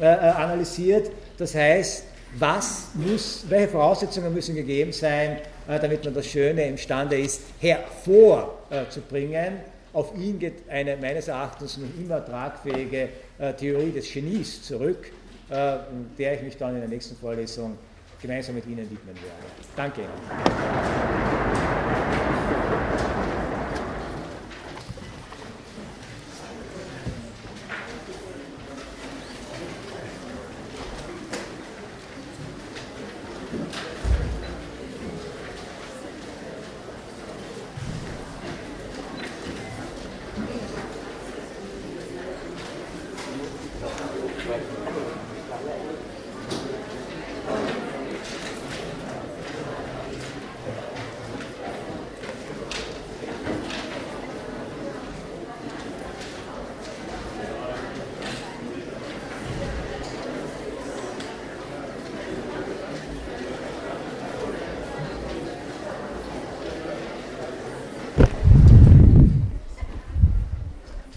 äh, 0.00 0.06
analysiert. 0.06 1.10
Das 1.36 1.54
heißt, 1.54 2.04
was 2.38 2.88
muss, 2.94 3.44
welche 3.48 3.68
Voraussetzungen 3.68 4.32
müssen 4.32 4.54
gegeben 4.54 4.92
sein, 4.92 5.38
damit 5.78 6.04
man 6.04 6.14
das 6.14 6.26
Schöne 6.26 6.66
imstande 6.66 7.18
ist, 7.18 7.42
hervorzubringen. 7.60 9.58
Auf 9.92 10.16
ihn 10.16 10.38
geht 10.38 10.68
eine 10.68 10.96
meines 10.96 11.28
Erachtens 11.28 11.76
noch 11.78 11.88
immer 11.98 12.24
tragfähige 12.24 13.08
äh, 13.38 13.52
Theorie 13.54 13.90
des 13.90 14.12
Genies 14.12 14.62
zurück, 14.62 15.10
äh, 15.48 15.76
der 16.18 16.34
ich 16.34 16.42
mich 16.42 16.56
dann 16.56 16.74
in 16.74 16.80
der 16.80 16.88
nächsten 16.88 17.16
Vorlesung 17.16 17.76
gemeinsam 18.22 18.54
mit 18.54 18.66
Ihnen 18.66 18.88
widmen 18.90 19.16
werde. 19.16 19.26
Danke 19.76 20.02
Ihnen. 20.02 21.79